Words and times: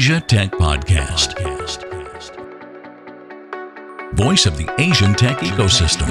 Asia 0.00 0.18
Tech 0.18 0.50
Podcast. 0.52 1.36
Voice 4.14 4.46
of 4.46 4.56
the 4.56 4.66
Asian 4.78 5.12
tech 5.12 5.36
ecosystem. 5.40 6.08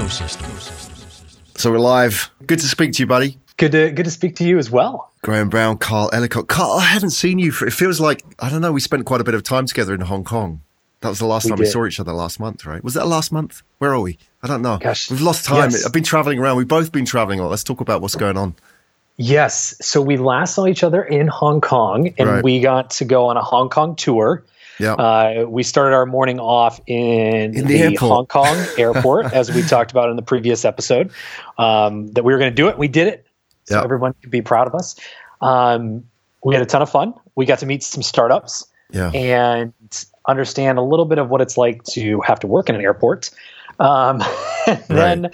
So 1.58 1.72
we're 1.72 1.78
live. 1.80 2.30
Good 2.46 2.60
to 2.60 2.68
speak 2.68 2.92
to 2.92 3.02
you, 3.02 3.08
buddy. 3.08 3.38
Good 3.56 3.72
to 3.72 3.90
good 3.90 4.04
to 4.04 4.12
speak 4.12 4.36
to 4.36 4.44
you 4.44 4.58
as 4.58 4.70
well. 4.70 5.10
Graham 5.22 5.48
Brown, 5.48 5.76
Kyle 5.76 6.08
Ellicott. 6.12 6.46
Kyle, 6.46 6.70
I 6.74 6.84
haven't 6.84 7.10
seen 7.10 7.40
you 7.40 7.50
for. 7.50 7.66
It 7.66 7.72
feels 7.72 7.98
like 7.98 8.22
I 8.38 8.48
don't 8.48 8.60
know. 8.60 8.70
We 8.70 8.78
spent 8.80 9.06
quite 9.06 9.22
a 9.22 9.24
bit 9.24 9.34
of 9.34 9.42
time 9.42 9.66
together 9.66 9.92
in 9.92 10.02
Hong 10.02 10.22
Kong. 10.22 10.60
That 11.00 11.08
was 11.08 11.18
the 11.18 11.26
last 11.26 11.46
We 11.46 11.50
time 11.50 11.58
we 11.58 11.66
saw 11.66 11.84
each 11.84 11.98
other 11.98 12.12
last 12.12 12.38
month, 12.38 12.64
right? 12.64 12.84
Was 12.84 12.94
that 12.94 13.08
last 13.08 13.32
month? 13.32 13.62
Where 13.78 13.92
are 13.92 14.00
we? 14.00 14.18
I 14.40 14.46
don't 14.46 14.62
know. 14.62 14.78
Gosh, 14.78 15.10
We've 15.10 15.20
lost 15.20 15.46
time. 15.46 15.70
yes. 15.70 15.84
I've 15.84 15.92
been 15.92 16.04
traveling 16.04 16.38
around. 16.38 16.58
We've 16.58 16.68
both 16.68 16.92
been 16.92 17.06
traveling 17.06 17.40
a 17.40 17.42
lot. 17.42 17.50
Let's 17.50 17.64
talk 17.64 17.80
about 17.80 18.02
what's 18.02 18.14
going 18.14 18.36
on. 18.36 18.54
Yes. 19.22 19.74
So 19.82 20.00
we 20.00 20.16
last 20.16 20.54
saw 20.54 20.66
each 20.66 20.82
other 20.82 21.02
in 21.02 21.28
Hong 21.28 21.60
Kong, 21.60 22.14
and 22.16 22.28
Right. 22.28 22.42
we 22.42 22.60
got 22.60 22.88
to 22.92 23.04
go 23.04 23.26
on 23.26 23.36
a 23.36 23.42
Hong 23.42 23.68
Kong 23.68 23.94
tour. 23.94 24.44
Yeah. 24.78 24.94
Uh, 24.94 25.44
we 25.46 25.62
started 25.62 25.94
our 25.94 26.06
morning 26.06 26.40
off 26.40 26.80
in, 26.86 27.54
In 27.54 27.66
the 27.66 27.78
airport. 27.82 27.98
Hong 28.00 28.26
Kong 28.26 28.66
airport, 28.78 29.32
as 29.34 29.52
we 29.52 29.60
talked 29.62 29.90
about 29.90 30.08
in 30.08 30.16
the 30.16 30.22
previous 30.22 30.64
episode. 30.64 31.10
Um, 31.58 32.06
that 32.12 32.24
we 32.24 32.32
were 32.32 32.38
going 32.38 32.50
to 32.50 32.54
do 32.56 32.68
it. 32.68 32.78
We 32.78 32.88
did 32.88 33.08
it. 33.08 33.26
So 33.66 33.74
Yeah. 33.76 33.84
everyone 33.84 34.14
could 34.22 34.30
be 34.30 34.40
proud 34.40 34.66
of 34.66 34.74
us. 34.74 34.96
Um, 35.42 36.04
we 36.42 36.54
had 36.54 36.62
a 36.62 36.66
ton 36.66 36.80
of 36.80 36.88
fun. 36.88 37.12
We 37.36 37.44
got 37.44 37.58
to 37.58 37.66
meet 37.66 37.82
some 37.82 38.02
startups. 38.02 38.66
yeah. 38.92 39.10
and 39.10 39.72
understand 40.26 40.78
a 40.78 40.82
little 40.82 41.04
bit 41.04 41.18
of 41.18 41.28
what 41.28 41.40
it's 41.40 41.56
like 41.58 41.82
to 41.84 42.20
have 42.22 42.40
to 42.40 42.46
work 42.46 42.68
in 42.70 42.74
an 42.74 42.80
airport. 42.80 43.30
Um, 43.78 44.22
and 44.66 44.82
then 44.88 45.30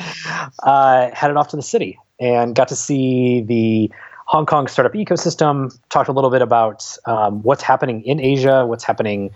uh, 0.62 1.10
headed 1.12 1.36
off 1.36 1.48
to 1.48 1.56
the 1.56 1.62
city 1.62 1.98
and 2.18 2.54
got 2.54 2.68
to 2.68 2.76
see 2.76 3.42
the 3.42 3.90
Hong 4.26 4.46
Kong 4.46 4.66
startup 4.66 4.94
ecosystem. 4.94 5.76
Talked 5.90 6.08
a 6.08 6.12
little 6.12 6.30
bit 6.30 6.42
about 6.42 6.84
um, 7.06 7.42
what's 7.42 7.62
happening 7.62 8.02
in 8.04 8.20
Asia, 8.20 8.66
what's 8.66 8.84
happening 8.84 9.30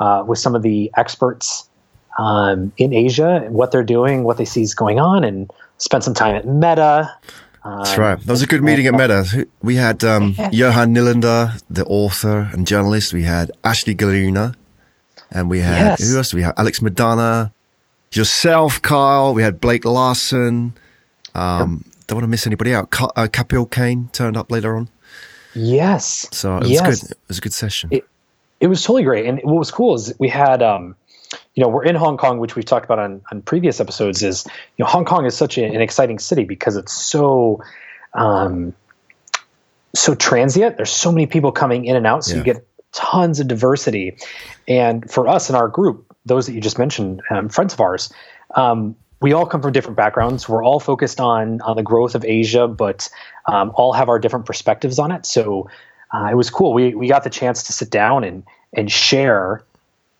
uh, 0.00 0.24
with 0.26 0.38
some 0.38 0.54
of 0.54 0.62
the 0.62 0.90
experts 0.96 1.68
um, 2.18 2.72
in 2.76 2.92
Asia, 2.92 3.42
and 3.44 3.54
what 3.54 3.70
they're 3.72 3.82
doing, 3.84 4.24
what 4.24 4.36
they 4.36 4.44
see 4.44 4.62
is 4.62 4.74
going 4.74 5.00
on, 5.00 5.24
and 5.24 5.50
spent 5.78 6.04
some 6.04 6.14
time 6.14 6.34
at 6.36 6.46
Meta. 6.46 7.10
That's 7.64 7.96
right. 7.96 8.20
That 8.20 8.30
was 8.30 8.42
a 8.42 8.46
good 8.46 8.62
meeting 8.62 8.86
at 8.86 8.92
Meta. 8.92 9.46
We 9.62 9.76
had 9.76 10.04
um, 10.04 10.34
Johan 10.52 10.94
Nylander, 10.94 11.62
the 11.70 11.84
author 11.86 12.50
and 12.52 12.66
journalist. 12.66 13.14
We 13.14 13.22
had 13.22 13.50
Ashley 13.64 13.94
Galuna, 13.94 14.54
and 15.30 15.48
we 15.48 15.60
had 15.60 15.98
Yes. 15.98 16.10
who 16.10 16.18
else? 16.18 16.34
We 16.34 16.42
had 16.42 16.52
Alex 16.58 16.82
Madonna, 16.82 17.52
yourself, 18.12 18.82
Kyle. 18.82 19.32
We 19.32 19.42
had 19.42 19.60
Blake 19.62 19.86
Larson. 19.86 20.74
Um, 21.34 21.84
Don't 22.06 22.16
want 22.16 22.24
to 22.24 22.28
miss 22.28 22.46
anybody 22.46 22.74
out. 22.74 22.90
Ka- 22.90 23.12
uh, 23.16 23.26
Kapil 23.30 23.70
Kane 23.70 24.08
turned 24.12 24.36
up 24.36 24.50
later 24.50 24.76
on, 24.76 24.88
Yes. 25.54 26.26
so 26.32 26.56
it 26.56 26.60
was 26.60 26.70
yes. 26.70 27.00
good. 27.02 27.10
It 27.12 27.18
was 27.28 27.38
a 27.38 27.40
good 27.40 27.52
session. 27.52 27.88
It- 27.92 28.04
it 28.60 28.68
was 28.68 28.82
totally 28.82 29.02
great. 29.02 29.26
And 29.26 29.40
what 29.42 29.56
was 29.56 29.70
cool 29.70 29.94
is 29.94 30.14
we 30.18 30.28
had, 30.28 30.62
um, 30.62 30.94
you 31.54 31.62
know, 31.62 31.68
we're 31.68 31.84
in 31.84 31.96
Hong 31.96 32.16
Kong, 32.16 32.38
which 32.38 32.56
we've 32.56 32.64
talked 32.64 32.84
about 32.86 32.98
on, 32.98 33.20
on 33.30 33.42
previous 33.42 33.78
episodes. 33.80 34.22
Is 34.22 34.44
you 34.78 34.84
know, 34.84 34.86
Hong 34.86 35.04
Kong 35.04 35.26
is 35.26 35.36
such 35.36 35.58
a, 35.58 35.64
an 35.64 35.80
exciting 35.82 36.18
city 36.18 36.44
because 36.44 36.76
it's 36.76 36.92
so, 36.92 37.62
um, 38.14 38.72
so 39.94 40.14
transient. 40.14 40.76
There's 40.76 40.90
so 40.90 41.12
many 41.12 41.26
people 41.26 41.52
coming 41.52 41.84
in 41.84 41.94
and 41.96 42.06
out, 42.06 42.24
so 42.24 42.32
Yeah. 42.32 42.38
you 42.38 42.44
get 42.44 42.66
tons 42.92 43.38
of 43.40 43.48
diversity. 43.48 44.16
And 44.66 45.10
for 45.10 45.28
us 45.28 45.50
in 45.50 45.56
our 45.56 45.68
group, 45.68 46.06
those 46.24 46.46
that 46.46 46.52
you 46.54 46.60
just 46.60 46.78
mentioned, 46.78 47.20
um, 47.30 47.48
friends 47.48 47.74
of 47.74 47.80
ours, 47.80 48.10
um, 48.54 48.94
we 49.20 49.32
all 49.32 49.46
come 49.46 49.62
from 49.62 49.72
different 49.72 49.96
backgrounds. 49.96 50.48
We're 50.48 50.64
all 50.64 50.80
focused 50.80 51.20
on 51.20 51.60
on 51.62 51.76
the 51.76 51.82
growth 51.82 52.14
of 52.14 52.24
Asia, 52.24 52.68
but 52.68 53.08
um, 53.46 53.72
all 53.74 53.92
have 53.92 54.08
our 54.08 54.18
different 54.18 54.46
perspectives 54.46 54.98
on 54.98 55.12
it. 55.12 55.26
So 55.26 55.68
uh, 56.12 56.28
it 56.30 56.34
was 56.34 56.50
cool. 56.50 56.72
We 56.72 56.94
we 56.94 57.08
got 57.08 57.24
the 57.24 57.30
chance 57.30 57.64
to 57.64 57.72
sit 57.72 57.90
down 57.90 58.24
and 58.24 58.44
and 58.76 58.90
share 58.90 59.64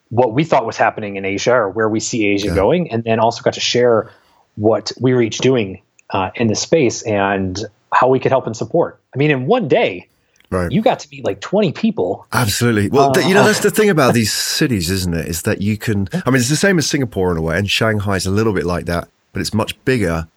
what 0.08 0.32
we 0.32 0.44
thought 0.44 0.64
was 0.66 0.76
happening 0.76 1.16
in 1.16 1.24
Asia 1.24 1.52
or 1.52 1.70
where 1.70 1.88
we 1.88 2.00
see 2.00 2.26
Asia 2.26 2.48
Yeah. 2.48 2.54
going, 2.54 2.90
and 2.90 3.04
then 3.04 3.18
also 3.18 3.42
got 3.42 3.54
to 3.54 3.60
share 3.60 4.10
what 4.56 4.92
we 5.00 5.12
were 5.12 5.22
each 5.22 5.38
doing 5.38 5.82
uh, 6.10 6.30
in 6.36 6.46
the 6.46 6.54
space 6.54 7.02
and 7.02 7.58
how 7.92 8.08
we 8.08 8.20
could 8.20 8.30
help 8.30 8.46
and 8.46 8.56
support. 8.56 9.00
I 9.14 9.18
mean, 9.18 9.30
in 9.30 9.46
one 9.46 9.68
day, 9.68 10.08
right. 10.50 10.70
you 10.70 10.82
got 10.82 10.98
to 11.00 11.08
meet 11.10 11.24
like 11.24 11.40
20 11.40 11.72
people. 11.72 12.26
Absolutely. 12.32 12.88
Well, 12.90 13.12
th- 13.12 13.26
you 13.26 13.34
know, 13.34 13.42
Uh, 13.42 13.46
that's 13.46 13.60
the 13.60 13.70
thing 13.70 13.90
about 13.90 14.14
these 14.20 14.32
cities, 14.32 14.90
isn't 14.90 15.14
it? 15.14 15.26
Is 15.28 15.42
that 15.42 15.60
you 15.62 15.76
can, 15.76 16.08
I 16.26 16.30
mean, 16.30 16.40
it's 16.40 16.48
the 16.48 16.56
same 16.56 16.78
as 16.78 16.86
Singapore 16.88 17.30
in 17.32 17.36
a 17.36 17.42
way, 17.42 17.58
and 17.58 17.68
Shanghai's 17.70 18.26
a 18.26 18.30
little 18.30 18.52
bit 18.52 18.64
like 18.66 18.86
that, 18.86 19.08
but 19.32 19.40
it's 19.40 19.54
much 19.54 19.82
bigger. 19.84 20.28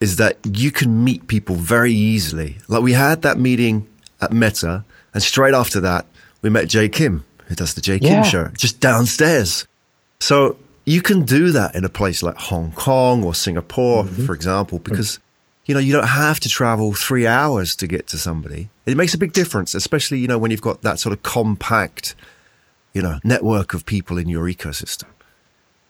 Is 0.00 0.16
that 0.16 0.36
you 0.44 0.70
can 0.72 1.04
meet 1.04 1.28
people 1.28 1.54
very 1.54 1.92
easily. 1.92 2.58
Like 2.68 2.82
we 2.82 2.92
had 2.92 3.22
that 3.22 3.38
meeting 3.38 3.86
at 4.20 4.32
Meta, 4.32 4.84
and 5.14 5.22
straight 5.22 5.54
after 5.54 5.80
that, 5.80 6.06
we 6.42 6.50
met 6.50 6.66
Jay 6.68 6.88
Kim, 6.88 7.24
who 7.46 7.54
does 7.54 7.74
the 7.74 7.80
Jay 7.80 7.98
Kim 8.00 8.08
Yeah. 8.08 8.22
show, 8.22 8.48
just 8.58 8.80
downstairs. 8.80 9.66
So 10.18 10.56
you 10.84 11.02
can 11.02 11.22
do 11.22 11.52
that 11.52 11.76
in 11.76 11.84
a 11.84 11.88
place 11.88 12.20
like 12.22 12.36
Hong 12.36 12.72
Kong 12.72 13.22
or 13.22 13.32
Singapore, 13.34 14.02
Mm-hmm. 14.04 14.26
for 14.26 14.34
example, 14.34 14.80
because 14.80 15.20
you 15.66 15.74
know 15.74 15.80
you 15.80 15.92
don't 15.92 16.08
have 16.08 16.40
to 16.40 16.48
travel 16.48 16.92
three 16.92 17.26
hours 17.26 17.76
to 17.76 17.86
get 17.86 18.06
to 18.08 18.18
somebody. 18.18 18.68
It 18.86 18.96
makes 18.96 19.14
a 19.14 19.18
big 19.18 19.32
difference, 19.32 19.74
especially 19.74 20.18
you 20.18 20.28
know 20.28 20.38
when 20.38 20.50
you've 20.50 20.60
got 20.62 20.82
that 20.82 20.98
sort 20.98 21.12
of 21.12 21.22
compact, 21.22 22.14
you 22.92 23.02
know, 23.02 23.18
network 23.24 23.74
of 23.74 23.86
people 23.86 24.18
in 24.18 24.28
your 24.28 24.46
ecosystem. 24.46 25.06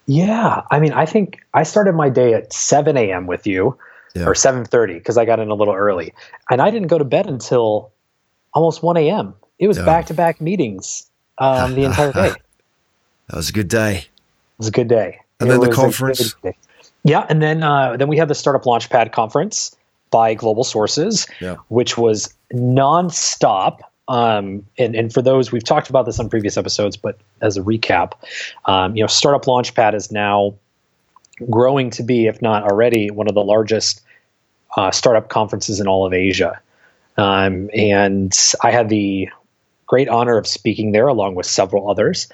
Yeah, 0.07 0.63
I 0.71 0.81
mean, 0.81 0.93
I 0.93 1.07
think 1.07 1.41
I 1.55 1.63
started 1.63 1.95
my 1.95 2.09
day 2.09 2.35
at 2.35 2.53
7 2.53 2.97
a.m. 2.97 3.27
with 3.27 3.47
you, 3.47 3.79
Yeah. 4.15 4.27
or 4.27 4.35
7:30 4.35 4.95
because 4.95 5.17
I 5.17 5.25
got 5.25 5.39
in 5.39 5.49
a 5.49 5.55
little 5.55 5.75
early, 5.75 6.13
and 6.51 6.61
I 6.61 6.71
didn't 6.71 6.89
go 6.89 6.99
to 6.99 7.05
bed 7.05 7.27
until 7.27 7.93
almost 8.53 8.83
1 8.83 8.97
a.m. 8.99 9.35
It 9.59 9.69
was 9.69 9.79
back-to-back 9.79 10.41
meetings 10.41 11.09
um, 11.39 11.75
the 11.75 11.85
entire 11.85 12.13
day. 12.13 12.33
That 13.29 13.37
was 13.37 13.49
a 13.49 13.53
good 13.53 13.69
day. 13.69 13.99
It 13.99 14.59
was 14.59 14.69
a 14.69 14.73
good 14.73 14.89
day. 14.89 15.21
And 15.41 15.49
It 15.49 15.53
then 15.53 15.61
the 15.61 15.75
conference? 15.75 16.35
Yeah, 17.05 17.27
and 17.29 17.43
then 17.43 17.63
uh, 17.63 17.97
then 17.97 18.09
we 18.09 18.17
had 18.17 18.29
the 18.29 18.35
Startup 18.35 18.63
Launchpad 18.63 19.13
conference 19.13 19.75
by 20.11 20.35
Global 20.35 20.63
Sources, 20.65 21.27
Yeah. 21.41 21.57
which 21.69 21.97
was 21.99 22.33
nonstop. 22.53 23.81
Um, 24.09 24.67
and, 24.79 24.95
and 24.95 25.13
for 25.13 25.23
those, 25.23 25.51
we've 25.51 25.65
talked 25.65 25.89
about 25.89 26.07
this 26.07 26.19
on 26.21 26.29
previous 26.29 26.57
episodes, 26.57 26.97
but 26.97 27.19
as 27.41 27.57
a 27.57 27.63
recap, 27.63 28.13
um, 28.67 28.95
you 28.95 29.03
know, 29.03 29.07
Startup 29.07 29.45
Launchpad 29.45 29.95
is 29.95 30.13
now 30.13 30.55
growing 31.49 31.91
to 31.91 32.03
be, 32.03 32.27
if 32.27 32.43
not 32.43 32.65
already, 32.65 33.11
one 33.11 33.29
of 33.29 33.35
the 33.35 33.43
largest 33.43 34.03
uh, 34.77 34.91
startup 34.91 35.29
conferences 35.29 35.81
in 35.81 35.89
all 35.89 36.07
of 36.07 36.13
Asia. 36.13 36.61
Um, 37.17 37.71
and 37.75 38.37
I 38.63 38.71
had 38.71 38.89
the 38.89 39.29
great 39.87 40.09
honor 40.09 40.37
of 40.37 40.47
speaking 40.47 40.93
there 40.93 41.09
along 41.09 41.35
with 41.35 41.47
several 41.47 41.91
others, 41.91 42.29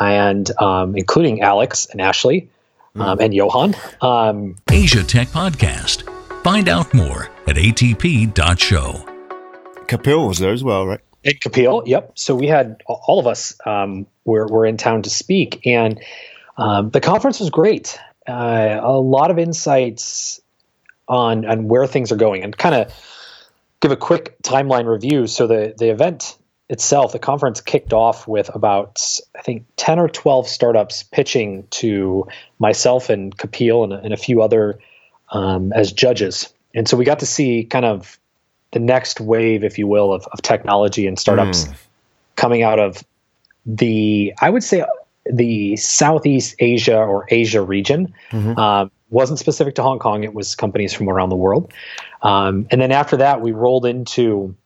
and 0.00 0.50
um, 0.60 0.96
including 0.96 1.42
Alex 1.42 1.86
and 1.86 2.00
Ashley 2.00 2.48
um, 2.96 3.20
and 3.20 3.34
Johan. 3.34 3.74
Um, 4.00 4.56
Asia 4.70 5.02
Tech 5.02 5.28
Podcast. 5.28 6.08
Find 6.42 6.68
out 6.68 6.92
more 6.92 7.30
at 7.46 7.56
atp.show. 7.56 9.08
Kapil 9.86 10.28
was 10.28 10.38
there 10.38 10.52
as 10.52 10.64
well, 10.64 10.86
right? 10.86 11.00
and 11.24 11.40
Kapil, 11.40 11.86
yep. 11.86 12.12
So 12.14 12.34
we 12.34 12.46
had 12.46 12.82
all 12.86 13.18
of 13.18 13.26
us 13.26 13.54
um, 13.66 14.06
were, 14.24 14.46
were 14.46 14.66
in 14.66 14.76
town 14.76 15.02
to 15.02 15.10
speak, 15.10 15.66
and 15.66 16.00
um, 16.56 16.90
the 16.90 17.00
conference 17.00 17.40
was 17.40 17.50
great. 17.50 17.98
Uh, 18.26 18.80
a 18.82 18.92
lot 18.92 19.30
of 19.30 19.38
insights 19.38 20.40
on 21.08 21.44
on 21.44 21.68
where 21.68 21.86
things 21.86 22.12
are 22.12 22.16
going, 22.16 22.42
and 22.42 22.56
kind 22.56 22.74
of 22.74 22.92
give 23.80 23.90
a 23.90 23.96
quick 23.96 24.40
timeline 24.42 24.86
review. 24.86 25.26
So 25.26 25.46
the 25.46 25.74
the 25.76 25.90
event 25.90 26.36
itself, 26.72 27.12
the 27.12 27.18
conference 27.18 27.60
kicked 27.60 27.92
off 27.92 28.26
with 28.26 28.50
about 28.54 29.00
I 29.38 29.42
think 29.42 29.66
ten 29.76 29.98
or 29.98 30.08
twelve 30.08 30.48
startups 30.48 31.02
pitching 31.04 31.66
to 31.70 32.26
myself 32.58 33.10
and 33.10 33.36
Kapil 33.36 33.84
and, 33.84 33.92
a- 33.92 34.00
and 34.00 34.12
a 34.12 34.16
few 34.16 34.42
other 34.42 34.78
um, 35.30 35.72
as 35.72 35.92
judges, 35.92 36.52
and 36.74 36.88
so 36.88 36.96
we 36.96 37.04
got 37.04 37.20
to 37.20 37.26
see 37.26 37.64
kind 37.64 37.84
of 37.84 38.18
the 38.72 38.80
next 38.80 39.20
wave, 39.20 39.64
if 39.64 39.78
you 39.78 39.86
will, 39.86 40.12
of, 40.12 40.26
of 40.32 40.40
technology 40.42 41.06
and 41.06 41.18
startups 41.18 41.66
coming 42.36 42.62
out 42.62 42.78
of 42.78 43.04
the, 43.66 44.32
I 44.40 44.48
would 44.48 44.62
say, 44.64 44.82
the 45.30 45.76
Southeast 45.76 46.54
Asia 46.58 46.96
or 46.98 47.26
Asia 47.28 47.60
region. 47.62 48.14
Um, 48.58 48.90
wasn't 49.10 49.38
specific 49.38 49.74
to 49.74 49.82
Hong 49.82 49.98
Kong; 49.98 50.24
it 50.24 50.32
was 50.32 50.54
companies 50.54 50.94
from 50.94 51.08
around 51.10 51.28
the 51.28 51.36
world. 51.36 51.70
Um, 52.22 52.66
and 52.70 52.80
then 52.80 52.92
after 52.92 53.18
that, 53.18 53.42
we 53.42 53.52
rolled 53.52 53.84
into 53.84 54.56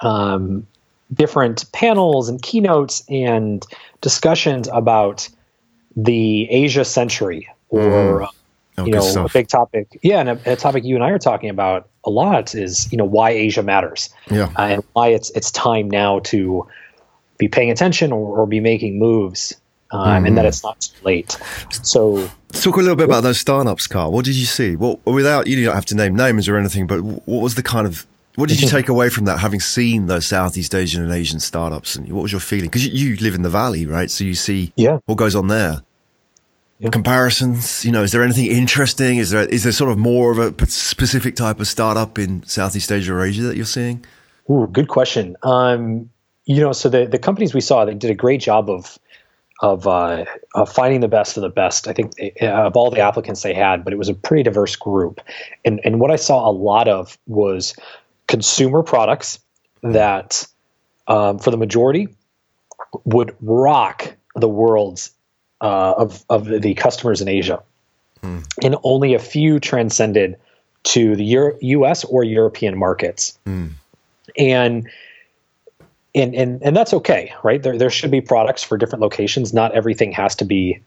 um, 0.00 0.66
different 1.12 1.70
panels 1.72 2.28
and 2.28 2.40
keynotes 2.42 3.02
and 3.08 3.64
discussions 4.00 4.68
about 4.72 5.28
the 5.96 6.48
Asia 6.50 6.84
century, 6.84 7.48
or 7.68 8.28
Oh, 8.78 8.84
you 8.86 8.92
know, 8.92 9.24
a 9.24 9.28
big 9.28 9.48
topic. 9.48 9.98
Yeah, 10.02 10.20
and 10.20 10.28
a, 10.30 10.52
a 10.52 10.56
topic 10.56 10.84
you 10.84 10.94
and 10.94 11.04
I 11.04 11.10
are 11.10 11.18
talking 11.18 11.50
about 11.50 11.88
a 12.04 12.10
lot 12.10 12.54
is 12.54 12.90
you 12.90 12.96
know 12.96 13.04
why 13.04 13.30
Asia 13.30 13.62
matters 13.62 14.08
Yeah. 14.30 14.44
uh, 14.56 14.62
and 14.62 14.84
why 14.94 15.08
it's 15.08 15.28
it's 15.30 15.50
time 15.50 15.90
now 15.90 16.20
to 16.20 16.66
be 17.36 17.48
paying 17.48 17.70
attention 17.70 18.10
or, 18.12 18.38
or 18.40 18.46
be 18.46 18.60
making 18.60 18.98
moves, 18.98 19.54
um, 19.90 20.00
Mm-hmm. 20.00 20.26
and 20.26 20.38
that 20.38 20.46
it's 20.46 20.62
not 20.62 20.80
too 20.80 20.94
late. 21.04 21.36
So 21.82 22.30
Let's 22.52 22.62
talk 22.64 22.76
a 22.76 22.80
little 22.80 22.96
bit 22.96 23.04
about 23.04 23.22
those 23.22 23.38
startups, 23.40 23.86
Kyle. 23.86 24.10
What 24.10 24.24
did 24.24 24.34
you 24.36 24.46
see? 24.46 24.76
Well, 24.76 24.98
without 25.04 25.46
you 25.46 25.62
don't 25.64 25.74
have 25.74 25.86
to 25.86 25.94
name 25.94 26.14
names 26.16 26.48
or 26.48 26.56
anything, 26.56 26.86
but 26.86 27.02
what 27.02 27.42
was 27.42 27.56
the 27.56 27.62
kind 27.62 27.86
of 27.86 28.06
what 28.40 28.48
did 28.48 28.60
you 28.60 28.68
take 28.68 28.88
away 28.88 29.10
from 29.10 29.26
that, 29.26 29.38
having 29.38 29.60
seen 29.60 30.06
those 30.06 30.26
Southeast 30.26 30.74
Asian 30.74 31.02
and 31.02 31.12
Asian 31.12 31.38
startups? 31.40 31.94
And 31.94 32.10
what 32.10 32.22
was 32.22 32.32
your 32.32 32.40
feeling? 32.40 32.66
Because 32.66 32.86
you, 32.86 33.10
you, 33.10 33.16
live 33.16 33.34
in 33.34 33.42
the 33.42 33.50
valley, 33.50 33.86
right? 33.86 34.10
So 34.10 34.24
you 34.24 34.34
see 34.34 34.72
yeah. 34.76 34.98
what 35.06 35.16
goes 35.16 35.36
on 35.36 35.48
there. 35.48 35.82
Yeah. 36.78 36.88
Comparisons, 36.88 37.84
you 37.84 37.92
know, 37.92 38.02
is 38.02 38.12
there 38.12 38.22
anything 38.22 38.46
interesting? 38.46 39.18
Is 39.18 39.30
there 39.30 39.46
is 39.46 39.64
there 39.64 39.72
sort 39.72 39.92
of 39.92 39.98
more 39.98 40.32
of 40.32 40.38
a 40.38 40.66
specific 40.66 41.36
type 41.36 41.60
of 41.60 41.66
startup 41.66 42.18
in 42.18 42.42
Southeast 42.44 42.90
Asia 42.90 43.12
or 43.12 43.22
Asia 43.22 43.42
that 43.42 43.56
you're 43.56 43.66
seeing? 43.66 44.02
Ooh, 44.48 44.66
good 44.66 44.88
question. 44.88 45.36
Um, 45.42 46.08
you 46.46 46.62
know, 46.62 46.72
so 46.72 46.88
the 46.88 47.04
the 47.04 47.18
companies 47.18 47.52
we 47.52 47.60
saw, 47.60 47.84
they 47.84 47.94
did 47.94 48.10
a 48.10 48.14
great 48.14 48.40
job 48.40 48.70
of 48.70 48.98
of, 49.60 49.86
uh, 49.86 50.24
of 50.54 50.72
finding 50.72 51.00
the 51.00 51.08
best 51.08 51.36
of 51.36 51.42
the 51.42 51.50
best. 51.50 51.86
I 51.86 51.92
think 51.92 52.12
uh, 52.40 52.46
of 52.46 52.76
all 52.76 52.90
the 52.90 53.00
applicants 53.00 53.42
they 53.42 53.52
had, 53.52 53.84
but 53.84 53.92
it 53.92 53.96
was 53.96 54.08
a 54.08 54.14
pretty 54.14 54.42
diverse 54.42 54.74
group. 54.74 55.20
And 55.64 55.80
and 55.84 56.00
what 56.00 56.10
I 56.10 56.16
saw 56.16 56.48
a 56.48 56.52
lot 56.52 56.88
of 56.88 57.18
was 57.26 57.74
consumer 58.30 58.82
products 58.84 59.40
that, 59.82 60.46
um, 61.08 61.40
for 61.40 61.50
the 61.50 61.56
majority, 61.56 62.08
would 63.04 63.36
rock 63.40 64.14
the 64.36 64.48
world's 64.48 65.10
uh, 65.60 65.94
of 65.98 66.24
of 66.30 66.46
the 66.46 66.74
customers 66.74 67.20
in 67.20 67.28
Asia, 67.28 67.62
mm. 68.22 68.46
and 68.62 68.76
only 68.84 69.14
a 69.14 69.18
few 69.18 69.58
transcended 69.60 70.36
to 70.84 71.16
the 71.16 71.24
Euro- 71.24 71.58
U.S. 71.60 72.04
or 72.04 72.24
European 72.24 72.78
markets. 72.78 73.38
Mm. 73.46 73.72
And 74.38 74.88
and 76.14 76.34
and 76.34 76.62
and 76.62 76.76
that's 76.76 76.94
okay, 76.94 77.34
right? 77.42 77.62
There 77.62 77.76
there 77.76 77.90
should 77.90 78.12
be 78.12 78.20
products 78.20 78.62
for 78.62 78.78
different 78.78 79.02
locations. 79.02 79.52
Not 79.52 79.72
everything 79.72 80.12
has 80.12 80.36
to 80.36 80.44
be 80.44 80.80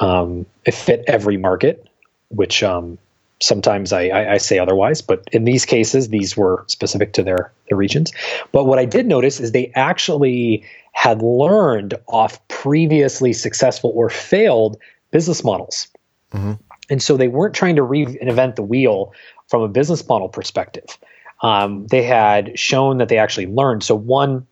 um, 0.00 0.46
fit 0.64 1.04
every 1.08 1.36
market, 1.36 1.88
which 2.28 2.62
um, 2.62 2.98
sometimes 3.40 3.92
I, 3.92 4.08
I, 4.08 4.32
I, 4.32 4.38
say 4.38 4.58
otherwise. 4.58 5.00
But 5.02 5.28
in 5.32 5.44
these 5.44 5.64
cases, 5.64 6.08
these 6.08 6.36
were 6.36 6.64
specific 6.66 7.12
to 7.14 7.22
their 7.22 7.52
their 7.68 7.78
regions. 7.78 8.12
But 8.52 8.64
what 8.64 8.78
I 8.78 8.84
did 8.84 9.06
notice 9.06 9.40
is 9.40 9.52
they 9.52 9.72
actually 9.74 10.64
had 10.92 11.22
learned 11.22 11.94
off 12.08 12.46
previously 12.48 13.32
successful 13.32 13.92
or 13.94 14.10
failed 14.10 14.78
business 15.10 15.44
models. 15.44 15.88
Mm-hmm. 16.32 16.54
And 16.90 17.02
so 17.02 17.16
they 17.16 17.28
weren't 17.28 17.54
trying 17.54 17.76
to 17.76 17.82
reinvent 17.82 18.56
the 18.56 18.62
wheel 18.62 19.12
from 19.48 19.62
a 19.62 19.68
business 19.68 20.06
model 20.08 20.28
perspective 20.28 20.98
um, 21.40 21.86
they 21.86 22.02
had 22.02 22.58
shown 22.58 22.98
that 22.98 23.08
they 23.08 23.18
actually 23.18 23.46
learned. 23.46 23.82
So 23.82 23.94
one 23.94 24.46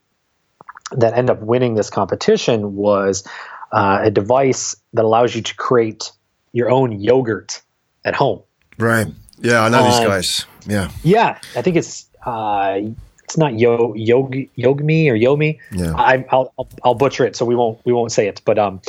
that 0.91 1.13
ended 1.13 1.37
up 1.37 1.41
winning 1.41 1.75
this 1.75 1.89
competition 1.89 2.75
was 2.75 3.27
uh, 3.71 3.99
a 4.03 4.11
device 4.11 4.75
that 4.93 5.03
allows 5.03 5.35
you 5.35 5.41
to 5.41 5.55
create 5.55 6.11
your 6.53 6.69
own 6.71 6.93
yogurt 7.01 7.61
at 8.05 8.15
home. 8.15 8.41
Right. 8.77 9.07
Yeah, 9.39 9.63
I 9.63 9.69
know 9.69 9.83
these 9.83 9.95
uh, 9.95 10.07
guys. 10.07 10.45
Yeah. 10.65 10.91
Yeah, 11.03 11.39
I 11.55 11.61
think 11.61 11.75
it's 11.75 12.07
uh, 12.25 12.79
it's 13.23 13.37
not 13.37 13.57
yo 13.57 13.93
yogi 13.95 14.49
yogmi 14.57 15.09
or 15.09 15.15
yomi. 15.15 15.59
Yeah. 15.71 15.93
I, 15.95 16.17
will 16.17 16.53
I'll, 16.57 16.69
I'll 16.83 16.95
butcher 16.95 17.25
it, 17.25 17.35
so 17.35 17.45
we 17.45 17.55
won't 17.55 17.79
we 17.85 17.93
won't 17.93 18.11
say 18.11 18.27
it. 18.27 18.41
But 18.45 18.57
um, 18.57 18.81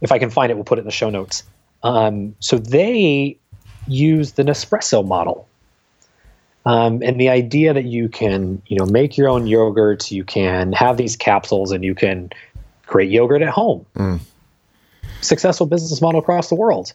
if 0.00 0.12
I 0.12 0.18
can 0.18 0.30
find 0.30 0.50
it, 0.50 0.54
we'll 0.54 0.64
put 0.64 0.78
it 0.78 0.82
in 0.82 0.86
the 0.86 0.92
show 0.92 1.10
notes. 1.10 1.42
Um, 1.82 2.34
so 2.40 2.58
they 2.58 3.38
use 3.86 4.32
the 4.32 4.42
Nespresso 4.42 5.06
model 5.06 5.48
um, 6.66 7.02
and 7.02 7.18
the 7.18 7.30
idea 7.30 7.72
that 7.72 7.84
you 7.84 8.08
can, 8.08 8.60
you 8.66 8.76
know, 8.76 8.86
make 8.86 9.16
your 9.16 9.28
own 9.28 9.46
yogurt, 9.46 10.10
you 10.10 10.24
can 10.24 10.72
have 10.72 10.96
these 10.96 11.16
capsules, 11.16 11.72
and 11.72 11.82
you 11.82 11.94
can 11.94 12.30
create 12.86 13.10
yogurt 13.10 13.42
at 13.42 13.48
home. 13.48 13.86
Mm. 13.96 14.20
Successful 15.22 15.66
business 15.66 16.00
model 16.02 16.20
across 16.20 16.48
the 16.48 16.54
world. 16.54 16.92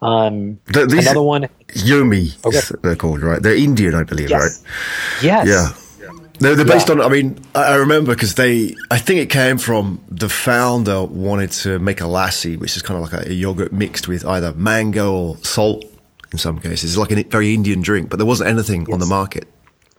Um, 0.00 0.60
the, 0.66 0.86
these 0.86 1.06
another 1.06 1.22
one, 1.22 1.48
Yomee, 1.68 2.44
okay. 2.44 2.60
they're 2.82 2.96
called, 2.96 3.20
right? 3.20 3.42
They're 3.42 3.56
Indian, 3.56 3.94
I 3.94 4.04
believe, 4.04 4.30
yes. 4.30 4.40
right? 4.40 5.22
Yes. 5.24 5.48
Yeah. 5.48 6.08
They're, 6.40 6.54
they're 6.54 6.64
based 6.64 6.88
yeah. 6.88 6.94
on. 6.94 7.00
I 7.00 7.08
mean, 7.08 7.38
I 7.54 7.74
remember 7.74 8.14
because 8.14 8.36
they. 8.36 8.76
I 8.90 8.98
think 8.98 9.20
it 9.20 9.28
came 9.28 9.58
from 9.58 10.00
the 10.08 10.28
founder 10.28 11.02
wanted 11.04 11.50
to 11.52 11.80
make 11.80 12.00
a 12.00 12.04
lassi, 12.04 12.56
which 12.56 12.76
is 12.76 12.82
kind 12.82 13.02
of 13.02 13.12
like 13.12 13.26
a, 13.26 13.30
a 13.30 13.32
yogurt 13.32 13.72
mixed 13.72 14.06
with 14.06 14.24
either 14.24 14.52
mango 14.54 15.12
or 15.12 15.36
salt 15.38 15.84
in 16.30 16.38
some 16.38 16.60
cases. 16.60 16.92
It's 16.92 16.98
like 16.98 17.10
a 17.10 17.24
very 17.24 17.54
Indian 17.54 17.82
drink, 17.82 18.08
but 18.08 18.18
there 18.18 18.26
wasn't 18.26 18.50
anything 18.50 18.82
yes. 18.82 18.92
on 18.92 19.00
the 19.00 19.06
market. 19.06 19.48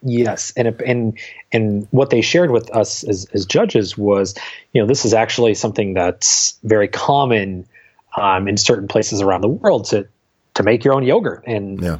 Yes, 0.02 0.54
and 0.56 0.82
and 0.82 1.20
and 1.52 1.88
what 1.92 2.10
they 2.10 2.22
shared 2.22 2.52
with 2.52 2.74
us 2.74 3.04
as, 3.04 3.28
as 3.34 3.46
judges 3.46 3.98
was, 3.98 4.34
you 4.72 4.82
know, 4.82 4.88
this 4.88 5.04
is 5.04 5.14
actually 5.14 5.56
something 5.56 5.94
that's 5.94 6.58
very 6.64 6.88
common 6.88 7.68
um, 8.16 8.48
in 8.48 8.58
certain 8.58 8.88
places 8.88 9.22
around 9.22 9.42
the 9.42 9.50
world 9.50 9.86
to 9.86 10.08
to 10.56 10.64
make 10.64 10.84
your 10.84 10.94
own 10.94 11.04
yogurt. 11.04 11.44
And 11.48 11.82
yeah. 11.82 12.00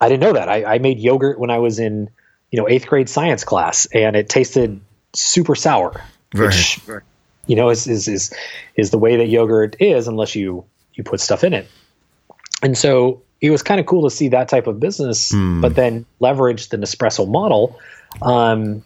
I 0.00 0.08
didn't 0.08 0.22
know 0.22 0.32
that. 0.32 0.48
I, 0.48 0.64
I 0.64 0.78
made 0.78 0.98
yogurt 0.98 1.38
when 1.38 1.50
I 1.50 1.58
was 1.58 1.78
in, 1.78 2.08
you 2.50 2.58
know, 2.58 2.68
eighth 2.68 2.86
grade 2.86 3.08
science 3.08 3.44
class, 3.44 3.86
and 3.86 4.16
it 4.16 4.28
tasted 4.28 4.80
super 5.12 5.54
sour, 5.54 6.02
right. 6.34 6.46
which 6.46 6.80
you 7.46 7.56
know 7.56 7.70
is, 7.70 7.86
is 7.86 8.08
is 8.08 8.34
is 8.76 8.90
the 8.90 8.98
way 8.98 9.16
that 9.16 9.26
yogurt 9.26 9.76
is 9.80 10.08
unless 10.08 10.34
you 10.34 10.64
you 10.94 11.04
put 11.04 11.20
stuff 11.20 11.44
in 11.44 11.52
it. 11.52 11.68
And 12.62 12.76
so 12.76 13.22
it 13.40 13.50
was 13.50 13.62
kind 13.62 13.80
of 13.80 13.86
cool 13.86 14.08
to 14.08 14.14
see 14.14 14.28
that 14.28 14.48
type 14.48 14.66
of 14.66 14.80
business, 14.80 15.32
mm. 15.32 15.60
but 15.60 15.74
then 15.74 16.06
leverage 16.18 16.68
the 16.68 16.76
Nespresso 16.76 17.28
model 17.28 17.78
um, 18.22 18.84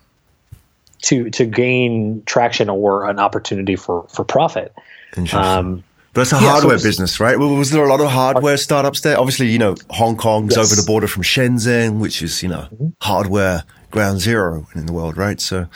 to 1.02 1.30
to 1.30 1.44
gain 1.44 2.22
traction 2.24 2.68
or 2.68 3.08
an 3.08 3.18
opportunity 3.18 3.76
for 3.76 4.06
for 4.08 4.24
profit. 4.24 4.74
Interesting. 5.16 5.38
Um, 5.38 5.84
but 6.14 6.22
it's 6.22 6.32
a 6.32 6.36
yeah, 6.36 6.50
hardware 6.50 6.78
so 6.78 6.84
business, 6.84 7.18
right? 7.18 7.36
Was 7.36 7.70
there 7.70 7.84
a 7.84 7.88
lot 7.88 8.00
of 8.00 8.08
hardware 8.08 8.56
startups 8.56 9.00
there? 9.00 9.18
Obviously, 9.18 9.50
you 9.50 9.58
know, 9.58 9.74
Hong 9.90 10.16
Kong's 10.16 10.56
yes. 10.56 10.64
over 10.64 10.80
the 10.80 10.86
border 10.86 11.08
from 11.08 11.24
Shenzhen, 11.24 11.98
which 11.98 12.22
is, 12.22 12.40
you 12.40 12.48
know, 12.48 12.68
mm-hmm. 12.72 12.88
hardware 13.02 13.64
ground 13.90 14.20
zero 14.20 14.66
in 14.76 14.86
the 14.86 14.92
world, 14.92 15.16
right? 15.16 15.40
So 15.40 15.66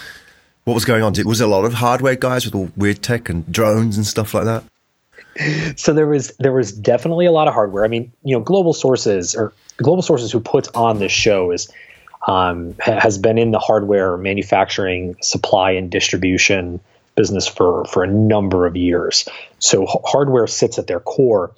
what 0.64 0.74
was 0.74 0.84
going 0.84 1.02
on? 1.02 1.14
Was 1.24 1.40
there 1.40 1.48
a 1.48 1.50
lot 1.50 1.64
of 1.64 1.74
hardware 1.74 2.14
guys 2.14 2.44
with 2.44 2.54
all 2.54 2.70
weird 2.76 3.02
tech 3.02 3.28
and 3.28 3.50
drones 3.52 3.96
and 3.96 4.06
stuff 4.06 4.32
like 4.32 4.44
that? 4.44 4.64
so 5.76 5.92
there 5.92 6.06
was 6.06 6.32
there 6.38 6.52
was 6.52 6.72
definitely 6.72 7.26
a 7.26 7.32
lot 7.32 7.48
of 7.48 7.54
hardware. 7.54 7.84
I 7.84 7.88
mean, 7.88 8.12
you 8.22 8.36
know, 8.36 8.42
Global 8.42 8.72
Sources 8.72 9.34
or 9.34 9.52
Global 9.78 10.02
Sources 10.02 10.30
who 10.30 10.40
puts 10.40 10.68
on 10.68 11.00
this 11.00 11.12
show 11.12 11.50
is 11.50 11.68
um, 12.28 12.74
has 12.78 13.18
been 13.18 13.38
in 13.38 13.50
the 13.50 13.58
hardware 13.58 14.16
manufacturing, 14.16 15.16
supply, 15.20 15.72
and 15.72 15.90
distribution 15.90 16.80
business 17.18 17.48
for 17.48 17.84
for 17.86 18.04
a 18.04 18.06
number 18.06 18.64
of 18.64 18.76
years. 18.76 19.28
So 19.58 19.82
h- 19.82 19.88
hardware 20.04 20.46
sits 20.46 20.78
at 20.78 20.86
their 20.86 21.00
core, 21.00 21.52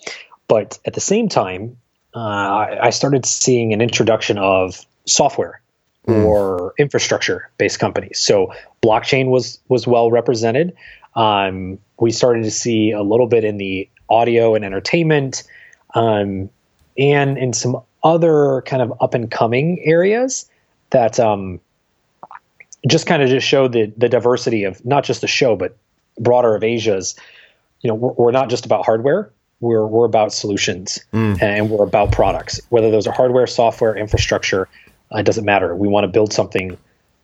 but 0.49 0.79
at 0.87 0.95
the 0.95 1.01
same 1.03 1.29
time, 1.29 1.77
uh, 2.17 2.19
I, 2.19 2.87
I 2.87 2.91
started 2.91 3.27
seeing 3.27 3.75
an 3.75 3.83
introduction 3.83 4.39
of 4.39 4.85
software 5.05 5.61
mm. 6.09 6.25
or 6.25 6.73
infrastructure 6.79 7.51
based 7.59 7.79
companies. 7.79 8.19
So 8.19 8.53
blockchain 8.83 9.27
was 9.27 9.61
was 9.69 9.87
well 9.87 10.11
represented. 10.11 10.75
Um, 11.15 11.79
we 11.99 12.11
started 12.11 12.45
to 12.45 12.51
see 12.51 12.93
a 12.93 13.02
little 13.02 13.26
bit 13.26 13.45
in 13.45 13.59
the 13.59 13.88
audio 14.09 14.55
and 14.55 14.64
entertainment, 14.64 15.43
um, 15.95 16.49
and 16.97 17.37
in 17.37 17.52
some 17.52 17.83
other 18.02 18.62
kind 18.62 18.81
of 18.81 18.95
up 19.02 19.12
and 19.12 19.31
coming 19.31 19.79
areas 19.85 20.49
that 20.88 21.21
um, 21.21 21.61
just 22.87 23.06
kind 23.06 23.22
of 23.22 23.28
just 23.28 23.46
showed 23.46 23.72
the 23.72 23.92
the 23.96 24.08
diversity 24.08 24.64
of 24.64 24.84
not 24.84 25.04
just 25.04 25.20
the 25.20 25.26
show 25.26 25.56
but 25.56 25.76
broader 26.18 26.54
of 26.54 26.64
Asia's. 26.64 27.16
You 27.80 27.88
know, 27.88 27.94
we're, 27.94 28.12
we're 28.12 28.32
not 28.32 28.50
just 28.50 28.66
about 28.66 28.84
hardware. 28.84 29.30
We're 29.60 29.87
we're 29.87 30.06
about 30.06 30.32
solutions 30.32 31.00
mm. 31.12 31.40
and 31.42 31.70
we're 31.70 31.84
about 31.84 32.12
products. 32.12 32.60
Whether 32.70 32.90
those 32.90 33.06
are 33.06 33.12
hardware, 33.12 33.46
software, 33.46 33.96
infrastructure, 33.96 34.68
uh, 35.14 35.18
it 35.18 35.25
doesn't 35.25 35.44
matter. 35.44 35.75
We 35.75 35.88
want 35.88 36.04
to 36.04 36.08
build 36.08 36.32
something 36.32 36.76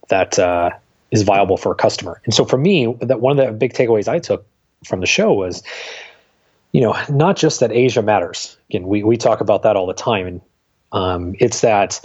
that 0.08 0.38
uh, 0.38 0.70
is 1.10 1.22
viable 1.22 1.56
for 1.56 1.72
a 1.72 1.74
customer. 1.74 2.20
And 2.24 2.34
so 2.34 2.44
for 2.44 2.58
me, 2.58 2.94
that 3.00 3.20
one 3.20 3.38
of 3.38 3.46
the 3.46 3.52
big 3.52 3.72
takeaways 3.72 4.08
I 4.08 4.18
took 4.18 4.46
from 4.84 5.00
the 5.00 5.06
show 5.06 5.32
was, 5.32 5.62
you 6.72 6.80
know, 6.80 6.96
not 7.08 7.36
just 7.36 7.60
that 7.60 7.72
Asia 7.72 8.02
matters. 8.02 8.56
Again, 8.70 8.86
we 8.86 9.02
we 9.02 9.16
talk 9.16 9.40
about 9.40 9.62
that 9.62 9.76
all 9.76 9.86
the 9.86 9.94
time, 9.94 10.26
and 10.26 10.40
um, 10.92 11.34
it's 11.38 11.60
that 11.62 12.00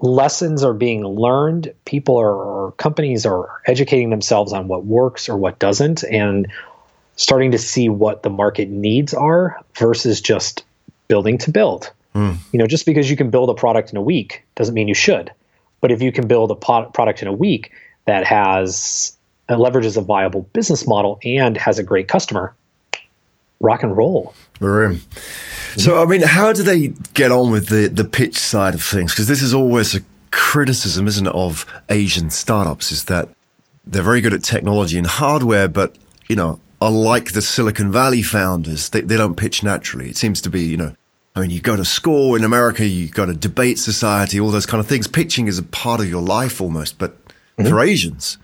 lessons 0.00 0.62
are 0.62 0.74
being 0.74 1.04
learned. 1.04 1.72
People 1.84 2.16
are, 2.18 2.34
or 2.34 2.72
companies 2.72 3.24
are 3.24 3.60
educating 3.66 4.10
themselves 4.10 4.52
on 4.52 4.68
what 4.68 4.84
works 4.84 5.28
or 5.28 5.36
what 5.36 5.58
doesn't, 5.58 6.04
and 6.04 6.46
starting 7.16 7.50
to 7.52 7.58
see 7.58 7.88
what 7.88 8.22
the 8.22 8.30
market 8.30 8.68
needs 8.68 9.14
are 9.14 9.60
versus 9.78 10.20
just 10.20 10.64
building 11.08 11.38
to 11.38 11.50
build. 11.50 11.92
Mm. 12.14 12.36
You 12.52 12.58
know, 12.58 12.66
just 12.66 12.86
because 12.86 13.10
you 13.10 13.16
can 13.16 13.30
build 13.30 13.50
a 13.50 13.54
product 13.54 13.90
in 13.90 13.96
a 13.96 14.02
week 14.02 14.44
doesn't 14.54 14.74
mean 14.74 14.88
you 14.88 14.94
should. 14.94 15.32
But 15.80 15.92
if 15.92 16.00
you 16.00 16.12
can 16.12 16.26
build 16.26 16.50
a 16.50 16.54
product 16.54 17.22
in 17.22 17.28
a 17.28 17.32
week 17.32 17.72
that 18.06 18.24
has 18.24 19.16
that 19.48 19.58
leverages 19.58 19.96
a 19.96 20.00
viable 20.00 20.42
business 20.54 20.86
model 20.86 21.18
and 21.22 21.56
has 21.56 21.78
a 21.78 21.82
great 21.82 22.08
customer, 22.08 22.54
rock 23.64 23.82
and 23.82 23.96
roll. 23.96 24.34
We're 24.60 24.84
So, 25.76 26.00
I 26.00 26.06
mean, 26.06 26.22
how 26.22 26.52
do 26.52 26.62
they 26.62 26.88
get 27.14 27.32
on 27.32 27.50
with 27.50 27.68
the, 27.68 27.88
the 27.88 28.04
pitch 28.04 28.38
side 28.38 28.74
of 28.74 28.82
things? 28.82 29.12
Because 29.12 29.26
this 29.26 29.42
is 29.42 29.52
always 29.52 29.94
a 29.94 30.00
criticism, 30.30 31.06
isn't 31.08 31.26
it, 31.26 31.34
of 31.34 31.66
Asian 31.88 32.30
startups 32.30 32.92
is 32.92 33.04
that 33.06 33.28
they're 33.84 34.02
very 34.02 34.20
good 34.20 34.32
at 34.32 34.42
technology 34.44 34.96
and 34.98 35.06
hardware, 35.06 35.68
but, 35.68 35.96
you 36.28 36.36
know, 36.36 36.60
unlike 36.80 37.32
the 37.32 37.42
Silicon 37.42 37.90
Valley 37.90 38.22
founders, 38.22 38.90
they, 38.90 39.00
they 39.00 39.16
don't 39.16 39.36
pitch 39.36 39.62
naturally. 39.62 40.08
It 40.08 40.16
seems 40.16 40.40
to 40.42 40.50
be, 40.50 40.62
you 40.62 40.76
know, 40.76 40.94
I 41.36 41.40
mean, 41.40 41.50
you 41.50 41.60
go 41.60 41.74
to 41.76 41.84
school 41.84 42.36
in 42.36 42.44
America, 42.44 42.86
you 42.86 43.08
go 43.08 43.26
to 43.26 43.34
debate 43.34 43.78
society, 43.78 44.38
all 44.38 44.50
those 44.50 44.66
kind 44.66 44.80
of 44.80 44.86
things. 44.86 45.08
Pitching 45.08 45.48
is 45.48 45.58
a 45.58 45.64
part 45.64 46.00
of 46.00 46.08
your 46.08 46.22
life 46.22 46.60
almost, 46.60 46.98
but 46.98 47.16
mm-hmm. 47.26 47.66
for 47.68 47.80
Asians, 47.80 48.38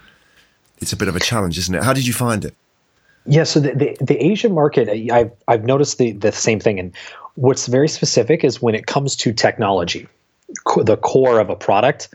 it's 0.78 0.92
a 0.92 0.96
bit 0.96 1.06
of 1.06 1.14
a 1.14 1.20
challenge, 1.20 1.56
isn't 1.58 1.74
it? 1.74 1.84
How 1.84 1.92
did 1.92 2.06
you 2.06 2.12
find 2.12 2.44
it? 2.44 2.54
Yeah, 3.30 3.44
so 3.44 3.60
the, 3.60 3.74
the, 3.74 3.96
the 4.00 4.24
Asian 4.24 4.52
market, 4.52 4.88
I've, 4.88 5.30
I've 5.46 5.64
noticed 5.64 5.98
the, 5.98 6.12
the 6.12 6.32
same 6.32 6.58
thing. 6.58 6.80
And 6.80 6.94
what's 7.36 7.66
very 7.66 7.88
specific 7.88 8.44
is 8.44 8.60
when 8.60 8.74
it 8.74 8.86
comes 8.86 9.16
to 9.16 9.32
technology, 9.32 10.08
the 10.84 10.96
core 10.96 11.38
of 11.38 11.48
a 11.48 11.56
product, 11.56 12.08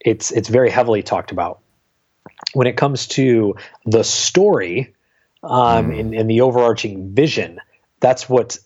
it's, 0.00 0.30
it's 0.30 0.48
very 0.48 0.70
heavily 0.70 1.02
talked 1.02 1.32
about. 1.32 1.60
When 2.52 2.66
it 2.66 2.76
comes 2.76 3.06
to 3.08 3.56
the 3.86 4.04
story 4.04 4.94
um, 5.42 5.90
mm. 5.90 6.00
and, 6.00 6.14
and 6.14 6.30
the 6.30 6.42
overarching 6.42 7.14
vision, 7.14 7.58
that's 8.00 8.28
what 8.28 8.58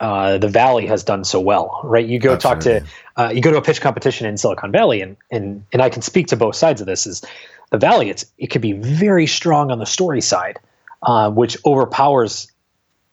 uh, 0.00 0.38
the 0.38 0.48
Valley 0.48 0.86
has 0.86 1.04
done 1.04 1.24
so 1.24 1.38
well, 1.38 1.82
right? 1.84 2.06
You 2.06 2.18
go 2.18 2.32
Absolutely. 2.32 2.80
talk 2.80 2.88
to, 3.16 3.22
uh, 3.22 3.28
you 3.28 3.42
go 3.42 3.50
to 3.50 3.58
a 3.58 3.62
pitch 3.62 3.82
competition 3.82 4.26
in 4.26 4.38
Silicon 4.38 4.72
Valley, 4.72 5.02
and 5.02 5.16
and 5.30 5.64
and 5.72 5.82
I 5.82 5.90
can 5.90 6.00
speak 6.00 6.28
to 6.28 6.36
both 6.36 6.56
sides 6.56 6.80
of 6.80 6.86
this. 6.86 7.06
Is 7.06 7.22
the 7.70 7.76
Valley? 7.76 8.08
It's 8.08 8.24
it 8.38 8.46
could 8.46 8.62
be 8.62 8.72
very 8.72 9.26
strong 9.26 9.70
on 9.70 9.78
the 9.78 9.84
story 9.84 10.22
side, 10.22 10.58
uh, 11.02 11.30
which 11.30 11.56
overpowers 11.64 12.50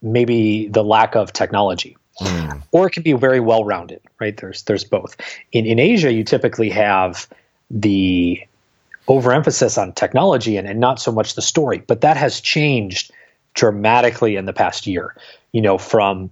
maybe 0.02 0.68
the 0.68 0.84
lack 0.84 1.16
of 1.16 1.34
technology, 1.34 1.98
mm. 2.22 2.64
or 2.72 2.88
it 2.88 2.92
can 2.92 3.04
be 3.04 3.14
very 3.14 3.40
well 3.40 3.64
rounded, 3.64 4.02
right? 4.20 4.38
There's 4.38 4.64
there's 4.64 4.84
both. 4.84 5.16
In 5.52 5.66
in 5.66 5.80
Asia, 5.80 6.12
you 6.12 6.24
typically 6.24 6.70
have 6.70 7.28
the 7.70 8.42
overemphasis 9.08 9.78
on 9.78 9.94
technology 9.94 10.58
and, 10.58 10.68
and 10.68 10.80
not 10.80 11.00
so 11.00 11.12
much 11.12 11.36
the 11.36 11.42
story, 11.42 11.84
but 11.88 12.02
that 12.02 12.18
has 12.18 12.42
changed 12.42 13.12
dramatically 13.54 14.36
in 14.36 14.46
the 14.46 14.54
past 14.54 14.86
year. 14.86 15.16
You 15.52 15.62
know, 15.62 15.78
from 15.78 16.32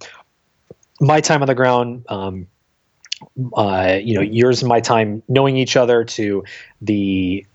my 1.00 1.22
time 1.22 1.42
on 1.42 1.48
the 1.48 1.56
ground, 1.56 2.06
um, 2.10 2.48
uh, 3.56 3.98
you 4.02 4.16
know, 4.16 4.22
years 4.22 4.62
of 4.62 4.68
my 4.68 4.82
time 4.82 5.24
knowing 5.28 5.58
each 5.58 5.76
other 5.76 6.04
to 6.04 6.44
the 6.82 7.46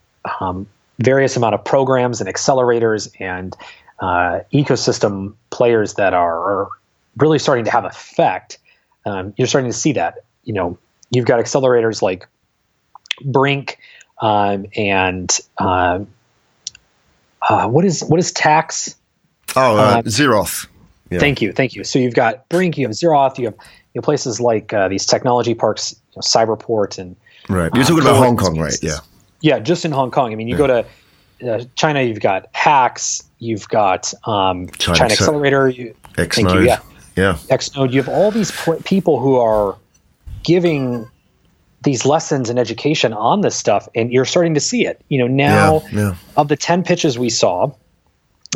um, 0.40 0.66
various 0.98 1.36
amount 1.36 1.54
of 1.54 1.64
programs 1.64 2.20
and 2.20 2.28
accelerators 2.28 3.10
and 3.20 3.56
uh, 4.00 4.40
ecosystem 4.52 5.34
players 5.50 5.94
that 5.94 6.14
are, 6.14 6.68
really 7.16 7.40
starting 7.40 7.64
to 7.64 7.70
have 7.72 7.84
effect. 7.84 8.58
Um, 9.04 9.34
you're 9.36 9.48
starting 9.48 9.70
to 9.70 9.76
see 9.76 9.92
that. 9.94 10.24
You 10.44 10.54
know, 10.54 10.78
you've 11.10 11.26
got 11.26 11.40
accelerators 11.40 12.02
like 12.02 12.26
Brinc 13.24 13.76
um, 14.20 14.66
and 14.76 15.38
uh, 15.58 16.00
uh, 17.42 17.68
what 17.68 17.84
is 17.84 18.02
what 18.04 18.20
is 18.20 18.32
Tax? 18.32 18.94
Oh, 19.56 19.76
uh, 19.76 19.96
um, 19.98 20.04
Zeroth. 20.04 20.66
Yeah. 21.10 21.18
Thank 21.18 21.42
you, 21.42 21.52
thank 21.52 21.74
you. 21.74 21.82
So 21.82 21.98
you've 21.98 22.14
got 22.14 22.48
Brinc, 22.48 22.76
you 22.76 22.86
have 22.86 22.92
Zeroth, 22.92 23.38
you 23.38 23.46
have 23.46 23.56
you 23.94 23.98
know, 23.98 24.02
places 24.02 24.40
like 24.40 24.72
uh, 24.72 24.88
these 24.88 25.04
technology 25.04 25.54
parks, 25.54 25.96
you 26.12 26.16
know, 26.16 26.20
Cyberport, 26.20 26.98
and 26.98 27.16
right. 27.48 27.70
You're 27.74 27.84
talking 27.84 28.02
about 28.02 28.16
Hong 28.16 28.36
Kong, 28.36 28.58
right? 28.58 28.78
Yeah. 28.80 28.98
Yeah, 29.40 29.58
just 29.58 29.84
in 29.84 29.90
Hong 29.90 30.10
Kong. 30.10 30.32
I 30.32 30.36
mean, 30.36 30.46
you 30.46 30.54
yeah. 30.54 30.58
go 30.58 30.66
to 31.40 31.52
uh, 31.52 31.64
China, 31.74 32.02
you've 32.02 32.20
got 32.20 32.48
HAX, 32.52 33.24
you've 33.40 33.68
got 33.68 34.14
um, 34.24 34.68
China, 34.78 34.98
China 34.98 35.12
Accelerator, 35.12 35.68
you, 35.68 35.96
Xnode, 36.12 36.54
you, 36.54 36.66
yeah, 36.66 36.80
yeah, 37.16 37.38
Xnode. 37.48 37.92
You 37.92 38.02
have 38.02 38.08
all 38.08 38.30
these 38.30 38.52
people 38.84 39.18
who 39.18 39.36
are 39.36 39.76
giving 40.44 41.08
these 41.82 42.04
lessons 42.04 42.48
and 42.48 42.58
education 42.58 43.12
on 43.12 43.40
this 43.40 43.56
stuff, 43.56 43.88
and 43.96 44.12
you're 44.12 44.24
starting 44.24 44.54
to 44.54 44.60
see 44.60 44.86
it. 44.86 45.02
You 45.08 45.18
know, 45.18 45.26
now 45.26 45.82
yeah, 45.90 46.00
yeah. 46.00 46.14
of 46.36 46.46
the 46.46 46.56
ten 46.56 46.84
pitches 46.84 47.18
we 47.18 47.30
saw, 47.30 47.72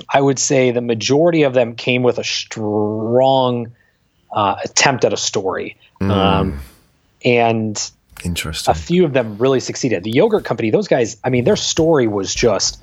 I 0.09 0.21
would 0.21 0.39
say 0.39 0.71
the 0.71 0.81
majority 0.81 1.43
of 1.43 1.55
them 1.55 1.75
came 1.75 2.05
with 2.05 2.19
a 2.19 2.25
strong 2.25 3.73
uh, 4.31 4.57
attempt 4.63 5.05
at 5.05 5.13
a 5.13 5.17
story, 5.17 5.77
mm. 6.01 6.11
um, 6.11 6.61
and 7.25 7.91
Interesting. 8.25 8.73
A 8.73 8.75
few 8.75 9.05
of 9.05 9.13
them 9.13 9.37
really 9.39 9.61
succeeded. 9.61 10.03
The 10.03 10.11
yogurt 10.11 10.45
company, 10.45 10.71
those 10.71 10.89
guys, 10.89 11.17
I 11.25 11.31
mean, 11.31 11.45
their 11.45 11.57
story 11.57 12.07
was 12.07 12.35
just, 12.35 12.83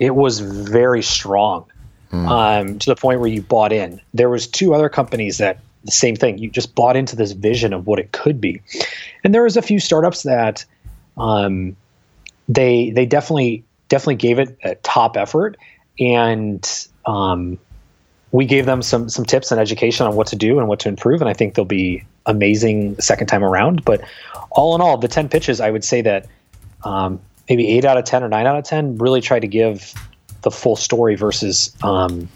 it 0.00 0.14
was 0.14 0.40
very 0.40 1.02
strong 1.02 1.66
mm. 2.10 2.28
um, 2.28 2.78
to 2.78 2.86
the 2.86 2.96
point 2.96 3.20
where 3.20 3.28
you 3.28 3.42
bought 3.42 3.72
in. 3.72 4.00
There 4.14 4.30
was 4.30 4.46
two 4.46 4.74
other 4.74 4.88
companies 4.88 5.38
that 5.38 5.60
the 5.84 5.92
same 5.92 6.16
thing. 6.16 6.38
You 6.38 6.50
just 6.50 6.74
bought 6.74 6.96
into 6.96 7.16
this 7.16 7.32
vision 7.32 7.72
of 7.72 7.86
what 7.86 7.98
it 7.98 8.12
could 8.12 8.40
be, 8.40 8.60
and 9.22 9.34
there 9.34 9.44
was 9.44 9.56
a 9.56 9.62
few 9.62 9.78
startups 9.78 10.24
that, 10.24 10.64
um, 11.16 11.76
they 12.48 12.90
they 12.90 13.06
definitely 13.06 13.64
definitely 13.88 14.16
gave 14.16 14.38
it 14.38 14.58
a 14.62 14.74
top 14.76 15.16
effort, 15.16 15.56
and 15.98 16.88
um, 17.06 17.58
we 18.32 18.44
gave 18.44 18.66
them 18.66 18.82
some 18.82 19.08
some 19.08 19.24
tips 19.24 19.52
and 19.52 19.60
education 19.60 20.06
on 20.06 20.16
what 20.16 20.28
to 20.28 20.36
do 20.36 20.58
and 20.58 20.68
what 20.68 20.80
to 20.80 20.88
improve, 20.88 21.20
and 21.20 21.30
I 21.30 21.34
think 21.34 21.54
they'll 21.54 21.64
be 21.64 22.04
amazing 22.26 22.94
the 22.94 23.02
second 23.02 23.28
time 23.28 23.44
around. 23.44 23.84
But 23.84 24.02
all 24.50 24.74
in 24.74 24.80
all, 24.80 24.98
the 24.98 25.08
ten 25.08 25.28
pitches, 25.28 25.60
I 25.60 25.70
would 25.70 25.84
say 25.84 26.02
that 26.02 26.26
um, 26.84 27.20
maybe 27.50 27.68
eight 27.68 27.84
out 27.84 27.98
of 27.98 28.04
ten 28.04 28.22
or 28.22 28.28
nine 28.28 28.46
out 28.46 28.56
of 28.56 28.64
ten 28.64 28.96
really 28.96 29.20
try 29.20 29.38
to 29.38 29.48
give 29.48 29.92
the 30.42 30.50
full 30.50 30.76
story 30.76 31.16
versus 31.16 31.76
um, 31.82 32.28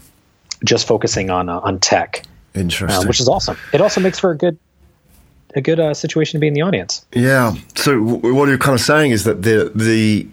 just 0.63 0.85
focusing 0.85 1.31
on 1.31 1.49
uh, 1.49 1.59
on 1.59 1.79
tech. 1.79 2.23
Interesting, 2.53 3.03
uh, 3.03 3.07
which 3.07 3.19
is 3.19 3.27
awesome. 3.27 3.57
It 3.73 3.81
also 3.81 3.99
makes 3.99 4.19
for 4.19 4.31
a 4.31 4.37
good 4.37 4.59
a 5.55 5.61
good 5.61 5.79
uh, 5.79 5.93
situation 5.93 6.37
to 6.37 6.41
be 6.41 6.47
in 6.47 6.53
the 6.53 6.61
audience. 6.61 7.05
Yeah. 7.13 7.55
So 7.75 7.93
w- 7.93 8.35
what 8.35 8.49
you're 8.49 8.57
kind 8.57 8.75
of 8.75 8.81
saying 8.81 9.11
is 9.11 9.23
that 9.23 9.41
the 9.41 9.71
the 9.73 10.27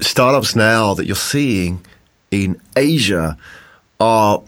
startups 0.00 0.54
now 0.54 0.94
that 0.94 1.06
you're 1.06 1.16
seeing 1.16 1.84
in 2.30 2.60
Asia 2.76 3.36
are 3.98 4.42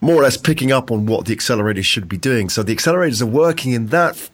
more 0.00 0.16
or 0.16 0.22
less 0.22 0.36
picking 0.36 0.70
up 0.70 0.90
on 0.90 1.06
what 1.06 1.26
the 1.26 1.34
accelerators 1.34 1.84
should 1.84 2.08
be 2.08 2.16
doing. 2.16 2.48
So 2.48 2.62
the 2.62 2.74
accelerators 2.74 3.20
are 3.20 3.26
working 3.26 3.72
in 3.72 3.88
that 3.88 4.30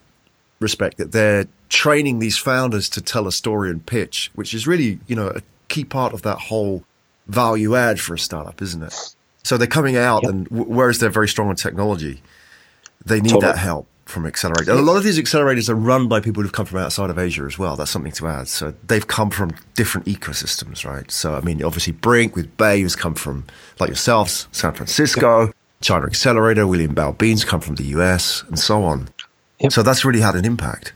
respect 0.61 0.99
that 0.99 1.13
they're 1.13 1.47
training 1.69 2.19
these 2.19 2.39
founders 2.39 2.89
to 2.91 3.01
tell 3.01 3.27
a 3.27 3.33
story 3.33 3.71
and 3.71 3.85
pitch, 3.85 4.31
which 4.35 4.55
is 4.55 4.67
really, 4.67 4.99
you 5.07 5.17
know, 5.17 5.29
a 5.29 5.43
key 5.69 5.85
part 5.85 6.13
of 6.13 6.23
that 6.23 6.39
whole 6.39 6.85
value 7.27 7.77
add 7.77 8.01
for 8.01 8.15
a 8.15 8.19
startup, 8.19 8.61
isn't 8.63 8.83
it? 8.83 8.95
So 9.43 9.57
they're 9.57 9.67
coming 9.67 9.97
out 9.97 10.23
yep. 10.23 10.33
and 10.33 10.49
w- 10.49 10.65
whereas 10.65 10.99
they're 10.99 11.11
very 11.11 11.29
strong 11.29 11.49
on 11.49 11.57
technology, 11.57 12.23
they 13.05 13.21
need 13.21 13.31
totally. 13.31 13.53
that 13.53 13.59
help 13.59 13.87
from 14.05 14.25
accelerators. 14.25 14.69
And 14.69 14.79
a 14.79 14.83
lot 14.83 14.97
of 14.97 15.05
these 15.05 15.19
accelerators 15.19 15.69
are 15.69 15.75
run 15.75 16.09
by 16.09 16.21
people 16.21 16.43
who've 16.43 16.53
come 16.53 16.67
from 16.67 16.79
outside 16.79 17.11
of 17.11 17.19
Asia 17.19 17.45
as 17.45 17.59
well. 17.59 17.77
That's 17.77 17.91
something 17.91 18.13
to 18.13 18.27
add. 18.27 18.49
So 18.49 18.75
they've 18.87 19.07
come 19.07 19.31
from 19.31 19.53
different 19.75 20.07
ecosystems, 20.07 20.85
right? 20.85 21.11
So 21.11 21.35
I 21.35 21.41
mean, 21.41 21.63
obviously 21.63 21.93
Brinc 21.93 22.35
with 22.35 22.57
Bay 22.57 22.81
has 22.83 22.97
come 22.97 23.15
from 23.15 23.45
like 23.79 23.89
yourselves, 23.89 24.49
San 24.53 24.73
Francisco. 24.73 25.47
Yep. 25.47 25.55
China 25.81 26.07
Accelerator, 26.07 26.67
William 26.67 26.95
Bao 26.95 27.17
Bean's 27.17 27.45
come 27.45 27.61
from 27.61 27.77
the 27.77 27.85
US, 27.85 28.43
and 28.49 28.59
so 28.59 28.83
on. 28.83 29.11
Yep. 29.61 29.73
So 29.73 29.83
that's 29.83 30.05
really 30.05 30.21
had 30.21 30.35
an 30.35 30.45
impact. 30.45 30.93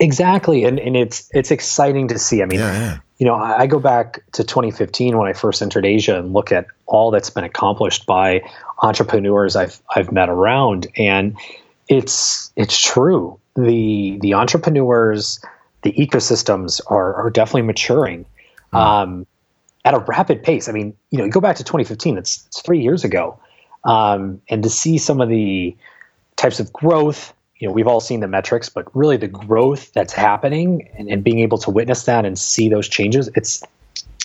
Exactly, 0.00 0.64
and 0.64 0.80
and 0.80 0.96
it's 0.96 1.30
it's 1.34 1.50
exciting 1.50 2.08
to 2.08 2.18
see. 2.18 2.42
I 2.42 2.46
mean, 2.46 2.58
yeah, 2.58 2.72
yeah. 2.72 2.98
you 3.18 3.26
know, 3.26 3.34
I, 3.34 3.60
I 3.60 3.66
go 3.66 3.78
back 3.78 4.20
to 4.32 4.42
2015 4.42 5.16
when 5.18 5.28
I 5.28 5.34
first 5.34 5.60
entered 5.60 5.84
Asia 5.84 6.18
and 6.18 6.32
look 6.32 6.50
at 6.52 6.66
all 6.86 7.10
that's 7.10 7.28
been 7.28 7.44
accomplished 7.44 8.06
by 8.06 8.42
entrepreneurs 8.82 9.56
I've 9.56 9.80
I've 9.94 10.10
met 10.10 10.30
around, 10.30 10.86
and 10.96 11.36
it's 11.86 12.50
it's 12.56 12.80
true. 12.80 13.38
The 13.56 14.18
the 14.22 14.34
entrepreneurs, 14.34 15.44
the 15.82 15.92
ecosystems 15.92 16.80
are 16.86 17.14
are 17.14 17.30
definitely 17.30 17.62
maturing. 17.62 18.24
Mm. 18.72 18.78
Um, 18.78 19.26
at 19.84 19.94
a 19.94 19.98
rapid 19.98 20.42
pace. 20.42 20.68
I 20.68 20.72
mean, 20.72 20.94
you 21.10 21.18
know, 21.18 21.24
you 21.24 21.30
go 21.30 21.40
back 21.40 21.56
to 21.56 21.64
2015, 21.64 22.18
it's, 22.18 22.44
it's 22.46 22.62
three 22.62 22.80
years 22.80 23.04
ago. 23.04 23.38
Um, 23.84 24.42
and 24.48 24.62
to 24.62 24.70
see 24.70 24.98
some 24.98 25.20
of 25.20 25.28
the 25.28 25.76
types 26.36 26.60
of 26.60 26.72
growth, 26.72 27.32
you 27.60 27.68
know, 27.68 27.72
we've 27.72 27.86
all 27.86 28.00
seen 28.00 28.20
the 28.20 28.28
metrics, 28.28 28.68
but 28.68 28.94
really 28.96 29.18
the 29.18 29.28
growth 29.28 29.92
that's 29.92 30.14
happening 30.14 30.88
and, 30.98 31.08
and 31.08 31.22
being 31.22 31.40
able 31.40 31.58
to 31.58 31.70
witness 31.70 32.04
that 32.04 32.24
and 32.24 32.38
see 32.38 32.68
those 32.68 32.88
changes, 32.88 33.28
it's 33.36 33.62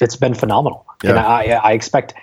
it's 0.01 0.15
been 0.15 0.34
phenomenal. 0.34 0.86
Yeah. 1.04 1.12
And 1.12 1.20
I, 1.20 1.44
I 1.51 1.72
expect 1.74 2.13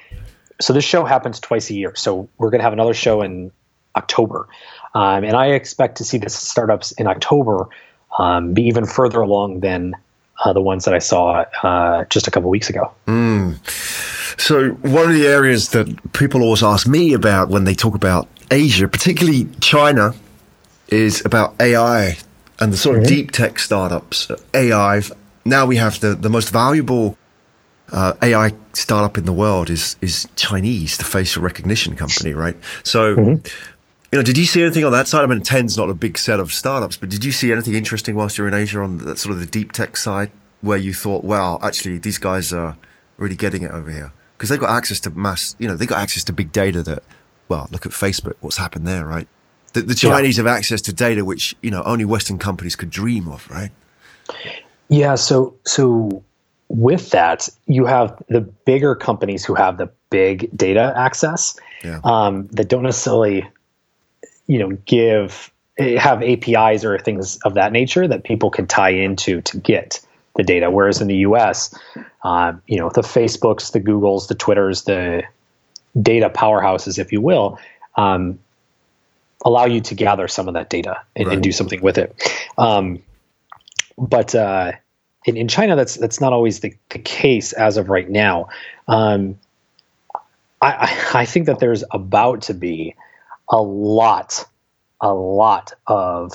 so 0.60 0.72
this 0.72 0.84
show 0.84 1.04
happens 1.04 1.38
twice 1.38 1.70
a 1.70 1.74
year. 1.74 1.94
So 1.96 2.28
we're 2.38 2.50
going 2.50 2.60
to 2.60 2.64
have 2.64 2.72
another 2.72 2.94
show 2.94 3.22
in 3.22 3.52
October. 3.94 4.48
Um, 4.94 5.24
and 5.24 5.36
I 5.36 5.48
expect 5.48 5.98
to 5.98 6.04
see 6.04 6.18
the 6.18 6.30
startups 6.30 6.92
in 6.92 7.06
October 7.06 7.68
um, 8.18 8.54
be 8.54 8.64
even 8.64 8.86
further 8.86 9.20
along 9.20 9.60
than 9.60 9.94
uh, 10.44 10.52
the 10.52 10.60
ones 10.60 10.84
that 10.86 10.94
I 10.94 10.98
saw 10.98 11.44
uh, 11.62 12.04
just 12.06 12.26
a 12.26 12.30
couple 12.30 12.48
weeks 12.48 12.70
ago. 12.70 12.92
Mm. 13.06 13.58
So, 14.40 14.70
one 14.70 15.10
of 15.10 15.14
the 15.14 15.26
areas 15.26 15.70
that 15.70 16.12
people 16.12 16.42
always 16.42 16.62
ask 16.62 16.86
me 16.86 17.12
about 17.12 17.48
when 17.48 17.64
they 17.64 17.74
talk 17.74 17.94
about 17.94 18.28
Asia, 18.50 18.88
particularly 18.88 19.46
China, 19.60 20.14
is 20.92 21.24
about 21.24 21.54
AI 21.60 22.18
and 22.60 22.72
the 22.72 22.76
sort 22.76 22.98
of 22.98 23.04
mm-hmm. 23.04 23.14
deep 23.14 23.30
tech 23.30 23.58
startups. 23.58 24.30
AI. 24.54 25.02
Now 25.44 25.66
we 25.66 25.76
have 25.76 26.00
the, 26.00 26.14
the 26.14 26.30
most 26.30 26.50
valuable 26.50 27.16
uh, 27.90 28.14
AI 28.22 28.52
startup 28.72 29.18
in 29.18 29.24
the 29.24 29.32
world 29.32 29.70
is 29.70 29.96
is 30.00 30.28
Chinese, 30.36 30.96
the 30.96 31.04
facial 31.04 31.42
recognition 31.42 31.96
company, 31.96 32.32
right? 32.32 32.56
So, 32.84 33.16
mm-hmm. 33.16 33.46
you 34.12 34.18
know, 34.18 34.22
did 34.22 34.38
you 34.38 34.46
see 34.46 34.62
anything 34.62 34.84
on 34.84 34.92
that 34.92 35.08
side? 35.08 35.24
I 35.24 35.26
mean, 35.26 35.42
Ten's 35.42 35.76
not 35.76 35.90
a 35.90 35.94
big 35.94 36.16
set 36.16 36.40
of 36.40 36.52
startups, 36.52 36.96
but 36.96 37.08
did 37.08 37.24
you 37.24 37.32
see 37.32 37.52
anything 37.52 37.74
interesting 37.74 38.14
whilst 38.14 38.38
you're 38.38 38.48
in 38.48 38.54
Asia 38.54 38.80
on 38.80 38.98
that 38.98 39.18
sort 39.18 39.34
of 39.34 39.40
the 39.40 39.46
deep 39.46 39.72
tech 39.72 39.96
side, 39.96 40.30
where 40.60 40.78
you 40.78 40.94
thought, 40.94 41.24
wow, 41.24 41.58
actually, 41.62 41.98
these 41.98 42.18
guys 42.18 42.52
are 42.52 42.76
really 43.18 43.36
getting 43.36 43.62
it 43.62 43.72
over 43.72 43.90
here? 43.90 44.12
because 44.42 44.50
they've 44.50 44.58
got 44.58 44.70
access 44.70 44.98
to 44.98 45.10
mass, 45.10 45.54
you 45.60 45.68
know, 45.68 45.76
they've 45.76 45.86
got 45.86 46.00
access 46.00 46.24
to 46.24 46.32
big 46.32 46.50
data 46.50 46.82
that, 46.82 47.04
well, 47.46 47.68
look 47.70 47.86
at 47.86 47.92
Facebook, 47.92 48.34
what's 48.40 48.56
happened 48.56 48.88
there, 48.88 49.06
right? 49.06 49.28
The, 49.72 49.82
the 49.82 49.94
Chinese 49.94 50.36
yeah. 50.36 50.44
have 50.44 50.56
access 50.56 50.80
to 50.82 50.92
data 50.92 51.24
which 51.24 51.56
you 51.62 51.70
know 51.70 51.82
only 51.84 52.04
Western 52.04 52.38
companies 52.38 52.76
could 52.76 52.90
dream 52.90 53.28
of, 53.28 53.48
right? 53.50 53.70
Yeah. 54.88 55.14
So 55.14 55.54
so 55.64 56.22
with 56.68 57.10
that, 57.10 57.48
you 57.66 57.84
have 57.84 58.22
the 58.28 58.40
bigger 58.40 58.94
companies 58.94 59.44
who 59.44 59.54
have 59.54 59.76
the 59.76 59.90
big 60.10 60.48
data 60.56 60.92
access 60.96 61.58
yeah. 61.84 62.00
um, 62.02 62.46
that 62.52 62.68
don't 62.68 62.82
necessarily, 62.82 63.46
you 64.46 64.58
know, 64.58 64.70
give 64.86 65.50
have 65.78 66.22
APIs 66.22 66.84
or 66.84 66.98
things 66.98 67.36
of 67.44 67.54
that 67.54 67.72
nature 67.72 68.06
that 68.06 68.24
people 68.24 68.50
can 68.50 68.66
tie 68.66 68.90
into 68.90 69.40
to 69.42 69.58
get 69.58 70.00
the 70.36 70.42
data. 70.42 70.70
Whereas 70.70 71.00
in 71.00 71.08
the 71.08 71.16
U.S., 71.16 71.74
uh, 72.24 72.52
you 72.66 72.78
know, 72.78 72.90
the 72.90 73.02
Facebooks, 73.02 73.72
the 73.72 73.80
Googles, 73.80 74.28
the 74.28 74.34
Twitters, 74.34 74.82
the 74.82 75.22
data 76.00 76.30
powerhouses, 76.30 76.98
if 76.98 77.12
you 77.12 77.20
will, 77.20 77.58
um, 77.96 78.38
allow 79.44 79.64
you 79.64 79.80
to 79.80 79.94
gather 79.94 80.28
some 80.28 80.48
of 80.48 80.54
that 80.54 80.70
data 80.70 81.00
and, 81.16 81.26
right. 81.26 81.34
and 81.34 81.42
do 81.42 81.52
something 81.52 81.80
with 81.82 81.98
it. 81.98 82.14
Um, 82.58 83.02
but 83.98 84.34
uh, 84.34 84.72
in, 85.24 85.36
in, 85.36 85.48
China, 85.48 85.76
that's 85.76 85.96
that's 85.96 86.20
not 86.20 86.32
always 86.32 86.60
the, 86.60 86.74
the 86.90 86.98
case 86.98 87.52
as 87.52 87.76
of 87.76 87.88
right 87.88 88.08
now. 88.08 88.48
Um, 88.88 89.38
I, 90.60 91.10
I 91.14 91.24
think 91.24 91.46
that 91.46 91.58
there's 91.58 91.82
about 91.90 92.42
to 92.42 92.54
be 92.54 92.94
a 93.50 93.60
lot, 93.60 94.46
a 95.00 95.12
lot 95.12 95.72
of 95.88 96.32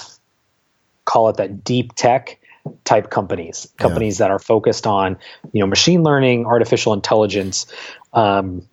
call 1.05 1.29
it 1.29 1.37
that 1.37 1.63
deep 1.63 1.93
tech 1.93 2.39
type 2.83 3.09
companies, 3.09 3.67
companies 3.77 4.19
yeah. 4.19 4.25
that 4.25 4.31
are 4.31 4.39
focused 4.39 4.85
on 4.85 5.17
you 5.53 5.61
know 5.61 5.67
machine 5.67 6.03
learning, 6.03 6.45
artificial 6.45 6.93
intelligence, 6.93 7.65
um, 8.13 8.67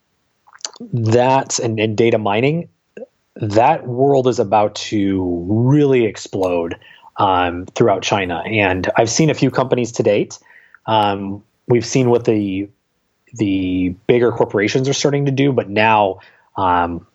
that 0.92 1.58
and, 1.60 1.78
and 1.78 1.96
data 1.96 2.18
mining. 2.18 2.68
That 3.36 3.86
world 3.86 4.28
is 4.28 4.38
about 4.38 4.74
to 4.76 5.44
really 5.48 6.04
explode 6.04 6.78
um, 7.16 7.66
throughout 7.66 8.02
China, 8.02 8.42
and 8.46 8.90
I've 8.96 9.10
seen 9.10 9.30
a 9.30 9.34
few 9.34 9.50
companies 9.50 9.92
to 9.92 10.02
date. 10.02 10.38
Um, 10.86 11.42
we've 11.66 11.86
seen 11.86 12.10
what 12.10 12.24
the 12.24 12.68
the 13.34 13.88
bigger 14.06 14.30
corporations 14.30 14.88
are 14.88 14.92
starting 14.92 15.26
to 15.26 15.32
do, 15.32 15.52
but 15.52 15.68
now 15.68 16.20
um, 16.56 17.06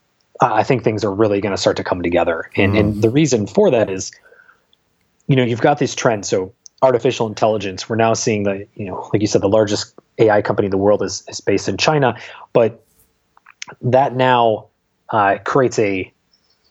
I 0.41 0.63
think 0.63 0.83
things 0.83 1.03
are 1.03 1.13
really 1.13 1.41
going 1.41 1.51
to 1.51 1.57
start 1.57 1.77
to 1.77 1.83
come 1.83 2.01
together. 2.01 2.49
And, 2.55 2.73
mm-hmm. 2.73 2.79
and 2.79 3.01
the 3.01 3.09
reason 3.09 3.47
for 3.47 3.71
that 3.71 3.89
is, 3.89 4.11
you 5.27 5.35
know, 5.35 5.43
you've 5.43 5.61
got 5.61 5.79
this 5.79 5.95
trend. 5.95 6.25
So 6.25 6.53
artificial 6.81 7.27
intelligence, 7.27 7.89
we're 7.89 7.97
now 7.97 8.13
seeing 8.13 8.43
the, 8.43 8.67
you 8.75 8.85
know, 8.85 9.09
like 9.11 9.21
you 9.21 9.27
said, 9.27 9.41
the 9.41 9.49
largest 9.49 9.93
AI 10.17 10.41
company 10.41 10.67
in 10.67 10.71
the 10.71 10.77
world 10.77 11.03
is, 11.03 11.23
is 11.27 11.41
based 11.41 11.67
in 11.67 11.77
China, 11.77 12.17
but 12.53 12.83
that 13.81 14.15
now 14.15 14.68
uh, 15.11 15.37
creates 15.43 15.79
a 15.79 16.11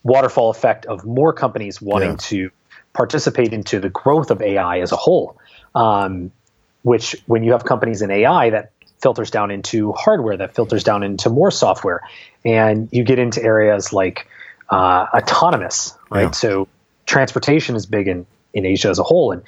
waterfall 0.03 0.49
effect 0.49 0.85
of 0.85 1.05
more 1.05 1.33
companies 1.33 1.81
wanting 1.81 2.11
yeah. 2.11 2.17
to 2.17 2.51
participate 2.93 3.53
into 3.53 3.79
the 3.79 3.89
growth 3.89 4.31
of 4.31 4.41
AI 4.41 4.79
as 4.79 4.91
a 4.91 4.95
whole. 4.95 5.37
Um, 5.75 6.31
which, 6.81 7.15
when 7.25 7.43
you 7.43 7.51
have 7.51 7.65
companies 7.65 8.01
in 8.01 8.09
AI 8.09 8.51
that 8.51 8.71
filters 9.01 9.31
down 9.31 9.51
into 9.51 9.91
hardware, 9.93 10.37
that 10.37 10.55
filters 10.55 10.83
down 10.83 11.03
into 11.03 11.29
more 11.29 11.51
software, 11.51 12.01
and 12.45 12.87
you 12.91 13.03
get 13.03 13.19
into 13.19 13.43
areas 13.43 13.91
like 13.91 14.27
uh, 14.69 15.05
autonomous, 15.13 15.97
right? 16.09 16.23
Yeah. 16.23 16.31
So 16.31 16.67
transportation 17.05 17.75
is 17.75 17.85
big 17.85 18.07
in 18.07 18.25
in 18.53 18.65
Asia 18.65 18.89
as 18.89 18.99
a 18.99 19.03
whole, 19.03 19.31
and 19.31 19.43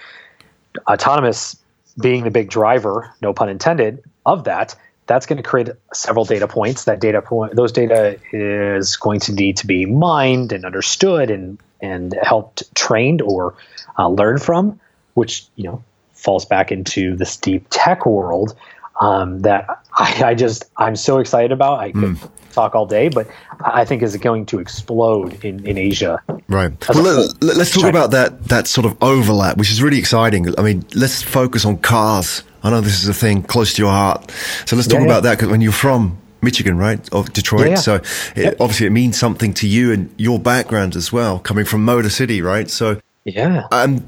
autonomous 0.87 1.57
being 1.99 2.23
the 2.23 2.31
big 2.31 2.49
driver, 2.49 3.13
no 3.21 3.33
pun 3.33 3.49
intended, 3.49 4.03
of 4.25 4.45
that 4.45 4.75
that's 5.07 5.25
going 5.25 5.37
to 5.37 5.43
create 5.43 5.69
several 5.93 6.25
data 6.25 6.47
points. 6.47 6.85
That 6.85 6.99
data 6.99 7.21
point, 7.21 7.55
those 7.55 7.71
data 7.71 8.19
is 8.31 8.95
going 8.97 9.19
to 9.21 9.33
need 9.33 9.57
to 9.57 9.67
be 9.67 9.85
mined 9.85 10.51
and 10.51 10.65
understood 10.65 11.29
and 11.29 11.59
and 11.81 12.13
helped 12.21 12.63
trained 12.75 13.21
or 13.21 13.55
uh, 13.97 14.07
learned 14.07 14.41
from, 14.41 14.79
which 15.13 15.45
you 15.55 15.65
know 15.65 15.83
falls 16.13 16.45
back 16.45 16.71
into 16.71 17.15
this 17.15 17.37
deep 17.37 17.65
tech 17.69 18.05
world 18.05 18.55
um, 18.99 19.39
that 19.39 19.67
I, 19.97 20.23
I, 20.23 20.33
just 20.35 20.65
I'm 20.77 20.95
so 20.95 21.17
excited 21.17 21.51
about. 21.51 21.79
I 21.79 21.91
could 21.91 22.15
mm. 22.15 22.29
Talk 22.51 22.75
all 22.75 22.85
day, 22.85 23.09
but 23.09 23.27
I 23.63 23.85
think 23.85 24.01
is 24.01 24.15
going 24.17 24.45
to 24.47 24.59
explode 24.59 25.43
in, 25.43 25.65
in 25.65 25.77
Asia. 25.77 26.21
Right. 26.47 26.71
Well, 26.89 27.27
let, 27.41 27.57
us 27.57 27.71
talk 27.71 27.83
China. 27.83 27.89
about 27.89 28.11
that 28.11 28.45
that 28.45 28.67
sort 28.67 28.85
of 28.85 28.95
overlap, 29.01 29.57
which 29.57 29.71
is 29.71 29.81
really 29.81 29.97
exciting. 29.97 30.53
I 30.57 30.61
mean, 30.61 30.85
let's 30.93 31.21
focus 31.21 31.65
on 31.65 31.77
cars. 31.77 32.43
I 32.63 32.69
know 32.69 32.81
this 32.81 33.01
is 33.01 33.07
a 33.07 33.13
thing 33.13 33.43
close 33.43 33.73
to 33.73 33.81
your 33.81 33.91
heart, 33.91 34.31
so 34.65 34.75
let's 34.75 34.87
talk 34.87 34.99
yeah, 34.99 35.05
about 35.05 35.23
that 35.23 35.37
because 35.37 35.49
when 35.49 35.61
you're 35.61 35.71
from 35.71 36.17
Michigan, 36.41 36.77
right, 36.77 36.99
of 37.11 37.33
Detroit, 37.33 37.69
yeah, 37.69 37.75
so 37.75 37.95
it, 38.35 38.55
obviously 38.59 38.85
it 38.85 38.91
means 38.91 39.17
something 39.17 39.53
to 39.55 39.67
you 39.67 39.91
and 39.91 40.13
your 40.17 40.39
background 40.39 40.95
as 40.95 41.11
well, 41.11 41.39
coming 41.39 41.65
from 41.65 41.83
Motor 41.83 42.09
City, 42.09 42.41
right? 42.41 42.69
So 42.69 43.01
yeah. 43.25 43.67
Um, 43.71 44.05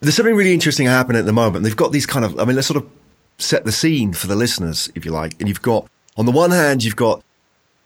there's 0.00 0.16
something 0.16 0.34
really 0.34 0.52
interesting 0.52 0.86
happening 0.86 1.20
at 1.20 1.26
the 1.26 1.32
moment. 1.32 1.64
They've 1.64 1.76
got 1.76 1.92
these 1.92 2.06
kind 2.06 2.24
of, 2.24 2.38
I 2.38 2.44
mean, 2.44 2.56
let's 2.56 2.66
sort 2.66 2.82
of 2.82 2.90
set 3.38 3.64
the 3.64 3.72
scene 3.72 4.12
for 4.12 4.26
the 4.26 4.34
listeners, 4.34 4.90
if 4.94 5.04
you 5.04 5.12
like. 5.12 5.36
And 5.38 5.48
you've 5.48 5.62
got, 5.62 5.88
on 6.16 6.26
the 6.26 6.32
one 6.32 6.50
hand, 6.50 6.82
you've 6.82 6.96
got 6.96 7.22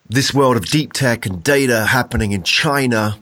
this 0.08 0.32
world 0.32 0.56
of 0.56 0.66
deep 0.66 0.92
tech 0.92 1.26
and 1.26 1.42
data 1.42 1.86
happening 1.86 2.32
in 2.32 2.42
China, 2.42 3.18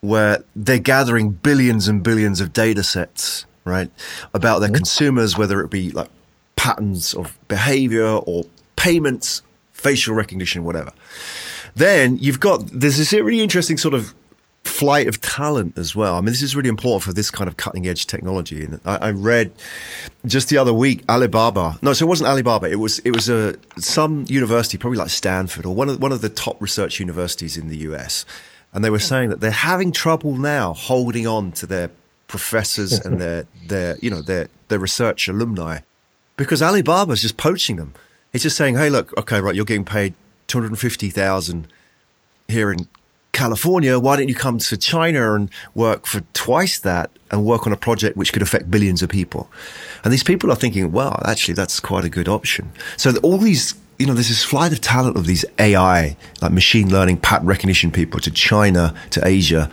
where 0.00 0.44
they're 0.56 0.78
gathering 0.78 1.30
billions 1.30 1.88
and 1.88 2.02
billions 2.02 2.40
of 2.40 2.52
data 2.52 2.82
sets, 2.82 3.46
right, 3.64 3.90
about 4.32 4.60
their 4.60 4.68
mm-hmm. 4.68 4.76
consumers, 4.76 5.36
whether 5.36 5.60
it 5.60 5.70
be 5.70 5.90
like 5.90 6.08
patterns 6.56 7.14
of 7.14 7.38
behavior 7.48 8.06
or 8.06 8.44
payments, 8.76 9.42
facial 9.72 10.14
recognition, 10.14 10.64
whatever. 10.64 10.92
Then 11.74 12.18
you've 12.18 12.40
got, 12.40 12.66
there's 12.66 12.98
this 12.98 13.12
really 13.12 13.42
interesting 13.42 13.76
sort 13.76 13.94
of 13.94 14.14
flight 14.64 15.06
of 15.08 15.20
talent 15.20 15.76
as 15.78 15.96
well. 15.96 16.16
I 16.16 16.20
mean, 16.20 16.26
this 16.26 16.42
is 16.42 16.54
really 16.54 16.68
important 16.68 17.02
for 17.02 17.12
this 17.12 17.30
kind 17.30 17.48
of 17.48 17.56
cutting 17.56 17.86
edge 17.86 18.06
technology. 18.06 18.64
And 18.64 18.80
I, 18.84 18.96
I, 18.96 19.10
read 19.10 19.52
just 20.26 20.48
the 20.48 20.58
other 20.58 20.72
week 20.72 21.02
Alibaba. 21.08 21.78
No, 21.82 21.92
so 21.92 22.06
it 22.06 22.08
wasn't 22.08 22.28
Alibaba. 22.28 22.70
It 22.70 22.76
was 22.76 22.98
it 23.00 23.14
was 23.14 23.28
a 23.28 23.56
some 23.78 24.24
university, 24.28 24.78
probably 24.78 24.98
like 24.98 25.10
Stanford 25.10 25.64
or 25.64 25.74
one 25.74 25.88
of 25.88 26.00
one 26.00 26.12
of 26.12 26.20
the 26.20 26.28
top 26.28 26.60
research 26.60 27.00
universities 27.00 27.56
in 27.56 27.68
the 27.68 27.78
US. 27.78 28.24
And 28.72 28.84
they 28.84 28.90
were 28.90 29.00
saying 29.00 29.30
that 29.30 29.40
they're 29.40 29.50
having 29.50 29.92
trouble 29.92 30.36
now 30.36 30.74
holding 30.74 31.26
on 31.26 31.52
to 31.52 31.66
their 31.66 31.90
professors 32.28 32.92
and 32.92 33.20
their 33.20 33.46
their 33.66 33.96
you 34.00 34.10
know 34.10 34.22
their 34.22 34.48
their 34.68 34.78
research 34.78 35.26
alumni 35.26 35.80
because 36.36 36.62
Alibaba's 36.62 37.22
just 37.22 37.36
poaching 37.36 37.76
them. 37.76 37.92
It's 38.32 38.44
just 38.44 38.56
saying, 38.56 38.76
hey, 38.76 38.88
look, 38.88 39.16
okay, 39.18 39.40
right, 39.40 39.54
you're 39.54 39.64
getting 39.64 39.84
paid 39.84 40.14
two 40.46 40.58
hundred 40.58 40.68
and 40.68 40.78
fifty 40.78 41.10
thousand 41.10 41.66
here 42.46 42.70
in 42.72 42.88
California, 43.40 43.98
why 43.98 44.16
don't 44.16 44.28
you 44.28 44.34
come 44.34 44.58
to 44.58 44.76
China 44.76 45.34
and 45.34 45.48
work 45.74 46.04
for 46.04 46.20
twice 46.34 46.78
that 46.80 47.10
and 47.30 47.42
work 47.42 47.66
on 47.66 47.72
a 47.72 47.76
project 47.76 48.14
which 48.14 48.34
could 48.34 48.42
affect 48.42 48.70
billions 48.70 49.02
of 49.02 49.08
people? 49.08 49.50
And 50.04 50.12
these 50.12 50.22
people 50.22 50.52
are 50.52 50.56
thinking, 50.56 50.92
well, 50.92 51.22
actually, 51.24 51.54
that's 51.54 51.80
quite 51.80 52.04
a 52.04 52.10
good 52.10 52.28
option. 52.28 52.70
So 52.98 53.16
all 53.22 53.38
these, 53.38 53.74
you 53.98 54.04
know, 54.04 54.12
there's 54.12 54.28
this 54.28 54.44
flight 54.44 54.72
of 54.72 54.82
talent 54.82 55.16
of 55.16 55.24
these 55.26 55.46
AI, 55.58 56.18
like 56.42 56.52
machine 56.52 56.92
learning, 56.92 57.16
pattern 57.16 57.46
recognition 57.46 57.90
people 57.90 58.20
to 58.20 58.30
China, 58.30 58.94
to 59.08 59.26
Asia. 59.26 59.70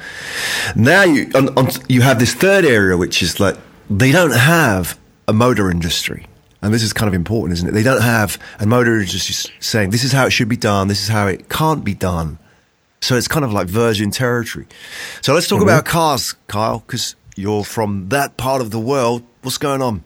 Now 0.78 1.04
you, 1.04 1.30
on, 1.36 1.50
on, 1.58 1.68
you 1.90 2.04
have 2.04 2.20
this 2.20 2.34
third 2.34 2.64
area, 2.64 2.96
which 2.96 3.22
is 3.22 3.38
like 3.42 3.58
they 3.90 4.14
don't 4.14 4.38
have 4.56 4.98
a 5.28 5.34
motor 5.34 5.70
industry. 5.70 6.26
And 6.62 6.74
this 6.74 6.84
is 6.84 6.94
kind 6.94 7.10
of 7.10 7.14
important, 7.14 7.52
isn't 7.58 7.68
it? 7.68 7.74
They 7.74 7.84
don't 7.84 8.02
have 8.02 8.40
a 8.62 8.66
motor 8.66 8.98
industry 8.98 9.52
saying 9.60 9.90
this 9.90 10.06
is 10.06 10.14
how 10.14 10.26
it 10.26 10.32
should 10.32 10.48
be 10.48 10.56
done, 10.56 10.88
this 10.88 11.02
is 11.02 11.10
how 11.10 11.28
it 11.28 11.50
can't 11.50 11.84
be 11.84 11.94
done. 11.94 12.40
So 13.02 13.16
it's 13.16 13.28
kind 13.28 13.46
of 13.46 13.54
like 13.54 13.68
virgin 13.68 14.12
territory. 14.12 14.68
So 15.22 15.34
let's 15.34 15.48
talk 15.48 15.60
mm-hmm. 15.60 15.70
about 15.70 15.86
cars, 15.86 16.36
Kyle, 16.48 16.80
because 16.80 17.16
you're 17.36 17.64
from 17.64 18.10
that 18.10 18.38
part 18.38 18.62
of 18.62 18.72
the 18.72 18.80
world. 18.80 19.24
What's 19.42 19.58
going 19.58 19.82
on? 19.82 20.04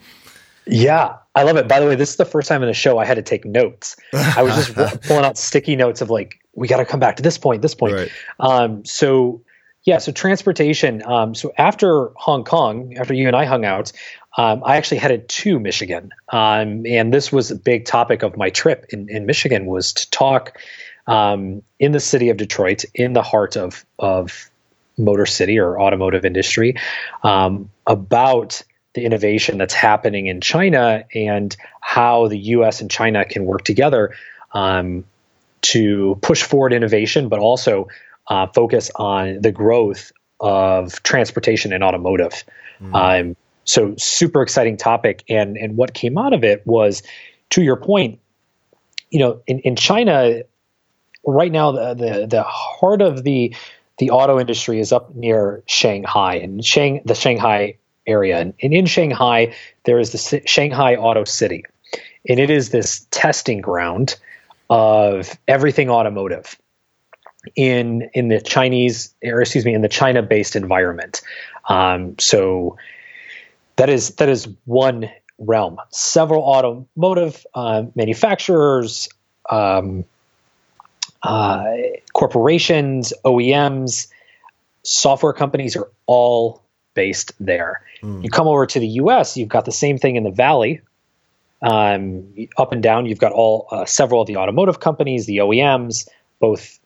Yeah, 0.67 1.17
I 1.35 1.43
love 1.43 1.57
it. 1.57 1.67
By 1.67 1.79
the 1.79 1.87
way, 1.87 1.95
this 1.95 2.11
is 2.11 2.15
the 2.17 2.25
first 2.25 2.47
time 2.47 2.61
in 2.61 2.69
a 2.69 2.73
show 2.73 2.99
I 2.99 3.05
had 3.05 3.15
to 3.15 3.21
take 3.21 3.45
notes. 3.45 3.95
I 4.13 4.43
was 4.43 4.55
just 4.55 5.01
pulling 5.07 5.25
out 5.25 5.37
sticky 5.37 5.75
notes 5.75 6.01
of 6.01 6.09
like, 6.09 6.39
we 6.53 6.67
got 6.67 6.77
to 6.77 6.85
come 6.85 6.99
back 6.99 7.15
to 7.15 7.23
this 7.23 7.37
point, 7.37 7.61
this 7.61 7.73
point. 7.73 7.93
Right. 7.93 8.11
Um, 8.39 8.85
so, 8.85 9.41
yeah, 9.83 9.97
so 9.97 10.11
transportation. 10.11 11.01
Um, 11.03 11.33
so 11.33 11.51
after 11.57 12.11
Hong 12.17 12.43
Kong, 12.43 12.95
after 12.97 13.13
you 13.13 13.27
and 13.27 13.35
I 13.35 13.45
hung 13.45 13.65
out, 13.65 13.91
um, 14.37 14.61
I 14.63 14.77
actually 14.77 14.97
headed 14.97 15.27
to 15.27 15.59
Michigan, 15.59 16.11
um, 16.29 16.85
and 16.85 17.13
this 17.13 17.33
was 17.33 17.51
a 17.51 17.55
big 17.55 17.85
topic 17.85 18.23
of 18.23 18.37
my 18.37 18.49
trip 18.49 18.85
in, 18.89 19.09
in 19.09 19.25
Michigan 19.25 19.65
was 19.65 19.91
to 19.93 20.09
talk 20.11 20.57
um, 21.07 21.61
in 21.79 21.91
the 21.91 21.99
city 21.99 22.29
of 22.29 22.37
Detroit, 22.37 22.85
in 22.93 23.13
the 23.13 23.23
heart 23.23 23.57
of 23.57 23.85
of 23.99 24.49
Motor 24.97 25.25
City 25.25 25.59
or 25.59 25.79
automotive 25.79 26.25
industry, 26.25 26.75
um, 27.23 27.69
about 27.87 28.61
the 28.93 29.05
innovation 29.05 29.57
that's 29.57 29.73
happening 29.73 30.27
in 30.27 30.41
China 30.41 31.05
and 31.15 31.55
how 31.79 32.27
the 32.27 32.37
U.S. 32.37 32.81
and 32.81 32.91
China 32.91 33.23
can 33.23 33.45
work 33.45 33.63
together 33.63 34.13
um, 34.53 35.05
to 35.61 36.17
push 36.21 36.43
forward 36.43 36.73
innovation, 36.73 37.29
but 37.29 37.39
also 37.39 37.87
uh, 38.27 38.47
focus 38.47 38.91
on 38.95 39.41
the 39.41 39.51
growth 39.51 40.11
of 40.39 41.01
transportation 41.03 41.71
and 41.71 41.83
automotive. 41.83 42.43
Mm. 42.81 43.21
Um, 43.29 43.35
so 43.63 43.95
super 43.97 44.41
exciting 44.41 44.75
topic, 44.75 45.23
and 45.29 45.55
and 45.55 45.77
what 45.77 45.93
came 45.93 46.17
out 46.17 46.33
of 46.33 46.43
it 46.43 46.65
was, 46.65 47.03
to 47.51 47.61
your 47.61 47.77
point, 47.77 48.19
you 49.09 49.19
know, 49.19 49.41
in, 49.47 49.59
in 49.59 49.75
China, 49.75 50.41
right 51.25 51.51
now 51.51 51.71
the, 51.71 51.93
the, 51.93 52.27
the 52.27 52.43
heart 52.43 53.01
of 53.01 53.23
the 53.23 53.55
the 53.97 54.09
auto 54.09 54.39
industry 54.39 54.79
is 54.79 54.91
up 54.91 55.13
near 55.13 55.61
Shanghai 55.67 56.35
and 56.35 56.65
Shang, 56.65 57.01
the 57.05 57.13
Shanghai 57.13 57.77
area. 58.07 58.39
And, 58.39 58.53
and 58.61 58.73
in 58.73 58.87
Shanghai, 58.87 59.53
there 59.85 59.99
is 59.99 60.11
the 60.11 60.41
Shanghai 60.45 60.95
Auto 60.95 61.23
City. 61.23 61.65
And 62.27 62.39
it 62.39 62.49
is 62.49 62.69
this 62.69 63.05
testing 63.11 63.61
ground 63.61 64.17
of 64.71 65.37
everything 65.47 65.89
automotive 65.89 66.57
in 67.55 68.09
in 68.13 68.27
the 68.27 68.39
Chinese 68.39 69.13
or 69.23 69.41
excuse 69.41 69.65
me 69.65 69.73
in 69.73 69.81
the 69.81 69.89
China 69.89 70.21
based 70.21 70.55
environment. 70.55 71.21
Um, 71.67 72.15
so 72.19 72.77
that 73.75 73.89
is 73.89 74.15
that 74.15 74.29
is 74.29 74.47
one 74.65 75.11
realm. 75.39 75.77
Several 75.89 76.43
automotive 76.43 77.45
uh, 77.53 77.83
manufacturers, 77.95 79.09
um, 79.49 80.05
uh, 81.23 81.65
corporations, 82.13 83.13
OEMs, 83.25 84.07
software 84.83 85.33
companies 85.33 85.75
are 85.75 85.89
all 86.05 86.63
based 86.93 87.33
there. 87.39 87.81
Mm. 88.01 88.23
You 88.23 88.29
come 88.29 88.47
over 88.47 88.65
to 88.65 88.79
the 88.79 88.87
U.S., 88.87 89.37
you've 89.37 89.49
got 89.49 89.65
the 89.65 89.71
same 89.71 89.97
thing 89.97 90.15
in 90.15 90.23
the 90.23 90.31
Valley. 90.31 90.81
Um, 91.61 92.33
up 92.57 92.71
and 92.71 92.81
down, 92.81 93.05
you've 93.05 93.19
got 93.19 93.33
all 93.33 93.67
uh, 93.71 93.85
several 93.85 94.21
of 94.21 94.27
the 94.27 94.37
automotive 94.37 94.79
companies, 94.79 95.27
the 95.27 95.37
OEMs, 95.37 96.07
both 96.39 96.79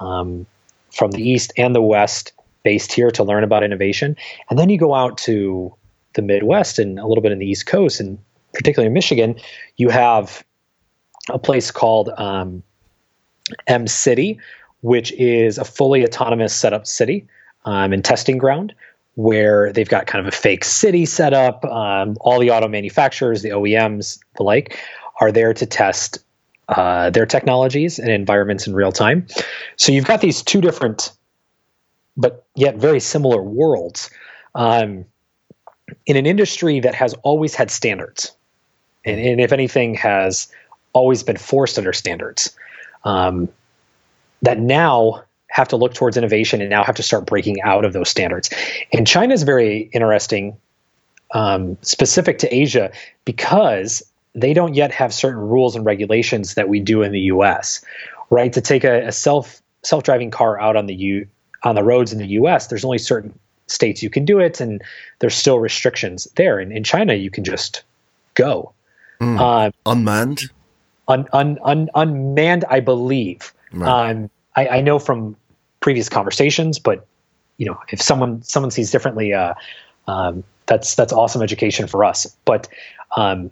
um, 0.00 0.46
from 0.90 1.12
the 1.12 1.22
East 1.22 1.52
and 1.56 1.74
the 1.74 1.82
West, 1.82 2.32
based 2.64 2.92
here 2.92 3.10
to 3.12 3.24
learn 3.24 3.44
about 3.44 3.62
innovation. 3.62 4.16
And 4.50 4.58
then 4.58 4.70
you 4.70 4.78
go 4.78 4.94
out 4.94 5.18
to 5.18 5.74
the 6.14 6.22
Midwest 6.22 6.78
and 6.78 6.98
a 6.98 7.06
little 7.06 7.22
bit 7.22 7.32
in 7.32 7.38
the 7.38 7.46
East 7.46 7.66
Coast, 7.66 8.00
and 8.00 8.18
particularly 8.52 8.88
in 8.88 8.92
Michigan, 8.92 9.36
you 9.76 9.88
have 9.88 10.44
a 11.30 11.38
place 11.38 11.70
called 11.70 12.10
um, 12.16 12.62
M 13.66 13.86
City, 13.86 14.38
which 14.80 15.12
is 15.12 15.58
a 15.58 15.64
fully 15.64 16.04
autonomous 16.04 16.54
setup 16.54 16.86
city 16.86 17.26
um, 17.64 17.92
and 17.92 18.04
testing 18.04 18.38
ground 18.38 18.74
where 19.14 19.72
they've 19.72 19.88
got 19.88 20.06
kind 20.06 20.26
of 20.26 20.32
a 20.32 20.36
fake 20.36 20.64
city 20.64 21.04
set 21.04 21.34
up. 21.34 21.64
Um, 21.64 22.16
all 22.20 22.38
the 22.38 22.50
auto 22.50 22.68
manufacturers, 22.68 23.42
the 23.42 23.50
OEMs, 23.50 24.18
the 24.36 24.42
like, 24.42 24.78
are 25.20 25.30
there 25.30 25.52
to 25.52 25.66
test 25.66 26.18
uh, 26.68 27.10
their 27.10 27.26
technologies 27.26 27.98
and 27.98 28.08
environments 28.08 28.66
in 28.66 28.74
real 28.74 28.92
time. 28.92 29.26
So 29.76 29.92
you've 29.92 30.06
got 30.06 30.20
these 30.20 30.42
two 30.42 30.60
different, 30.60 31.12
but 32.16 32.46
yet 32.54 32.76
very 32.76 33.00
similar 33.00 33.42
worlds 33.42 34.10
um, 34.54 35.04
in 36.06 36.16
an 36.16 36.26
industry 36.26 36.80
that 36.80 36.94
has 36.94 37.14
always 37.22 37.54
had 37.54 37.70
standards, 37.70 38.34
and, 39.04 39.20
and, 39.20 39.40
if 39.40 39.52
anything, 39.52 39.94
has 39.94 40.48
always 40.92 41.22
been 41.22 41.36
forced 41.36 41.78
under 41.78 41.92
standards. 41.92 42.56
Um, 43.04 43.48
that 44.42 44.58
now 44.58 45.22
have 45.48 45.68
to 45.68 45.76
look 45.76 45.94
towards 45.94 46.16
innovation 46.16 46.60
and 46.60 46.70
now 46.70 46.82
have 46.82 46.96
to 46.96 47.02
start 47.02 47.26
breaking 47.26 47.60
out 47.62 47.84
of 47.84 47.92
those 47.92 48.08
standards. 48.08 48.50
And 48.92 49.06
China 49.06 49.34
is 49.34 49.42
very 49.42 49.90
interesting, 49.92 50.56
um, 51.32 51.76
specific 51.82 52.38
to 52.38 52.54
Asia, 52.54 52.90
because 53.24 54.02
they 54.34 54.54
don't 54.54 54.74
yet 54.74 54.92
have 54.92 55.12
certain 55.12 55.40
rules 55.40 55.76
and 55.76 55.84
regulations 55.84 56.54
that 56.54 56.68
we 56.68 56.80
do 56.80 57.02
in 57.02 57.12
the 57.12 57.20
U.S. 57.20 57.84
Right 58.30 58.52
to 58.52 58.60
take 58.60 58.82
a, 58.84 59.08
a 59.08 59.12
self 59.12 59.60
self 59.82 60.04
driving 60.04 60.30
car 60.30 60.60
out 60.60 60.76
on 60.76 60.86
the 60.86 60.94
U 60.94 61.26
on 61.64 61.74
the 61.74 61.84
roads 61.84 62.12
in 62.12 62.18
the 62.18 62.26
U.S. 62.28 62.68
There's 62.68 62.84
only 62.84 62.98
certain 62.98 63.38
states 63.66 64.02
you 64.02 64.10
can 64.10 64.24
do 64.24 64.38
it, 64.38 64.60
and 64.60 64.82
there's 65.18 65.34
still 65.34 65.58
restrictions 65.58 66.26
there. 66.36 66.58
And 66.58 66.72
in 66.72 66.82
China, 66.82 67.14
you 67.14 67.30
can 67.30 67.44
just 67.44 67.82
go 68.34 68.72
mm. 69.20 69.38
uh, 69.38 69.70
unmanned. 69.86 70.44
Un, 71.12 71.28
un, 71.32 71.58
un, 71.62 71.90
unmanned, 71.94 72.64
I 72.68 72.80
believe. 72.80 73.52
Right. 73.72 74.10
Um, 74.10 74.30
I, 74.56 74.68
I, 74.68 74.80
know 74.80 74.98
from 74.98 75.36
previous 75.80 76.08
conversations, 76.08 76.78
but 76.78 77.06
you 77.56 77.66
know, 77.66 77.78
if 77.90 78.00
someone 78.00 78.42
someone 78.42 78.70
sees 78.70 78.90
differently, 78.90 79.32
uh, 79.32 79.54
um, 80.06 80.44
that's 80.66 80.94
that's 80.94 81.12
awesome 81.12 81.42
education 81.42 81.86
for 81.86 82.04
us. 82.04 82.26
But 82.44 82.68
um, 83.16 83.50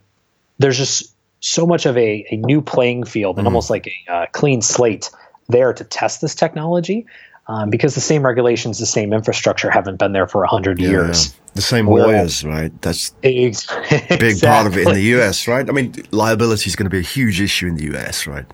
there's 0.58 0.78
just 0.78 1.14
so 1.40 1.66
much 1.66 1.86
of 1.86 1.96
a, 1.96 2.26
a 2.30 2.36
new 2.36 2.60
playing 2.60 3.04
field 3.04 3.38
and 3.38 3.44
mm 3.44 3.50
almost 3.50 3.70
like 3.70 3.88
a 3.88 4.12
uh, 4.12 4.26
clean 4.32 4.62
slate 4.62 5.10
there 5.48 5.72
to 5.72 5.84
test 5.84 6.20
this 6.20 6.34
technology. 6.34 7.06
Um, 7.50 7.68
because 7.68 7.96
the 7.96 8.00
same 8.00 8.24
regulations, 8.24 8.78
the 8.78 8.86
same 8.86 9.12
infrastructure 9.12 9.72
haven't 9.72 9.96
been 9.96 10.12
there 10.12 10.28
for 10.28 10.44
a 10.44 10.48
hundred 10.48 10.78
yeah, 10.78 10.90
years. 10.90 11.26
Yeah. 11.26 11.32
The 11.54 11.62
same 11.62 11.88
lawyers, 11.88 12.44
right? 12.44 12.70
That's 12.80 13.12
ex- 13.24 13.66
a 13.90 14.16
big 14.20 14.40
part 14.40 14.68
of 14.68 14.78
it 14.78 14.86
in 14.86 14.94
the 14.94 15.02
US, 15.18 15.48
right? 15.48 15.68
I 15.68 15.72
mean, 15.72 15.92
liability 16.12 16.68
is 16.68 16.76
going 16.76 16.84
to 16.84 16.90
be 16.90 17.00
a 17.00 17.02
huge 17.02 17.40
issue 17.40 17.66
in 17.66 17.74
the 17.74 17.96
US, 17.96 18.28
right? 18.28 18.46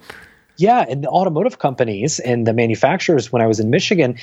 Yeah, 0.57 0.87
and 0.89 1.05
the 1.05 1.09
automotive 1.09 1.59
companies 1.59 2.21
and 2.21 2.47
the 2.47 2.55
manufacturers. 2.55 3.31
When 3.31 3.43
I 3.43 3.47
was 3.47 3.61
in 3.61 3.69
Michigan, 3.69 4.17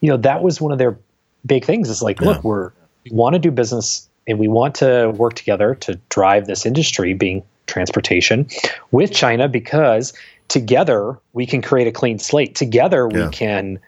you 0.00 0.10
know 0.10 0.16
that 0.16 0.42
was 0.42 0.60
one 0.60 0.72
of 0.72 0.78
their 0.78 0.98
big 1.46 1.64
things. 1.64 1.88
Is 1.88 2.02
like, 2.02 2.20
yeah. 2.20 2.30
look, 2.30 2.42
we're 2.42 2.72
we 3.04 3.12
want 3.12 3.34
to 3.34 3.38
do 3.38 3.52
business 3.52 4.08
and 4.26 4.40
we 4.40 4.48
want 4.48 4.74
to 4.76 5.10
work 5.10 5.34
together 5.34 5.76
to 5.76 6.00
drive 6.08 6.46
this 6.46 6.66
industry, 6.66 7.14
being 7.14 7.44
transportation, 7.68 8.48
with 8.90 9.12
China 9.12 9.48
because 9.48 10.12
together 10.48 11.16
we 11.32 11.46
can 11.46 11.62
create 11.62 11.86
a 11.86 11.92
clean 11.92 12.18
slate. 12.18 12.56
Together 12.56 13.06
we 13.06 13.20
yeah. 13.20 13.30
can 13.30 13.78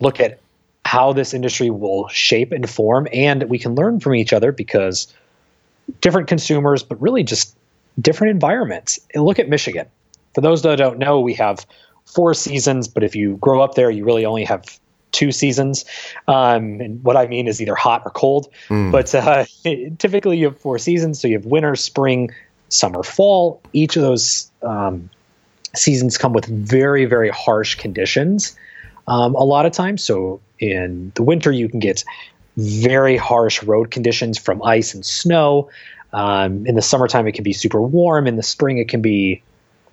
look 0.00 0.20
at 0.20 0.40
how 0.84 1.12
this 1.12 1.34
industry 1.34 1.70
will 1.70 2.08
shape 2.08 2.52
and 2.52 2.68
form, 2.68 3.08
and 3.12 3.44
we 3.44 3.58
can 3.58 3.74
learn 3.74 4.00
from 4.00 4.14
each 4.14 4.32
other 4.32 4.52
because 4.52 5.12
different 6.00 6.28
consumers, 6.28 6.82
but 6.82 7.00
really 7.00 7.22
just 7.22 7.56
different 8.00 8.30
environments. 8.30 9.00
And 9.14 9.24
look 9.24 9.38
at 9.38 9.48
Michigan 9.48 9.86
for 10.36 10.42
those 10.42 10.60
that 10.62 10.76
don't 10.76 10.98
know, 10.98 11.20
we 11.20 11.32
have 11.32 11.66
four 12.04 12.34
seasons, 12.34 12.88
but 12.88 13.02
if 13.02 13.16
you 13.16 13.38
grow 13.38 13.62
up 13.62 13.74
there, 13.74 13.88
you 13.88 14.04
really 14.04 14.26
only 14.26 14.44
have 14.44 14.78
two 15.10 15.32
seasons. 15.32 15.86
Um, 16.28 16.78
and 16.78 17.02
what 17.02 17.16
I 17.16 17.26
mean 17.26 17.48
is 17.48 17.62
either 17.62 17.74
hot 17.74 18.02
or 18.04 18.10
cold. 18.10 18.52
Mm. 18.68 18.92
But 18.92 19.14
uh, 19.14 19.46
typically, 19.98 20.36
you 20.36 20.44
have 20.44 20.60
four 20.60 20.78
seasons. 20.78 21.22
So 21.22 21.26
you 21.26 21.38
have 21.38 21.46
winter, 21.46 21.74
spring, 21.74 22.34
summer, 22.68 23.02
fall. 23.02 23.62
Each 23.72 23.96
of 23.96 24.02
those 24.02 24.50
um, 24.60 25.08
seasons 25.74 26.18
come 26.18 26.34
with 26.34 26.44
very, 26.44 27.06
very 27.06 27.30
harsh 27.30 27.76
conditions 27.76 28.54
um, 29.06 29.34
a 29.34 29.44
lot 29.44 29.66
of 29.66 29.72
times. 29.72 30.02
So 30.02 30.40
in 30.58 31.12
the 31.14 31.22
winter, 31.22 31.50
you 31.52 31.68
can 31.68 31.80
get 31.80 32.04
very 32.56 33.16
harsh 33.16 33.62
road 33.62 33.90
conditions 33.90 34.38
from 34.38 34.62
ice 34.62 34.94
and 34.94 35.04
snow. 35.04 35.70
Um, 36.12 36.66
in 36.66 36.74
the 36.74 36.82
summertime, 36.82 37.26
it 37.26 37.32
can 37.32 37.44
be 37.44 37.52
super 37.52 37.80
warm. 37.80 38.26
In 38.26 38.36
the 38.36 38.42
spring, 38.42 38.78
it 38.78 38.88
can 38.88 39.02
be 39.02 39.42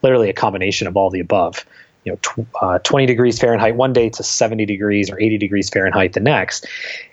literally 0.02 0.30
a 0.30 0.34
combination 0.34 0.88
of 0.88 0.95
all 0.95 1.10
the 1.10 1.19
above. 1.19 1.65
You 2.06 2.13
know, 2.13 2.19
tw- 2.21 2.47
uh, 2.62 2.80
20 2.80 3.06
degrees 3.06 3.39
Fahrenheit 3.39 3.76
one 3.76 3.93
day 3.93 4.10
to 4.10 4.23
70 4.23 4.65
degrees 4.65 5.10
or 5.10 5.19
80 5.19 5.38
degrees 5.38 5.69
Fahrenheit 5.69 6.13
the 6.13 6.19
next. 6.19 6.67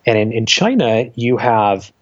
And 0.07 0.19
in, 0.19 0.33
in 0.33 0.47
China, 0.47 1.11
you 1.15 1.37
have 1.37 1.93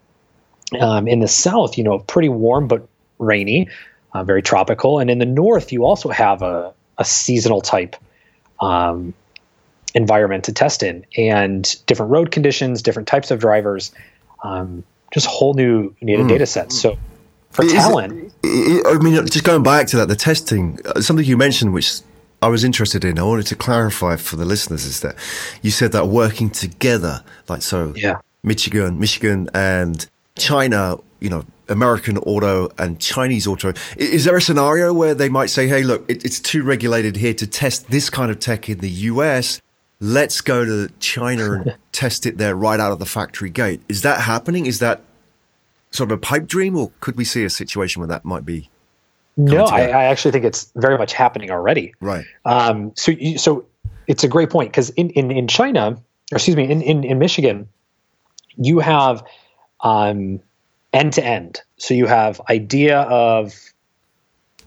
um, 0.79 1.09
in 1.09 1.21
the 1.21 1.29
south, 1.29 1.79
you 1.79 1.85
know, 1.85 1.99
pretty 1.99 2.29
warm 2.29 2.69
but 2.69 2.87
rainy, 3.19 3.69
uh, 4.13 4.25
very 4.25 4.43
tropical. 4.43 4.99
And 4.99 5.11
in 5.11 5.19
the 5.19 5.27
north, 5.27 5.73
you 5.73 5.85
also 5.85 6.09
have 6.09 6.43
a, 6.43 6.73
a 6.97 7.05
seasonal 7.05 7.61
type 7.61 7.97
um, 8.61 9.15
environment 9.99 10.45
to 10.45 10.53
test 10.53 10.83
in 10.83 11.05
and 11.17 11.77
different 11.87 12.13
road 12.13 12.31
conditions, 12.31 12.81
different 12.81 13.09
types 13.09 13.31
of 13.31 13.41
drivers, 13.41 13.93
um, 14.45 14.85
just 15.13 15.27
whole 15.27 15.55
new 15.55 15.95
mm. 16.01 16.29
data 16.29 16.47
sets. 16.47 16.81
So 16.81 16.97
for 17.51 17.65
is 17.65 17.73
talent. 17.73 18.33
It, 18.45 18.87
I 18.87 19.03
mean, 19.03 19.15
just 19.27 19.45
going 19.45 19.63
back 19.63 19.89
to 19.89 19.97
that, 19.99 20.09
the 20.09 20.17
testing, 20.17 20.79
uh, 20.87 21.01
something 21.01 21.27
you 21.27 21.37
mentioned, 21.37 21.75
which 21.75 22.01
I 22.41 22.49
was 22.49 22.63
interested 22.63 23.05
in, 23.05 23.19
I 23.19 23.25
wanted 23.25 23.47
to 23.49 23.57
clarify 23.57 24.17
for 24.17 24.37
the 24.37 24.45
listeners 24.45 24.85
is 24.85 25.01
that 25.01 25.17
you 25.63 25.73
said 25.73 25.93
that 25.93 26.07
working 26.07 26.51
together, 26.51 27.23
like 27.49 27.63
so, 27.63 27.93
yeah. 27.97 28.21
Michigan, 28.45 29.01
Michigan 29.01 29.51
and 29.53 30.07
China, 30.37 30.97
you 31.19 31.29
know, 31.29 31.45
American 31.69 32.17
auto 32.19 32.71
and 32.79 33.01
Chinese 33.01 33.47
auto. 33.47 33.73
Is 33.97 34.25
there 34.25 34.37
a 34.37 34.41
scenario 34.41 34.95
where 34.95 35.15
they 35.15 35.29
might 35.29 35.51
say, 35.51 35.67
hey, 35.67 35.83
look, 35.83 36.09
it, 36.09 36.25
it's 36.25 36.41
too 36.41 36.63
regulated 36.63 37.17
here 37.17 37.35
to 37.35 37.47
test 37.47 37.91
this 37.91 38.09
kind 38.09 38.31
of 38.31 38.39
tech 38.39 38.69
in 38.69 38.79
the 38.79 38.91
US? 38.91 39.61
Let's 40.01 40.41
go 40.41 40.65
to 40.65 40.93
China 41.01 41.53
and 41.53 41.77
test 41.93 42.27
it 42.27 42.39
there 42.39 42.55
right 42.55 42.79
out 42.79 42.93
of 42.93 42.99
the 42.99 43.07
factory 43.07 43.51
gate. 43.51 43.83
Is 43.89 44.03
that 44.03 44.21
happening? 44.21 44.67
Is 44.67 44.79
that 44.79 45.01
sort 45.91 46.13
of 46.13 46.19
a 46.19 46.21
pipe 46.21 46.47
dream, 46.47 46.77
or 46.77 46.93
could 47.01 47.17
we 47.17 47.25
see 47.25 47.45
a 47.45 47.51
situation 47.51 48.01
where 48.01 48.09
that 48.09 48.25
might 48.25 48.45
be? 48.45 48.71
No, 49.37 49.65
I, 49.65 49.83
I, 49.83 50.05
actually 50.05 50.33
think 50.33 50.45
it's 50.45 50.73
very 50.75 50.99
much 50.99 51.13
happening 51.13 51.51
already. 51.51 51.95
Right. 52.01 52.25
Um, 52.45 52.93
so, 52.97 53.13
so 53.37 53.65
it's 54.09 54.25
a 54.25 54.29
great 54.29 54.51
point 54.51 54.71
because 54.73 54.91
in, 54.91 55.11
in, 55.11 55.31
in 55.31 55.47
China, 55.47 55.91
or 56.33 56.37
excuse 56.37 56.57
me, 56.57 56.69
in, 56.69 56.83
in, 56.83 57.05
in 57.05 57.21
Michigan, 57.21 57.69
you 58.57 58.81
have 58.81 59.23
um, 59.81 60.41
end 60.93 61.13
to 61.15 61.25
end. 61.25 61.63
So 61.77 61.95
you 61.95 62.07
have 62.07 62.41
idea 62.51 63.03
of 63.03 63.55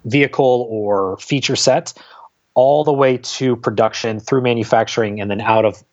vehicle 0.06 0.68
or 0.70 1.18
feature 1.18 1.58
set 1.58 1.94
all 2.54 2.84
the 2.84 2.94
way 2.94 3.18
to 3.18 3.56
production 3.56 4.20
through 4.20 4.42
manufacturing 4.42 5.22
and 5.22 5.32
then 5.32 5.42
out 5.42 5.66
of 5.66 5.84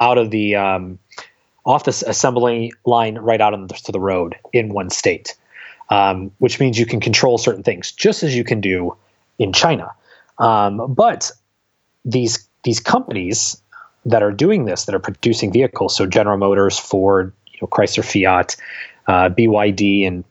out 0.00 0.18
of 0.18 0.30
the 0.30 0.56
um, 0.56 0.98
off 1.64 1.84
the 1.84 2.04
assembly 2.06 2.72
line 2.86 3.18
right 3.18 3.40
out 3.40 3.52
onto 3.52 3.92
the 3.92 4.00
road 4.00 4.36
in 4.52 4.70
one 4.70 4.90
state, 4.90 5.36
um, 5.90 6.30
which 6.38 6.60
means 6.60 6.78
you 6.78 6.86
can 6.86 7.00
control 7.00 7.36
certain 7.38 7.62
things 7.62 7.92
just 7.92 8.22
as 8.22 8.34
you 8.34 8.44
can 8.44 8.60
do 8.60 8.96
in 9.38 9.52
China. 9.52 9.90
Um, 10.38 10.94
but 10.94 11.30
these 12.04 12.48
these 12.64 12.80
companies, 12.80 13.60
that 14.04 14.22
are 14.22 14.32
doing 14.32 14.64
this, 14.64 14.84
that 14.86 14.94
are 14.94 15.00
producing 15.00 15.52
vehicles, 15.52 15.94
so 15.94 16.06
General 16.06 16.38
Motors, 16.38 16.78
Ford, 16.78 17.32
you 17.46 17.58
know, 17.60 17.68
Chrysler, 17.68 18.04
Fiat, 18.04 18.56
uh, 19.06 19.28
BYD, 19.28 20.06
and 20.06 20.24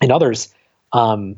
and 0.00 0.10
others, 0.10 0.52
um, 0.92 1.36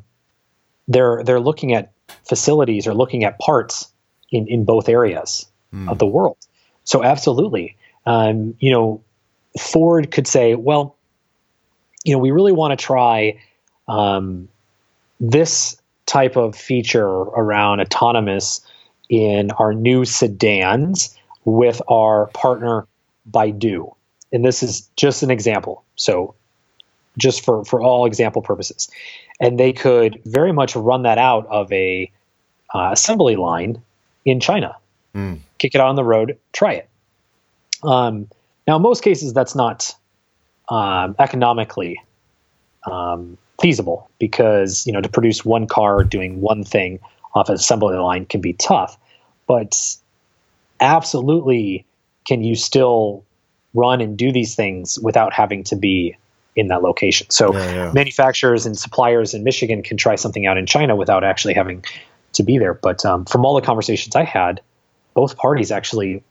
they're 0.88 1.22
they're 1.24 1.40
looking 1.40 1.74
at 1.74 1.92
facilities 2.28 2.86
are 2.86 2.94
looking 2.94 3.24
at 3.24 3.38
parts 3.38 3.90
in 4.30 4.46
in 4.48 4.64
both 4.64 4.88
areas 4.88 5.46
mm. 5.72 5.90
of 5.90 5.98
the 5.98 6.06
world. 6.06 6.36
So 6.84 7.02
absolutely, 7.02 7.76
um, 8.04 8.54
you 8.60 8.70
know, 8.70 9.02
Ford 9.58 10.10
could 10.10 10.26
say, 10.26 10.54
well, 10.54 10.96
you 12.04 12.12
know, 12.12 12.18
we 12.18 12.30
really 12.30 12.52
want 12.52 12.78
to 12.78 12.84
try 12.84 13.40
um, 13.88 14.48
this 15.18 15.80
type 16.06 16.36
of 16.36 16.54
feature 16.54 17.08
around 17.08 17.80
autonomous 17.80 18.60
in 19.08 19.50
our 19.52 19.74
new 19.74 20.04
sedans 20.04 21.16
with 21.44 21.82
our 21.88 22.26
partner 22.28 22.86
Baidu. 23.28 23.94
And 24.32 24.44
this 24.44 24.62
is 24.62 24.88
just 24.96 25.22
an 25.22 25.30
example. 25.30 25.84
So 25.96 26.34
just 27.18 27.44
for, 27.44 27.64
for 27.64 27.80
all 27.80 28.06
example 28.06 28.42
purposes. 28.42 28.88
And 29.40 29.58
they 29.58 29.72
could 29.72 30.20
very 30.24 30.52
much 30.52 30.76
run 30.76 31.02
that 31.02 31.18
out 31.18 31.46
of 31.46 31.70
a 31.72 32.10
uh, 32.74 32.90
assembly 32.92 33.36
line 33.36 33.82
in 34.24 34.40
China. 34.40 34.76
Mm. 35.14 35.40
Kick 35.58 35.74
it 35.74 35.80
out 35.80 35.88
on 35.88 35.96
the 35.96 36.04
road, 36.04 36.38
try 36.52 36.74
it. 36.74 36.88
Um, 37.82 38.28
now, 38.66 38.76
in 38.76 38.82
most 38.82 39.02
cases, 39.02 39.32
that's 39.32 39.54
not 39.54 39.94
um, 40.68 41.14
economically 41.18 42.00
um, 42.90 43.38
feasible 43.60 44.10
because 44.18 44.86
you 44.86 44.92
know 44.92 45.00
to 45.00 45.08
produce 45.08 45.44
one 45.44 45.66
car 45.66 46.04
doing 46.04 46.40
one 46.40 46.64
thing 46.64 46.98
off 47.34 47.48
an 47.48 47.54
assembly 47.54 47.96
line 47.96 48.26
can 48.26 48.40
be 48.40 48.52
tough. 48.52 48.98
But 49.46 49.96
absolutely, 50.80 51.84
can 52.26 52.42
you 52.42 52.56
still 52.56 53.24
run 53.74 54.00
and 54.00 54.16
do 54.16 54.32
these 54.32 54.54
things 54.54 54.98
without 54.98 55.32
having 55.32 55.64
to 55.64 55.76
be 55.76 56.16
in 56.56 56.68
that 56.68 56.82
location? 56.82 57.28
So 57.30 57.54
yeah, 57.54 57.74
yeah. 57.74 57.92
manufacturers 57.92 58.66
and 58.66 58.76
suppliers 58.76 59.34
in 59.34 59.44
Michigan 59.44 59.82
can 59.82 59.96
try 59.96 60.16
something 60.16 60.46
out 60.46 60.58
in 60.58 60.66
China 60.66 60.96
without 60.96 61.22
actually 61.22 61.54
having 61.54 61.84
to 62.32 62.42
be 62.42 62.58
there. 62.58 62.74
But 62.74 63.04
um, 63.04 63.24
from 63.24 63.44
all 63.44 63.54
the 63.54 63.62
conversations 63.62 64.16
I 64.16 64.24
had, 64.24 64.60
both 65.14 65.36
parties 65.36 65.70
actually 65.70 66.22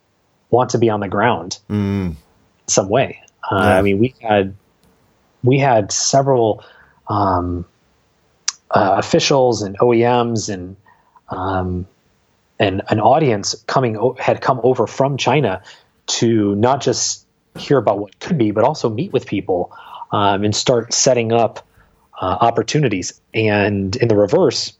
want 0.50 0.72
to 0.72 0.78
be 0.78 0.90
on 0.90 1.00
the 1.00 1.08
ground 1.08 1.60
mm. 1.70 2.16
some 2.68 2.90
way. 2.90 3.22
Uh, 3.50 3.58
yeah. 3.58 3.78
I 3.78 3.82
mean, 3.82 4.00
we 4.00 4.16
had 4.22 4.56
we 5.44 5.60
had 5.60 5.92
several 5.92 6.64
um, 7.08 7.66
uh, 8.72 8.96
officials 8.98 9.62
and 9.62 9.78
OEMs 9.78 10.52
and 10.52 10.76
um, 11.30 11.88
and 12.60 12.82
an 12.90 13.00
audience 13.00 13.56
coming 13.68 14.16
had 14.18 14.42
come 14.42 14.60
over 14.64 14.88
from 14.88 15.18
China 15.18 15.62
to 16.08 16.56
not 16.56 16.82
just 16.82 17.26
hear 17.58 17.78
about 17.78 18.00
what 18.00 18.20
could 18.20 18.38
be, 18.38 18.52
but 18.52 18.64
also 18.64 18.90
meet 18.90 19.12
with 19.14 19.26
people 19.26 19.72
um, 20.12 20.44
and 20.44 20.56
start 20.56 20.94
setting 20.94 21.32
up 21.32 21.66
uh, 22.20 22.38
opportunities. 22.42 23.20
And 23.34 23.96
in 23.96 24.08
the 24.08 24.16
reverse, 24.16 24.74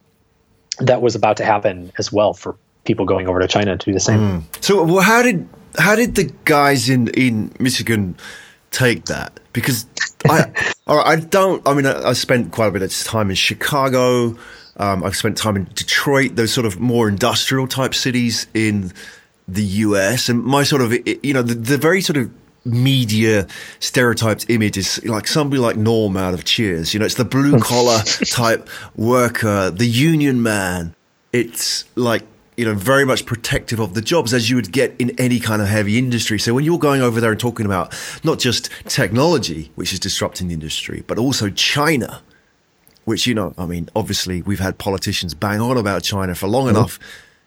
that 0.80 1.02
was 1.02 1.16
about 1.16 1.38
to 1.38 1.46
happen 1.46 1.92
as 1.98 2.12
well 2.12 2.34
for 2.34 2.56
people 2.84 3.06
going 3.06 3.28
over 3.28 3.40
to 3.40 3.48
China 3.48 3.78
to 3.78 3.86
do 3.86 3.94
the 3.94 4.00
same. 4.00 4.20
Mm. 4.20 4.64
So, 4.64 4.84
well, 4.84 5.02
how 5.02 5.22
did 5.22 5.48
how 5.78 5.96
did 5.96 6.16
the 6.16 6.32
guys 6.46 6.90
in 6.90 7.08
in 7.10 7.52
Michigan 7.60 8.16
take 8.72 9.06
that? 9.06 9.40
Because 9.54 9.86
I 10.30 10.52
I 10.88 11.16
don't. 11.18 11.68
I 11.68 11.74
mean, 11.74 11.86
I, 11.86 12.10
I, 12.10 12.14
spent 12.14 12.52
quite 12.52 12.68
a 12.68 12.72
bit 12.72 12.82
of 12.82 12.94
time 13.04 13.30
in 13.30 13.36
Chicago. 13.36 14.38
Um, 14.78 15.04
I've 15.04 15.16
spent 15.16 15.38
time 15.38 15.56
in 15.56 15.66
Detroit, 15.74 16.36
those 16.36 16.54
sort 16.54 16.66
of 16.66 16.80
more 16.80 17.08
industrial 17.08 17.68
type 17.68 17.96
cities 17.96 18.48
in 18.54 18.92
the 19.48 19.64
US, 19.64 20.28
and 20.30 20.44
my 20.44 20.64
sort 20.64 20.82
of 20.82 20.94
you 21.24 21.34
know 21.34 21.42
the, 21.42 21.56
the 21.56 21.78
very 21.78 22.02
sort 22.02 22.18
of 22.18 22.30
media 22.66 23.48
stereotyped 23.80 24.50
image 24.50 24.78
is 24.78 25.04
like 25.06 25.28
somebody 25.28 25.62
like 25.62 25.78
Norm 25.78 26.18
out 26.18 26.34
of 26.34 26.44
Cheers. 26.44 26.94
You 26.94 27.00
know, 27.00 27.06
it's 27.06 27.16
the 27.16 27.26
blue 27.26 27.60
collar 27.60 28.00
type 28.30 28.68
worker, 28.96 29.70
the 29.70 29.86
union 29.86 30.42
man. 30.42 30.96
It's 31.32 31.86
like 31.96 32.24
you 32.58 32.66
know, 32.66 32.74
very 32.74 33.06
much 33.06 33.26
protective 33.26 33.80
of 33.80 33.94
the 33.94 34.02
jobs 34.02 34.34
as 34.34 34.50
you 34.50 34.56
would 34.56 34.72
get 34.72 34.96
in 34.98 35.12
any 35.20 35.40
kind 35.40 35.62
of 35.62 35.68
heavy 35.68 35.98
industry. 35.98 36.40
So 36.40 36.54
when 36.54 36.64
you're 36.64 36.80
going 36.80 37.02
over 37.02 37.20
there 37.20 37.32
and 37.32 37.40
talking 37.40 37.66
about 37.66 37.94
not 38.24 38.40
just 38.40 38.70
technology, 38.86 39.72
which 39.76 39.92
is 39.92 40.00
disrupting 40.00 40.48
the 40.48 40.54
industry, 40.54 41.04
but 41.06 41.18
also 41.18 41.50
China, 41.50 42.22
which, 43.04 43.28
you 43.28 43.34
know, 43.34 43.54
I 43.58 43.66
mean, 43.66 43.90
obviously 43.96 44.42
we've 44.42 44.60
had 44.60 44.78
politicians 44.78 45.34
bang 45.34 45.60
on 45.60 45.78
about 45.78 46.04
China 46.04 46.34
for 46.34 46.48
long 46.48 46.68
mm-hmm. 46.68 46.78
enough. 46.78 47.00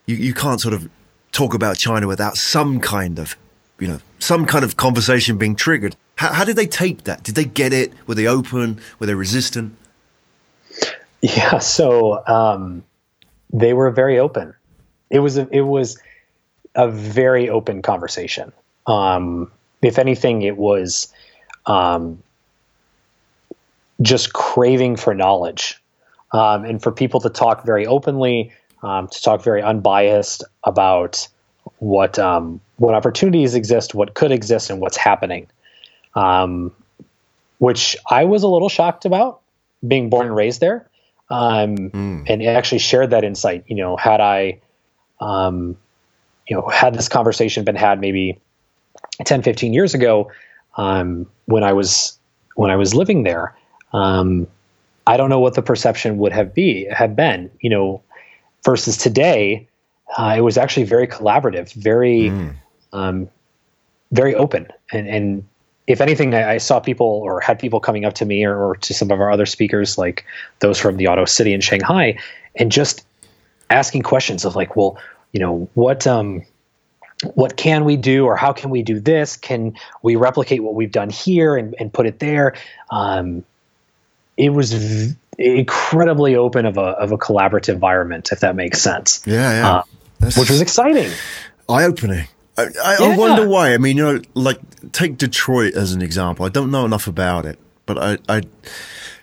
You, 0.07 0.17
you 0.17 0.35
can't 0.35 0.61
sort 0.61 0.75
of 0.75 0.89
talk 1.33 1.55
about 1.55 1.79
China 1.79 2.07
without 2.07 2.37
some 2.37 2.81
kind 2.81 3.19
of, 3.19 3.37
you 3.79 3.89
know, 3.89 4.01
some 4.19 4.47
kind 4.47 4.65
of 4.65 4.77
conversation 4.77 5.39
being 5.39 5.57
triggered. 5.57 5.97
How, 6.17 6.33
how 6.33 6.45
did 6.45 6.57
they 6.57 6.67
take 6.67 7.05
that? 7.05 7.23
Did 7.23 7.35
they 7.35 7.45
get 7.45 7.73
it? 7.73 7.93
Were 8.07 8.15
they 8.15 8.27
open? 8.27 8.81
Were 8.99 9.07
they 9.07 9.15
resistant? 9.15 9.75
Yeah, 11.21 11.59
so 11.59 12.25
um, 12.29 12.85
they 13.53 13.73
were 13.73 13.91
very 13.91 14.21
open 14.21 14.55
it 15.11 15.21
was 15.21 15.39
a, 15.39 15.49
it 15.51 15.63
was 15.63 15.99
a 16.75 16.91
very 16.91 17.49
open 17.49 17.83
conversation. 17.83 18.53
Um, 18.87 19.51
if 19.83 19.99
anything, 19.99 20.43
it 20.43 20.57
was 20.57 21.13
um, 21.67 22.23
just 24.03 24.33
craving 24.33 24.97
for 24.97 25.15
knowledge, 25.15 25.81
um, 26.33 26.65
and 26.65 26.83
for 26.83 26.93
people 26.93 27.21
to 27.21 27.31
talk 27.31 27.65
very 27.65 27.87
openly, 27.87 28.53
um, 28.83 29.09
to 29.09 29.23
talk 29.23 29.43
very 29.43 29.63
unbiased 29.63 30.45
about 30.65 31.27
what 31.79 32.19
um, 32.19 32.61
what 32.77 32.95
opportunities 32.95 33.55
exist, 33.55 33.95
what 33.95 34.15
could 34.15 34.33
exist, 34.33 34.71
and 34.71 34.81
what's 34.81 34.97
happening. 34.97 35.47
Um, 36.15 36.73
which 37.59 37.97
I 38.09 38.25
was 38.25 38.43
a 38.45 38.49
little 38.49 38.69
shocked 38.69 39.05
about, 39.05 39.41
being 39.87 40.11
born 40.11 40.27
and 40.27 40.37
raised 40.37 40.61
there, 40.61 40.89
mm. 41.91 42.25
and 42.29 42.43
actually 42.43 42.79
shared 42.79 43.11
that 43.11 43.25
insight. 43.25 43.65
You 43.67 43.77
know, 43.77 43.97
had 43.97 44.21
I 44.21 44.61
um, 45.21 45.77
you 46.49 46.57
know, 46.57 46.67
had 46.69 46.95
this 46.95 47.09
conversation 47.09 47.65
been 47.65 47.77
had 47.77 48.01
maybe 48.01 48.41
10, 49.25 49.43
15 49.43 49.73
years 49.73 49.95
ago, 49.95 50.31
um, 50.77 51.27
when 51.47 51.63
I 51.63 51.73
was 51.73 52.19
when 52.55 52.71
I 52.71 52.77
was 52.77 52.95
living 52.95 53.23
there, 53.23 53.55
um, 53.93 54.47
I 55.07 55.17
don't 55.17 55.31
know 55.31 55.41
what 55.41 55.55
the 55.55 55.63
perception 55.63 56.19
would 56.19 56.33
have 56.33 56.55
be 56.55 56.87
have 56.87 57.15
been. 57.15 57.51
You 57.61 57.71
know, 57.71 58.03
versus 58.65 58.97
today, 58.97 59.68
uh, 60.17 60.35
it 60.37 60.41
was 60.41 60.57
actually 60.57 60.85
very 60.85 61.07
collaborative, 61.07 61.73
very, 61.75 62.31
mm. 62.31 62.55
um, 62.93 63.29
very 64.13 64.35
open, 64.35 64.69
and 64.93 65.09
and 65.09 65.45
if 65.87 66.01
anything, 66.01 66.35
I, 66.35 66.53
I, 66.53 66.59
saw 66.59 66.81
people 66.81 67.07
or 67.07 67.41
had 67.41 67.59
people 67.59 67.81
coming 67.81 68.05
up 68.05 68.13
to 68.15 68.27
me 68.27 68.45
or, 68.45 68.57
or, 68.57 68.77
to 68.77 68.93
some 68.93 69.11
of 69.11 69.21
our 69.21 69.31
other 69.31 69.47
speakers, 69.47 69.97
like 69.97 70.25
those 70.61 70.79
from 70.79 70.99
the 70.99 71.09
Auto 71.09 71.25
City 71.25 71.55
in 71.55 71.63
Shanghai, 71.63 72.19
and 72.57 72.71
just 72.71 73.07
asking 73.71 74.03
questions 74.03 74.45
of 74.45 74.55
like, 74.55 74.77
well, 74.77 74.99
you 75.33 75.41
know, 75.41 75.69
what 75.75 76.07
um, 76.07 76.45
what 77.35 77.57
can 77.57 77.85
we 77.85 77.97
do 77.97 78.27
or 78.27 78.37
how 78.37 78.53
can 78.53 78.71
we 78.71 78.83
do 78.83 79.01
this? 79.01 79.37
Can 79.37 79.75
we 80.03 80.17
replicate 80.17 80.63
what 80.63 80.75
we've 80.75 80.93
done 80.93 81.11
here 81.11 81.57
and, 81.57 81.75
and 81.79 81.93
put 81.93 82.07
it 82.07 82.19
there? 82.19 82.55
Um, 82.91 83.45
it 84.37 84.51
was 84.51 84.73
v- 84.73 85.17
incredibly 85.39 86.37
open 86.37 86.67
of 86.67 86.79
a 86.79 86.81
of 86.81 87.13
a 87.13 87.19
collaborative 87.19 87.71
environment, 87.71 88.31
if 88.31 88.41
that 88.41 88.57
makes 88.57 88.81
sense. 88.81 89.23
Yeah, 89.27 89.35
yeah, 89.35 89.71
uh, 89.71 89.83
which 90.21 90.51
was 90.51 90.61
exciting, 90.61 91.11
eye 91.69 91.85
opening. 91.85 92.27
I, 92.57 92.63
I, 92.63 92.97
yeah. 92.99 93.07
I, 93.07 93.17
wonder 93.17 93.49
why. 93.49 93.73
I 93.73 93.79
mean, 93.79 93.97
you 93.97 94.03
know, 94.05 94.21
like 94.35 94.59
take 94.93 95.17
Detroit 95.17 95.75
as 95.75 95.93
an 95.93 96.03
example. 96.03 96.45
I 96.45 96.49
don't 96.49 96.71
know 96.71 96.85
enough 96.85 97.07
about 97.07 97.47
it, 97.47 97.59
but 97.87 97.99
I, 97.99 98.19
I 98.29 98.43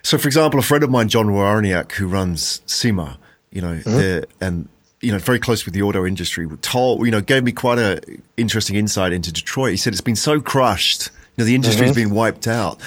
so 0.02 0.16
for 0.18 0.28
example, 0.28 0.58
a 0.60 0.62
friend 0.62 0.82
of 0.84 0.90
mine, 0.90 1.08
John 1.08 1.26
Waraniak, 1.26 1.92
who 1.92 2.06
runs 2.06 2.62
SEMA, 2.66 3.18
you 3.50 3.60
know, 3.60 3.74
mm-hmm. 3.74 4.30
and 4.40 4.68
you 5.00 5.12
know, 5.12 5.18
very 5.18 5.38
close 5.38 5.64
with 5.64 5.74
the 5.74 5.82
auto 5.82 6.06
industry, 6.06 6.48
told, 6.62 7.04
you 7.04 7.10
know, 7.10 7.20
gave 7.20 7.44
me 7.44 7.52
quite 7.52 7.78
a 7.78 8.00
interesting 8.36 8.76
insight 8.76 9.12
into 9.12 9.32
Detroit. 9.32 9.72
He 9.72 9.76
said 9.76 9.92
it's 9.92 10.00
been 10.00 10.16
so 10.16 10.40
crushed, 10.40 11.10
you 11.36 11.42
know, 11.42 11.44
the 11.44 11.54
industry's 11.54 11.90
mm-hmm. 11.90 12.08
been 12.08 12.14
wiped 12.14 12.46
out 12.46 12.80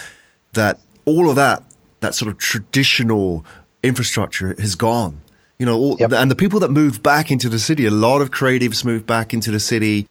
that 0.54 0.80
all 1.06 1.30
of 1.30 1.36
that, 1.36 1.64
that 2.00 2.16
sort 2.16 2.32
of 2.32 2.38
traditional 2.38 3.46
infrastructure 3.84 4.56
has 4.60 4.76
gone. 4.76 5.22
You 5.60 5.66
know, 5.66 5.78
all, 5.78 5.98
yep. 6.00 6.14
and 6.14 6.32
the 6.32 6.36
people 6.36 6.62
that 6.62 6.72
moved 6.72 7.04
back 7.04 7.32
into 7.32 7.50
the 7.50 7.60
city, 7.60 7.86
a 7.86 7.92
lot 7.92 8.22
of 8.22 8.32
creatives 8.32 8.86
moved 8.86 9.06
back 9.06 9.34
into 9.34 9.52
the 9.52 9.60
city. 9.60 10.08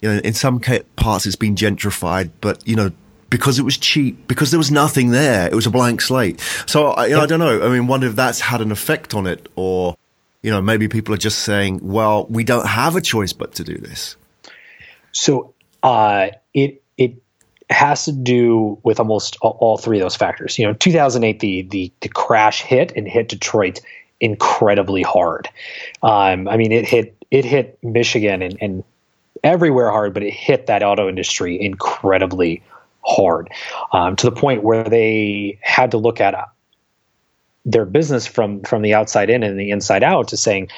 You 0.00 0.12
know, 0.12 0.18
in 0.18 0.34
some 0.34 0.60
parts 0.96 1.26
it's 1.26 1.36
been 1.36 1.54
gentrified, 1.54 2.30
but 2.40 2.66
you 2.66 2.76
know, 2.76 2.90
because 3.30 3.58
it 3.58 3.62
was 3.62 3.76
cheap, 3.76 4.26
because 4.26 4.50
there 4.50 4.58
was 4.58 4.70
nothing 4.70 5.10
there. 5.10 5.46
It 5.46 5.54
was 5.54 5.66
a 5.66 5.70
blank 5.70 6.00
slate. 6.00 6.40
So 6.66 6.88
I, 6.88 7.06
you 7.06 7.16
know, 7.16 7.22
I 7.22 7.26
don't 7.26 7.38
know. 7.38 7.64
I 7.64 7.68
mean, 7.68 7.86
wonder 7.86 8.06
if 8.06 8.16
that's 8.16 8.40
had 8.40 8.60
an 8.60 8.72
effect 8.72 9.14
on 9.14 9.26
it, 9.26 9.48
or 9.54 9.96
you 10.42 10.50
know, 10.50 10.60
maybe 10.60 10.88
people 10.88 11.14
are 11.14 11.18
just 11.18 11.40
saying, 11.40 11.80
"Well, 11.82 12.26
we 12.26 12.44
don't 12.44 12.66
have 12.66 12.96
a 12.96 13.00
choice 13.00 13.32
but 13.32 13.52
to 13.54 13.64
do 13.64 13.76
this." 13.76 14.16
So 15.12 15.54
uh, 15.82 16.28
it 16.54 16.82
it 16.96 17.16
has 17.70 18.06
to 18.06 18.12
do 18.12 18.78
with 18.82 18.98
almost 18.98 19.36
all, 19.42 19.76
three 19.76 19.98
of 19.98 20.02
those 20.02 20.16
factors. 20.16 20.58
You 20.58 20.66
know, 20.66 20.72
2008, 20.72 21.40
the 21.40 21.62
the 21.62 21.92
the 22.00 22.08
crash 22.08 22.62
hit 22.62 22.92
and 22.96 23.06
hit 23.06 23.28
Detroit 23.28 23.80
incredibly 24.20 25.02
hard. 25.02 25.48
Um, 26.02 26.48
I 26.48 26.56
mean, 26.56 26.72
it 26.72 26.86
hit 26.86 27.16
it 27.30 27.44
hit 27.44 27.78
Michigan 27.82 28.42
and, 28.42 28.56
and 28.60 28.84
everywhere 29.44 29.90
hard, 29.90 30.14
but 30.14 30.22
it 30.22 30.32
hit 30.32 30.66
that 30.66 30.82
auto 30.82 31.08
industry 31.08 31.60
incredibly 31.60 32.62
hard 33.04 33.50
um, 33.92 34.16
to 34.16 34.26
the 34.28 34.32
point 34.32 34.62
where 34.62 34.84
they 34.84 35.58
had 35.62 35.90
to 35.92 35.98
look 35.98 36.20
at 36.20 36.34
their 37.64 37.84
business 37.84 38.26
from 38.26 38.62
from 38.62 38.82
the 38.82 38.94
outside 38.94 39.30
in 39.30 39.42
and 39.42 39.58
the 39.58 39.70
inside 39.70 40.02
out 40.02 40.28
to 40.28 40.36
saying, 40.36 40.68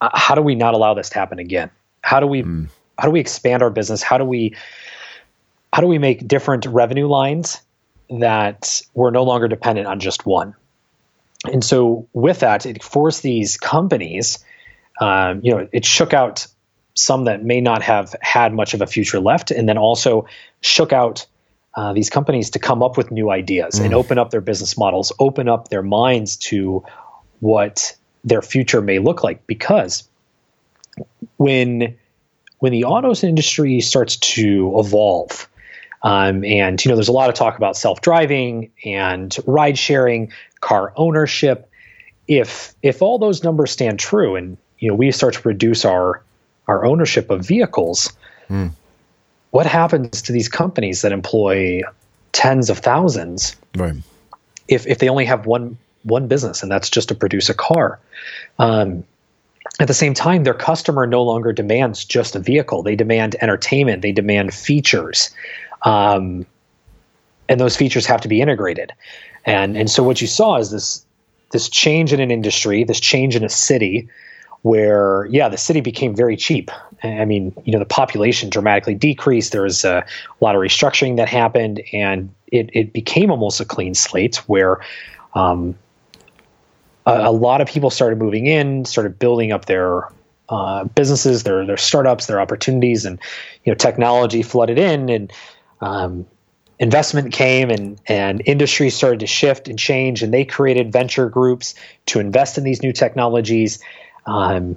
uh, 0.00 0.10
how 0.12 0.34
do 0.34 0.42
we 0.42 0.54
not 0.54 0.74
allow 0.74 0.94
this 0.94 1.08
to 1.10 1.14
happen 1.14 1.38
again? 1.38 1.70
How 2.02 2.20
do 2.20 2.26
we 2.26 2.42
mm. 2.42 2.68
how 2.98 3.06
do 3.06 3.12
we 3.12 3.20
expand 3.20 3.62
our 3.62 3.70
business? 3.70 4.02
How 4.02 4.18
do 4.18 4.24
we 4.24 4.54
how 5.72 5.82
do 5.82 5.88
we 5.88 5.98
make 5.98 6.26
different 6.26 6.66
revenue 6.66 7.06
lines 7.06 7.60
that 8.08 8.80
we're 8.94 9.10
no 9.10 9.24
longer 9.24 9.48
dependent 9.48 9.86
on 9.86 9.98
just 9.98 10.26
one? 10.26 10.54
And 11.44 11.62
so 11.62 12.08
with 12.12 12.40
that, 12.40 12.66
it 12.66 12.82
forced 12.82 13.22
these 13.22 13.56
companies, 13.56 14.44
um, 15.00 15.40
you 15.42 15.52
know, 15.52 15.68
it 15.72 15.84
shook 15.84 16.14
out 16.14 16.46
some 16.94 17.24
that 17.24 17.44
may 17.44 17.60
not 17.60 17.82
have 17.82 18.16
had 18.20 18.54
much 18.54 18.74
of 18.74 18.80
a 18.80 18.86
future 18.86 19.20
left, 19.20 19.50
and 19.50 19.68
then 19.68 19.76
also 19.78 20.26
shook 20.62 20.92
out 20.92 21.26
uh, 21.74 21.92
these 21.92 22.08
companies 22.08 22.50
to 22.50 22.58
come 22.58 22.82
up 22.82 22.96
with 22.96 23.10
new 23.10 23.30
ideas 23.30 23.78
mm. 23.78 23.84
and 23.84 23.94
open 23.94 24.18
up 24.18 24.30
their 24.30 24.40
business 24.40 24.78
models, 24.78 25.12
open 25.18 25.48
up 25.48 25.68
their 25.68 25.82
minds 25.82 26.36
to 26.36 26.82
what 27.40 27.94
their 28.24 28.40
future 28.40 28.80
may 28.80 28.98
look 28.98 29.22
like. 29.22 29.46
Because 29.46 30.08
when 31.36 31.96
when 32.58 32.72
the 32.72 32.84
autos 32.84 33.22
industry 33.22 33.82
starts 33.82 34.16
to 34.16 34.72
evolve, 34.78 35.48
um, 36.06 36.44
and 36.44 36.82
you 36.84 36.88
know, 36.88 36.94
there's 36.94 37.08
a 37.08 37.12
lot 37.12 37.28
of 37.28 37.34
talk 37.34 37.56
about 37.56 37.76
self-driving 37.76 38.70
and 38.84 39.36
ride 39.44 39.76
sharing, 39.76 40.30
car 40.60 40.92
ownership. 40.94 41.68
If 42.28 42.74
if 42.82 43.02
all 43.02 43.18
those 43.18 43.42
numbers 43.42 43.72
stand 43.72 43.98
true, 43.98 44.36
and 44.36 44.56
you 44.78 44.88
know, 44.88 44.94
we 44.94 45.10
start 45.10 45.34
to 45.34 45.48
reduce 45.48 45.84
our 45.84 46.22
our 46.68 46.84
ownership 46.84 47.30
of 47.30 47.44
vehicles, 47.44 48.12
mm 48.48 48.70
what 49.56 49.64
happens 49.64 50.20
to 50.20 50.32
these 50.32 50.50
companies 50.50 51.00
that 51.00 51.12
employ 51.12 51.80
tens 52.32 52.68
of 52.68 52.78
thousands 52.78 53.56
right. 53.74 53.94
if, 54.68 54.86
if 54.86 54.98
they 54.98 55.08
only 55.08 55.24
have 55.24 55.46
one 55.46 55.78
one 56.02 56.28
business 56.28 56.62
and 56.62 56.70
that's 56.70 56.90
just 56.90 57.08
to 57.08 57.14
produce 57.14 57.48
a 57.48 57.54
car? 57.54 57.98
Um, 58.58 59.04
at 59.80 59.88
the 59.88 59.94
same 59.94 60.12
time 60.12 60.44
their 60.44 60.52
customer 60.52 61.06
no 61.06 61.22
longer 61.22 61.54
demands 61.54 62.04
just 62.04 62.36
a 62.36 62.38
vehicle. 62.38 62.82
They 62.82 62.96
demand 62.96 63.36
entertainment. 63.40 64.02
They 64.02 64.12
demand 64.12 64.52
features 64.52 65.30
um, 65.86 66.44
and 67.48 67.60
those 67.60 67.76
features 67.76 68.04
have 68.04 68.20
to 68.20 68.28
be 68.28 68.42
integrated. 68.42 68.92
And 69.46 69.76
and 69.76 69.88
so 69.88 70.02
what 70.02 70.20
you 70.20 70.26
saw 70.26 70.56
is 70.56 70.70
this 70.70 71.06
this 71.52 71.68
change 71.70 72.12
in 72.12 72.20
an 72.20 72.30
industry 72.30 72.84
this 72.84 73.00
change 73.00 73.36
in 73.36 73.44
a 73.44 73.48
city 73.48 74.08
where 74.62 75.26
yeah 75.26 75.48
the 75.48 75.56
city 75.56 75.80
became 75.80 76.14
very 76.14 76.36
cheap. 76.36 76.70
I 77.02 77.24
mean 77.24 77.54
you 77.64 77.72
know 77.72 77.78
the 77.78 77.86
population 77.86 78.50
dramatically 78.50 78.94
decreased. 78.94 79.52
There 79.52 79.62
was 79.62 79.84
a, 79.84 80.04
lot 80.40 80.56
of 80.56 80.60
restructuring 80.60 81.16
that 81.16 81.28
happened 81.28 81.80
and 81.92 82.34
it, 82.48 82.70
it 82.72 82.92
became 82.92 83.30
almost 83.30 83.60
a 83.60 83.64
clean 83.64 83.94
slate 83.94 84.36
where 84.48 84.80
um, 85.34 85.76
a, 87.06 87.26
a, 87.26 87.32
lot 87.32 87.60
of 87.60 87.68
people 87.68 87.90
started 87.90 88.18
moving 88.18 88.46
in 88.46 88.84
started 88.84 89.20
building 89.20 89.52
up 89.52 89.66
their 89.66 90.08
uh, 90.48 90.84
businesses 90.84 91.44
their 91.44 91.64
their 91.64 91.76
startups 91.76 92.26
their 92.26 92.40
opportunities 92.40 93.04
and 93.04 93.20
you 93.64 93.72
know 93.72 93.76
technology 93.76 94.42
flooded 94.42 94.78
in 94.78 95.08
and 95.10 95.32
um, 95.80 96.26
investment 96.78 97.32
came 97.32 97.70
and 97.70 98.00
and 98.06 98.42
industry 98.44 98.90
started 98.90 99.20
to 99.20 99.26
shift 99.26 99.68
and 99.68 99.78
change 99.78 100.22
and 100.22 100.32
they 100.32 100.44
created 100.44 100.92
venture 100.92 101.28
groups 101.28 101.74
to 102.06 102.20
invest 102.20 102.58
in 102.58 102.64
these 102.64 102.82
new 102.82 102.92
technologies 102.92 103.82
um, 104.26 104.76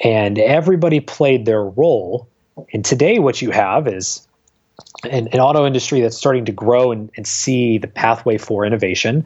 and 0.00 0.38
everybody 0.38 1.00
played 1.00 1.46
their 1.46 1.64
role. 1.64 2.28
And 2.72 2.84
today, 2.84 3.18
what 3.18 3.42
you 3.42 3.50
have 3.50 3.86
is 3.86 4.26
an, 5.04 5.28
an 5.28 5.40
auto 5.40 5.66
industry 5.66 6.00
that's 6.00 6.16
starting 6.16 6.44
to 6.46 6.52
grow 6.52 6.92
and, 6.92 7.10
and, 7.16 7.26
see 7.26 7.78
the 7.78 7.86
pathway 7.86 8.38
for 8.38 8.64
innovation, 8.64 9.24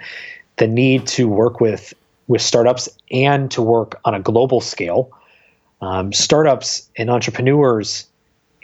the 0.56 0.66
need 0.66 1.06
to 1.09 1.28
work 1.28 1.61
with 1.61 1.94
with 2.26 2.42
startups 2.42 2.88
and 3.11 3.50
to 3.50 3.62
work 3.62 4.00
on 4.04 4.14
a 4.14 4.20
global 4.20 4.61
scale. 4.61 5.11
Um, 5.80 6.12
startups 6.12 6.88
and 6.96 7.11
entrepreneurs 7.11 8.06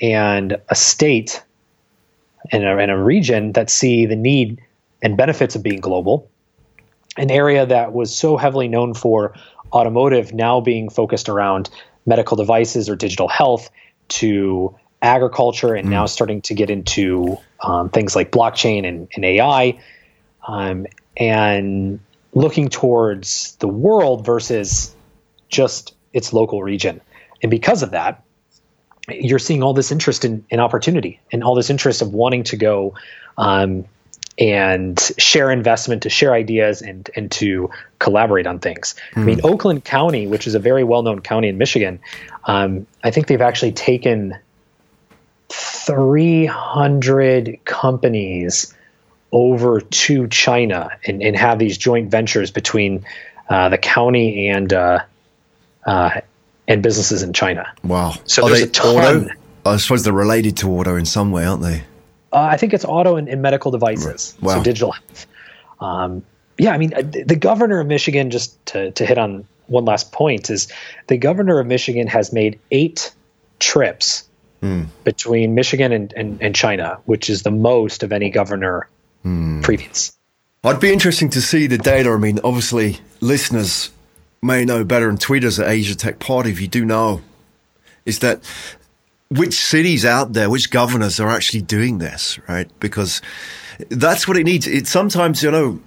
and 0.01 0.59
a 0.69 0.75
state 0.75 1.43
and 2.53 2.65
a, 2.65 2.77
and 2.79 2.91
a 2.91 2.99
region 2.99 3.53
that 3.53 3.71
see 3.71 4.07
the 4.07 4.17
need 4.17 4.61
and 5.03 5.17
benefits 5.17 5.55
of 5.55 5.63
being 5.63 5.81
global. 5.81 6.31
An 7.17 7.31
area 7.31 7.65
that 7.67 7.93
was 7.93 8.17
so 8.17 8.37
heavily 8.37 8.69
known 8.69 8.95
for 8.95 9.35
automotive 9.73 10.33
now 10.33 10.61
being 10.61 10.89
focused 10.89 11.29
around 11.29 11.71
medical 12.05 12.37
devices 12.37 12.89
or 12.89 12.97
digital 12.97 13.29
health 13.29 13.71
to 14.09 14.75
agriculture 15.03 15.75
and 15.75 15.89
mm. 15.89 15.91
now 15.91 16.07
starting 16.07 16.41
to 16.43 16.55
get 16.55 16.71
into 16.71 17.37
um, 17.61 17.89
things 17.91 18.15
like 18.15 18.31
blockchain 18.31 18.87
and, 18.87 19.09
and 19.15 19.25
AI 19.25 19.79
um, 20.47 20.87
and 21.17 22.01
looking 22.35 22.69
towards 22.69 23.57
the 23.57 23.69
world 23.69 24.25
versus 24.25 24.95
just 25.49 25.95
its 26.13 26.33
local 26.33 26.63
region. 26.63 27.01
And 27.43 27.51
because 27.51 27.83
of 27.83 27.91
that, 27.91 28.23
you're 29.09 29.39
seeing 29.39 29.63
all 29.63 29.73
this 29.73 29.93
interest 29.93 30.25
in, 30.25 30.45
in 30.51 30.61
opportunity 30.61 31.21
and 31.33 31.45
all 31.45 31.55
this 31.55 31.71
interest 31.71 32.03
of 32.03 32.13
wanting 32.13 32.43
to 32.45 32.57
go 32.57 32.95
um, 33.39 33.85
and 34.39 34.99
share 35.19 35.51
investment, 35.51 36.03
to 36.03 36.11
share 36.11 36.35
ideas, 36.35 36.83
and 36.83 37.09
and 37.17 37.31
to 37.33 37.71
collaborate 37.99 38.47
on 38.47 38.59
things. 38.59 38.95
Mm. 39.15 39.23
I 39.23 39.25
mean, 39.25 39.39
hmm. 39.39 39.47
Oakland 39.47 39.85
County, 39.85 40.27
which 40.27 40.47
is 40.47 40.55
a 40.55 40.59
very 40.59 40.85
well-known 40.85 41.21
county 41.21 41.49
in 41.49 41.57
Michigan, 41.57 42.01
um, 42.45 42.87
I 43.03 43.11
think 43.11 43.29
they've 43.29 43.41
actually 43.41 43.73
taken 43.73 44.37
300 45.49 47.61
companies 47.65 48.75
over 49.33 49.81
to 49.81 50.29
China 50.29 50.91
and, 51.05 51.23
and 51.23 51.37
have 51.37 51.59
these 51.59 51.79
joint 51.79 52.11
ventures 52.11 52.51
between 52.51 53.07
uh, 53.49 53.69
the 53.69 53.79
county 53.79 54.49
and 54.49 54.73
uh, 54.73 55.01
uh, 55.87 56.21
and 56.69 56.83
businesses 56.83 57.23
in 57.23 57.33
China. 57.33 57.73
Wow! 57.85 58.15
So 58.25 58.45
Are 58.45 58.51
there's 58.51 58.63
a 58.63 58.69
ton. 58.69 59.25
Auto? 59.25 59.31
I 59.65 59.77
suppose 59.79 60.05
they're 60.05 60.13
related 60.13 60.57
to 60.59 60.71
auto 60.71 60.97
in 60.97 61.05
some 61.05 61.33
way, 61.33 61.45
aren't 61.45 61.63
they? 61.63 61.83
Uh, 62.33 62.41
I 62.41 62.57
think 62.57 62.75
it's 62.75 62.85
auto 62.85 63.17
and, 63.17 63.29
and 63.29 63.43
medical 63.43 63.71
devices, 63.71 64.37
wow. 64.41 64.57
so 64.57 64.63
digital 64.63 64.93
health. 64.93 65.27
Um, 65.81 66.25
yeah, 66.59 66.73
I 66.73 66.79
mean, 66.79 66.95
uh, 66.95 67.03
the 67.03 67.37
governor 67.37 67.81
of 67.81 67.87
Michigan, 67.87 68.31
just 68.31 68.65
to, 68.67 68.91
to 68.93 69.05
hit 69.05 69.19
on 69.19 69.47
one 69.67 69.85
last 69.85 70.13
point, 70.13 70.51
is 70.51 70.69
the 71.07 71.19
governor 71.19 71.59
of 71.61 71.67
Michigan 71.67 72.07
has 72.07 72.33
made 72.33 72.59
eight 72.71 73.13
trips 73.59 74.29
mm. 74.63 74.87
between 75.05 75.55
Michigan 75.55 75.93
and, 75.93 76.13
and, 76.15 76.43
and, 76.43 76.55
China, 76.55 76.99
which 77.05 77.29
is 77.29 77.43
the 77.43 77.51
most 77.51 78.03
of 78.03 78.13
any 78.13 78.31
governor 78.31 78.89
mm. 79.25 79.63
previous. 79.63 80.17
I'd 80.65 80.81
be 80.81 80.93
interesting 80.93 81.31
to 81.31 81.43
see 81.43 81.67
the 81.67 81.79
data. 81.79 82.11
I 82.11 82.17
mean, 82.17 82.41
obviously, 82.43 82.99
listeners 83.21 83.91
may 84.43 84.65
know 84.65 84.85
better 84.85 85.09
and 85.09 85.21
tweet 85.21 85.45
us 85.45 85.59
at 85.59 85.69
Asia 85.69 85.95
Tech 85.95 86.19
Pod 86.19 86.47
if 86.47 86.61
you 86.61 86.69
do 86.69 86.85
know. 86.85 87.23
Is 88.05 88.21
that 88.21 88.43
which 89.29 89.55
cities 89.55 90.05
out 90.05 90.33
there, 90.33 90.49
which 90.49 90.71
governors 90.71 91.19
are 91.19 91.29
actually 91.29 91.63
doing 91.63 91.99
this, 91.99 92.39
right? 92.49 92.71
Because 92.79 93.21
that's 93.89 94.29
what 94.29 94.37
it 94.37 94.45
needs. 94.45 94.67
It 94.67 94.87
sometimes, 94.87 95.43
you 95.43 95.51
know, 95.51 95.81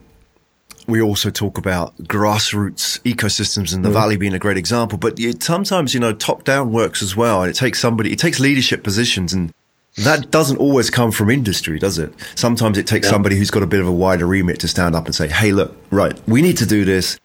we 0.87 1.01
also 1.01 1.29
talk 1.29 1.57
about 1.57 1.95
grassroots 1.99 2.99
ecosystems 3.01 3.73
and 3.73 3.85
the 3.85 3.89
mm. 3.89 3.93
valley 3.93 4.17
being 4.17 4.33
a 4.33 4.39
great 4.39 4.57
example, 4.57 4.97
but 4.97 5.19
it, 5.19 5.43
sometimes, 5.43 5.93
you 5.93 5.99
know, 5.99 6.13
top 6.13 6.43
down 6.43 6.71
works 6.71 7.01
as 7.01 7.15
well. 7.15 7.43
And 7.43 7.49
it 7.49 7.55
takes 7.55 7.79
somebody, 7.79 8.11
it 8.11 8.19
takes 8.19 8.39
leadership 8.39 8.83
positions 8.83 9.33
and 9.33 9.53
that 9.97 10.31
doesn't 10.31 10.57
always 10.57 10.89
come 10.89 11.11
from 11.11 11.29
industry, 11.29 11.79
does 11.79 11.97
it? 11.97 12.13
Sometimes 12.35 12.77
it 12.77 12.87
takes 12.87 13.07
yeah. 13.07 13.11
somebody 13.11 13.35
who's 13.35 13.51
got 13.51 13.63
a 13.63 13.67
bit 13.67 13.81
of 13.81 13.87
a 13.87 13.91
wider 13.91 14.25
remit 14.25 14.59
to 14.61 14.67
stand 14.67 14.95
up 14.95 15.05
and 15.05 15.15
say, 15.15 15.27
Hey, 15.27 15.51
look, 15.51 15.75
right, 15.91 16.19
we 16.27 16.41
need 16.41 16.57
to 16.57 16.65
do 16.65 16.85
this. 16.85 17.19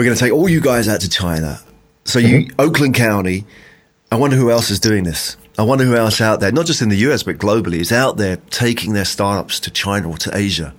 We're 0.00 0.04
going 0.04 0.16
to 0.16 0.24
take 0.24 0.32
all 0.32 0.48
you 0.48 0.62
guys 0.62 0.88
out 0.88 1.02
to 1.02 1.10
China. 1.10 1.60
So 2.06 2.20
mm-hmm. 2.20 2.58
Oakland 2.58 2.94
County, 2.94 3.44
I 4.10 4.16
wonder 4.16 4.34
who 4.34 4.50
else 4.50 4.70
is 4.70 4.80
doing 4.80 5.04
this. 5.04 5.36
I 5.58 5.62
wonder 5.62 5.84
who 5.84 5.94
else 5.94 6.22
out 6.22 6.40
there, 6.40 6.50
not 6.50 6.64
just 6.64 6.80
in 6.80 6.88
the 6.88 6.96
US, 7.10 7.22
but 7.22 7.36
globally, 7.36 7.80
is 7.80 7.92
out 7.92 8.16
there 8.16 8.38
taking 8.48 8.94
their 8.94 9.04
startups 9.04 9.60
to 9.60 9.70
China 9.70 10.08
or 10.08 10.16
to 10.16 10.34
Asia. 10.34 10.72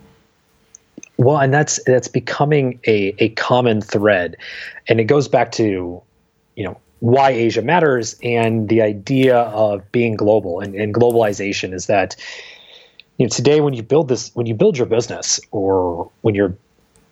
Well, 1.18 1.38
and 1.38 1.54
that's 1.54 1.80
that's 1.84 2.08
becoming 2.08 2.80
a, 2.88 3.14
a 3.20 3.30
common 3.30 3.80
thread. 3.82 4.38
And 4.88 5.00
it 5.00 5.04
goes 5.04 5.28
back 5.28 5.52
to, 5.52 6.02
you 6.56 6.64
know, 6.64 6.82
why 7.02 7.30
Asia 7.30 7.62
matters 7.62 8.16
and 8.24 8.70
the 8.70 8.82
idea 8.82 9.38
of 9.38 9.92
being 9.92 10.16
global 10.16 10.62
and, 10.62 10.74
and 10.74 10.96
globalization 10.96 11.76
is 11.76 11.86
that 11.86 12.16
you 13.20 13.28
know 13.28 13.30
today 13.30 13.62
when 13.62 13.76
you 13.76 13.84
build 13.84 14.08
this 14.08 14.32
when 14.34 14.48
you 14.48 14.56
build 14.56 14.80
your 14.80 14.88
business 14.88 15.40
or 15.52 16.10
when 16.22 16.34
your 16.34 16.56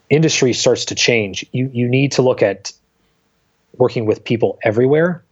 industry 0.10 0.54
starts 0.54 0.86
to 0.86 0.96
change, 0.96 1.46
you 1.52 1.70
you 1.74 1.88
need 1.88 2.14
to 2.14 2.22
look 2.22 2.42
at 2.42 2.72
working 3.78 4.06
with 4.06 4.24
people 4.24 4.60
everywhere 4.64 5.24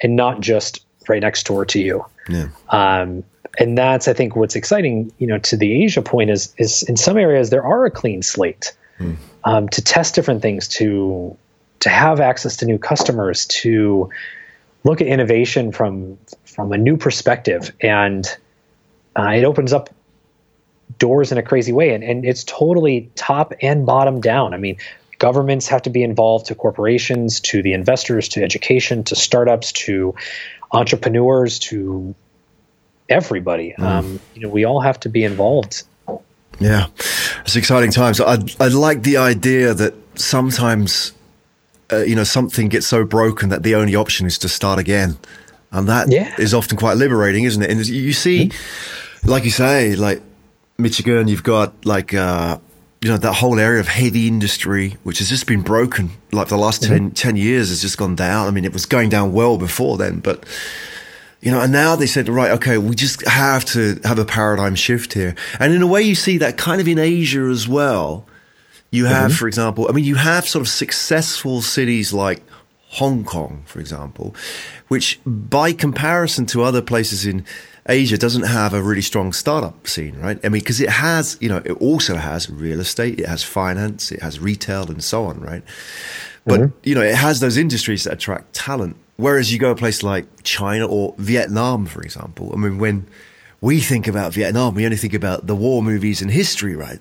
and 0.00 0.16
not 0.16 0.40
just 0.40 0.84
right 1.08 1.20
next 1.20 1.46
door 1.46 1.64
to 1.64 1.80
you. 1.80 2.04
Yeah. 2.28 2.48
Um, 2.68 3.24
and 3.58 3.76
that's 3.76 4.08
I 4.08 4.12
think 4.12 4.36
what's 4.36 4.56
exciting, 4.56 5.12
you 5.18 5.26
know, 5.26 5.38
to 5.38 5.56
the 5.56 5.84
Asia 5.84 6.02
point 6.02 6.30
is 6.30 6.54
is 6.58 6.82
in 6.82 6.96
some 6.96 7.16
areas 7.16 7.50
there 7.50 7.64
are 7.64 7.86
a 7.86 7.90
clean 7.90 8.22
slate 8.22 8.74
mm. 8.98 9.16
um, 9.44 9.68
to 9.70 9.82
test 9.82 10.14
different 10.14 10.42
things, 10.42 10.68
to 10.68 11.36
to 11.80 11.88
have 11.88 12.20
access 12.20 12.56
to 12.56 12.66
new 12.66 12.78
customers, 12.78 13.46
to 13.46 14.10
look 14.84 15.00
at 15.00 15.06
innovation 15.06 15.72
from 15.72 16.18
from 16.44 16.72
a 16.72 16.78
new 16.78 16.96
perspective, 16.96 17.72
and 17.80 18.26
uh, 19.18 19.30
it 19.34 19.44
opens 19.44 19.72
up 19.72 19.90
doors 20.98 21.32
in 21.32 21.38
a 21.38 21.42
crazy 21.42 21.72
way, 21.72 21.94
and 21.94 22.04
and 22.04 22.24
it's 22.24 22.44
totally 22.44 23.10
top 23.14 23.52
and 23.62 23.86
bottom 23.86 24.20
down. 24.20 24.54
I 24.54 24.56
mean, 24.56 24.76
governments 25.18 25.68
have 25.68 25.82
to 25.82 25.90
be 25.90 26.02
involved 26.02 26.46
to 26.46 26.54
corporations, 26.54 27.40
to 27.40 27.62
the 27.62 27.72
investors, 27.72 28.28
to 28.30 28.42
education, 28.42 29.04
to 29.04 29.16
startups, 29.16 29.72
to 29.72 30.14
entrepreneurs, 30.72 31.58
to 31.58 32.14
everybody. 33.08 33.74
Mm. 33.78 33.84
Um, 33.84 34.20
you 34.34 34.42
know, 34.42 34.48
we 34.48 34.64
all 34.64 34.80
have 34.80 35.00
to 35.00 35.08
be 35.08 35.24
involved. 35.24 35.82
Yeah, 36.58 36.86
it's 37.44 37.56
exciting 37.56 37.90
times. 37.90 38.20
I 38.20 38.38
I 38.58 38.68
like 38.68 39.02
the 39.02 39.18
idea 39.18 39.74
that 39.74 39.94
sometimes, 40.14 41.12
uh, 41.92 41.98
you 41.98 42.14
know, 42.14 42.24
something 42.24 42.68
gets 42.68 42.86
so 42.86 43.04
broken 43.04 43.50
that 43.50 43.62
the 43.62 43.74
only 43.74 43.94
option 43.94 44.26
is 44.26 44.38
to 44.38 44.48
start 44.48 44.78
again, 44.78 45.18
and 45.70 45.86
that 45.88 46.10
yeah. 46.10 46.34
is 46.38 46.54
often 46.54 46.78
quite 46.78 46.96
liberating, 46.96 47.44
isn't 47.44 47.62
it? 47.62 47.70
And 47.70 47.86
you 47.86 48.14
see, 48.14 48.46
mm-hmm. 48.46 49.28
like 49.28 49.44
you 49.44 49.50
say, 49.50 49.96
like 49.96 50.22
Michigan, 50.78 51.28
you've 51.28 51.44
got 51.44 51.84
like. 51.84 52.14
Uh, 52.14 52.58
you 53.02 53.10
know 53.12 53.18
that 53.18 53.34
whole 53.34 53.60
area 53.60 53.78
of 53.78 53.86
heavy 53.86 54.26
industry 54.26 54.96
which 55.02 55.18
has 55.18 55.28
just 55.28 55.46
been 55.46 55.60
broken 55.60 56.10
like 56.32 56.48
the 56.48 56.56
last 56.56 56.82
mm-hmm. 56.82 57.10
10, 57.10 57.10
10 57.10 57.36
years 57.36 57.68
has 57.68 57.82
just 57.82 57.98
gone 57.98 58.16
down 58.16 58.48
i 58.48 58.50
mean 58.50 58.64
it 58.64 58.72
was 58.72 58.86
going 58.86 59.10
down 59.10 59.34
well 59.34 59.58
before 59.58 59.98
then 59.98 60.18
but 60.18 60.44
you 61.46 61.52
know, 61.52 61.60
and 61.60 61.72
now 61.72 61.94
they 61.94 62.06
said, 62.06 62.28
right, 62.28 62.50
okay, 62.52 62.76
we 62.78 62.96
just 62.96 63.26
have 63.26 63.64
to 63.66 64.00
have 64.04 64.18
a 64.18 64.24
paradigm 64.24 64.74
shift 64.74 65.12
here. 65.12 65.34
And 65.60 65.72
in 65.72 65.80
a 65.80 65.86
way, 65.86 66.02
you 66.02 66.16
see 66.16 66.38
that 66.38 66.56
kind 66.56 66.80
of 66.80 66.88
in 66.88 66.98
Asia 66.98 67.42
as 67.42 67.68
well. 67.68 68.26
You 68.90 69.04
have, 69.04 69.30
mm-hmm. 69.30 69.36
for 69.36 69.46
example, 69.46 69.86
I 69.88 69.92
mean, 69.92 70.04
you 70.04 70.14
have 70.14 70.48
sort 70.48 70.62
of 70.62 70.68
successful 70.68 71.60
cities 71.62 72.12
like 72.12 72.42
Hong 72.88 73.24
Kong, 73.24 73.62
for 73.66 73.78
example, 73.78 74.34
which 74.88 75.20
by 75.26 75.72
comparison 75.72 76.46
to 76.46 76.62
other 76.62 76.82
places 76.82 77.26
in 77.26 77.44
Asia 77.88 78.18
doesn't 78.18 78.42
have 78.42 78.74
a 78.74 78.82
really 78.82 79.02
strong 79.02 79.32
startup 79.32 79.86
scene, 79.86 80.16
right? 80.18 80.38
I 80.44 80.48
mean, 80.48 80.60
because 80.60 80.80
it 80.80 80.88
has, 80.88 81.38
you 81.40 81.48
know, 81.48 81.62
it 81.64 81.72
also 81.72 82.16
has 82.16 82.50
real 82.50 82.80
estate, 82.80 83.20
it 83.20 83.26
has 83.26 83.42
finance, 83.42 84.10
it 84.10 84.22
has 84.22 84.40
retail, 84.40 84.90
and 84.90 85.02
so 85.02 85.24
on, 85.24 85.40
right? 85.40 85.62
But, 86.44 86.60
mm-hmm. 86.60 86.78
you 86.82 86.94
know, 86.94 87.02
it 87.02 87.14
has 87.14 87.40
those 87.40 87.56
industries 87.56 88.04
that 88.04 88.14
attract 88.14 88.54
talent. 88.54 88.96
Whereas 89.16 89.52
you 89.52 89.58
go 89.58 89.70
a 89.70 89.76
place 89.76 90.02
like 90.02 90.26
China 90.42 90.86
or 90.86 91.14
Vietnam, 91.18 91.86
for 91.86 92.02
example, 92.02 92.50
I 92.52 92.56
mean, 92.56 92.78
when 92.78 93.06
we 93.60 93.80
think 93.80 94.06
about 94.06 94.32
Vietnam, 94.32 94.74
we 94.74 94.84
only 94.84 94.96
think 94.96 95.14
about 95.14 95.46
the 95.46 95.56
war 95.56 95.82
movies 95.82 96.20
and 96.20 96.30
history, 96.30 96.76
right? 96.76 97.00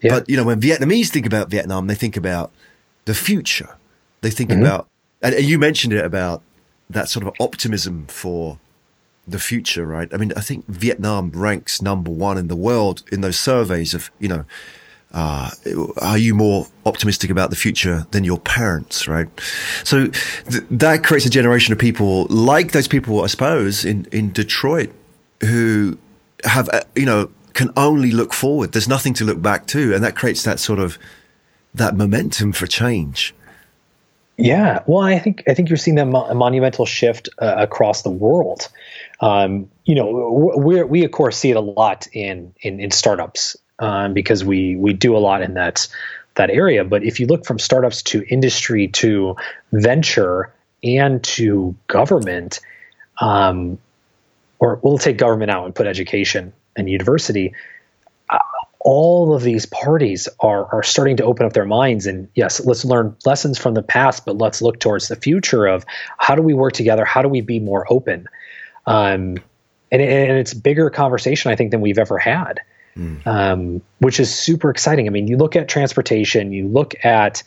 Yeah. 0.00 0.18
But, 0.18 0.28
you 0.28 0.36
know, 0.36 0.44
when 0.44 0.60
Vietnamese 0.60 1.08
think 1.08 1.26
about 1.26 1.50
Vietnam, 1.50 1.86
they 1.86 1.94
think 1.94 2.16
about 2.16 2.52
the 3.06 3.14
future. 3.14 3.76
They 4.20 4.30
think 4.30 4.50
mm-hmm. 4.50 4.62
about, 4.62 4.88
and 5.22 5.34
you 5.40 5.58
mentioned 5.58 5.92
it 5.92 6.04
about 6.04 6.42
that 6.88 7.08
sort 7.08 7.26
of 7.26 7.34
optimism 7.40 8.06
for 8.06 8.58
the 9.30 9.38
future, 9.38 9.86
right? 9.86 10.12
I 10.12 10.16
mean, 10.16 10.32
I 10.36 10.40
think 10.40 10.66
Vietnam 10.66 11.30
ranks 11.34 11.82
number 11.82 12.10
one 12.10 12.38
in 12.38 12.48
the 12.48 12.56
world 12.56 13.02
in 13.10 13.20
those 13.20 13.38
surveys 13.38 13.94
of, 13.94 14.10
you 14.18 14.28
know, 14.28 14.44
uh, 15.12 15.50
are 16.00 16.18
you 16.18 16.34
more 16.34 16.66
optimistic 16.86 17.30
about 17.30 17.50
the 17.50 17.56
future 17.56 18.06
than 18.12 18.22
your 18.22 18.38
parents, 18.38 19.08
right? 19.08 19.28
So 19.82 20.06
th- 20.06 20.64
that 20.70 21.02
creates 21.02 21.26
a 21.26 21.30
generation 21.30 21.72
of 21.72 21.78
people 21.78 22.26
like 22.26 22.72
those 22.72 22.86
people, 22.86 23.24
I 23.24 23.26
suppose, 23.26 23.84
in, 23.84 24.06
in 24.12 24.32
Detroit 24.32 24.92
who 25.40 25.98
have, 26.44 26.68
uh, 26.68 26.82
you 26.94 27.06
know, 27.06 27.30
can 27.54 27.70
only 27.76 28.12
look 28.12 28.32
forward. 28.32 28.72
There's 28.72 28.88
nothing 28.88 29.14
to 29.14 29.24
look 29.24 29.42
back 29.42 29.66
to. 29.68 29.94
And 29.94 30.04
that 30.04 30.14
creates 30.14 30.44
that 30.44 30.60
sort 30.60 30.78
of, 30.78 30.96
that 31.74 31.96
momentum 31.96 32.52
for 32.52 32.66
change. 32.68 33.34
Yeah, 34.36 34.82
well, 34.86 35.02
I 35.02 35.18
think 35.18 35.42
I 35.46 35.52
think 35.52 35.68
you're 35.68 35.76
seeing 35.76 35.96
that 35.96 36.06
mo- 36.06 36.32
monumental 36.32 36.86
shift 36.86 37.28
uh, 37.40 37.56
across 37.58 38.02
the 38.02 38.10
world. 38.10 38.68
Um, 39.20 39.70
you 39.84 39.94
know, 39.94 40.54
we 40.56 40.82
we 40.82 41.04
of 41.04 41.12
course 41.12 41.36
see 41.36 41.50
it 41.50 41.56
a 41.56 41.60
lot 41.60 42.06
in 42.12 42.54
in, 42.62 42.80
in 42.80 42.90
startups 42.90 43.56
um, 43.78 44.14
because 44.14 44.44
we 44.44 44.76
we 44.76 44.92
do 44.92 45.16
a 45.16 45.18
lot 45.18 45.42
in 45.42 45.54
that 45.54 45.88
that 46.36 46.50
area. 46.50 46.84
But 46.84 47.04
if 47.04 47.20
you 47.20 47.26
look 47.26 47.44
from 47.44 47.58
startups 47.58 48.02
to 48.04 48.24
industry 48.28 48.88
to 48.88 49.36
venture 49.72 50.52
and 50.82 51.22
to 51.22 51.76
government, 51.86 52.60
um, 53.20 53.78
or 54.58 54.80
we'll 54.82 54.98
take 54.98 55.18
government 55.18 55.50
out 55.50 55.66
and 55.66 55.74
put 55.74 55.86
education 55.86 56.52
and 56.76 56.88
university. 56.88 57.54
Uh, 58.28 58.38
all 58.82 59.34
of 59.34 59.42
these 59.42 59.66
parties 59.66 60.28
are 60.40 60.74
are 60.74 60.82
starting 60.82 61.18
to 61.18 61.24
open 61.24 61.44
up 61.44 61.52
their 61.52 61.66
minds 61.66 62.06
and 62.06 62.28
yes 62.34 62.64
let's 62.64 62.82
learn 62.82 63.14
lessons 63.26 63.58
from 63.58 63.74
the 63.74 63.82
past 63.82 64.24
but 64.24 64.38
let's 64.38 64.62
look 64.62 64.80
towards 64.80 65.08
the 65.08 65.16
future 65.16 65.66
of 65.66 65.84
how 66.16 66.34
do 66.34 66.40
we 66.40 66.54
work 66.54 66.72
together 66.72 67.04
how 67.04 67.20
do 67.20 67.28
we 67.28 67.42
be 67.42 67.60
more 67.60 67.86
open 67.92 68.26
um, 68.86 69.36
and, 69.92 70.02
and 70.02 70.38
it's 70.38 70.54
bigger 70.54 70.90
conversation 70.90 71.50
i 71.50 71.56
think 71.56 71.70
than 71.70 71.80
we've 71.80 71.98
ever 71.98 72.18
had 72.18 72.60
mm. 72.96 73.26
um, 73.26 73.80
which 73.98 74.20
is 74.20 74.34
super 74.34 74.70
exciting. 74.70 75.06
I 75.06 75.10
mean, 75.10 75.28
you 75.28 75.36
look 75.36 75.56
at 75.56 75.68
transportation, 75.68 76.52
you 76.52 76.68
look 76.68 76.94
at 77.04 77.42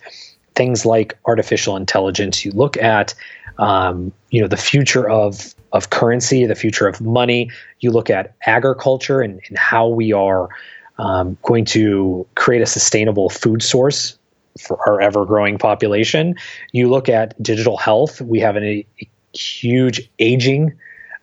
things 0.56 0.86
like 0.86 1.18
artificial 1.26 1.76
intelligence, 1.76 2.46
you 2.46 2.52
look 2.52 2.78
at 2.78 3.14
um, 3.60 4.12
you 4.30 4.42
know 4.42 4.48
the 4.48 4.58
future 4.58 5.08
of 5.08 5.54
of 5.72 5.90
currency, 5.90 6.46
the 6.46 6.56
future 6.56 6.88
of 6.88 7.02
money. 7.02 7.52
You 7.80 7.92
look 7.92 8.10
at 8.10 8.34
agriculture 8.46 9.22
and, 9.22 9.40
and 9.48 9.58
how 9.58 9.88
we 9.88 10.14
are 10.14 10.50
um, 10.98 11.38
going 11.44 11.66
to 11.66 12.28
create 12.36 12.62
a 12.62 12.68
sustainable 12.68 13.30
food 13.30 13.62
source 13.62 14.18
for 14.60 14.78
our 14.88 15.02
ever 15.02 15.26
growing 15.26 15.58
population. 15.58 16.36
You 16.72 16.90
look 16.90 17.10
at 17.10 17.42
digital 17.42 17.78
health. 17.78 18.22
We 18.22 18.40
have 18.40 18.56
an, 18.56 18.64
a, 18.64 18.86
a 19.02 19.10
huge 19.34 20.10
aging 20.20 20.74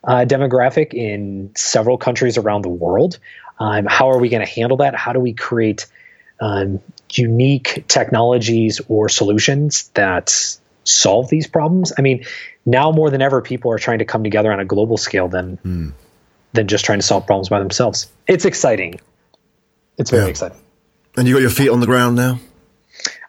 uh, 0.05 0.25
demographic 0.27 0.95
in 0.95 1.53
several 1.57 1.99
countries 1.99 2.39
around 2.39 2.63
the 2.63 2.69
world. 2.69 3.19
Um, 3.59 3.87
how 3.87 4.11
are 4.11 4.19
we 4.19 4.29
going 4.29 4.45
to 4.45 4.51
handle 4.51 4.79
that? 4.79 4.95
How 4.95 5.13
do 5.13 5.21
we 5.21 5.35
create 5.35 5.87
um, 6.41 6.81
unique 7.13 7.85
technologies 7.89 8.81
or 8.89 9.09
solutions 9.09 9.89
that 9.95 10.59
solve 10.85 11.29
these 11.29 11.47
problems? 11.47 11.93
I 11.97 12.03
mean, 12.03 12.25
now 12.65 12.91
more 12.91 13.11
than 13.11 13.21
ever, 13.21 13.43
people 13.43 13.71
are 13.73 13.79
trying 13.79 13.99
to 13.99 14.05
come 14.05 14.25
together 14.25 14.53
on 14.53 14.61
a 14.61 14.65
global 14.65 14.97
scale 14.97 15.29
than 15.29 15.59
mm. 15.59 15.93
than 16.53 16.69
just 16.69 16.85
trying 16.85 17.01
to 17.01 17.07
solve 17.07 17.27
problems 17.27 17.49
by 17.49 17.59
themselves. 17.59 18.11
It's 18.27 18.45
exciting. 18.45 19.01
It's 19.99 20.11
very 20.11 20.25
yeah. 20.25 20.31
exciting. 20.31 20.59
And 21.17 21.29
you 21.29 21.35
got 21.35 21.43
your 21.43 21.51
feet 21.51 21.69
on 21.69 21.81
the 21.81 21.87
ground 21.87 22.17
now. 22.17 22.41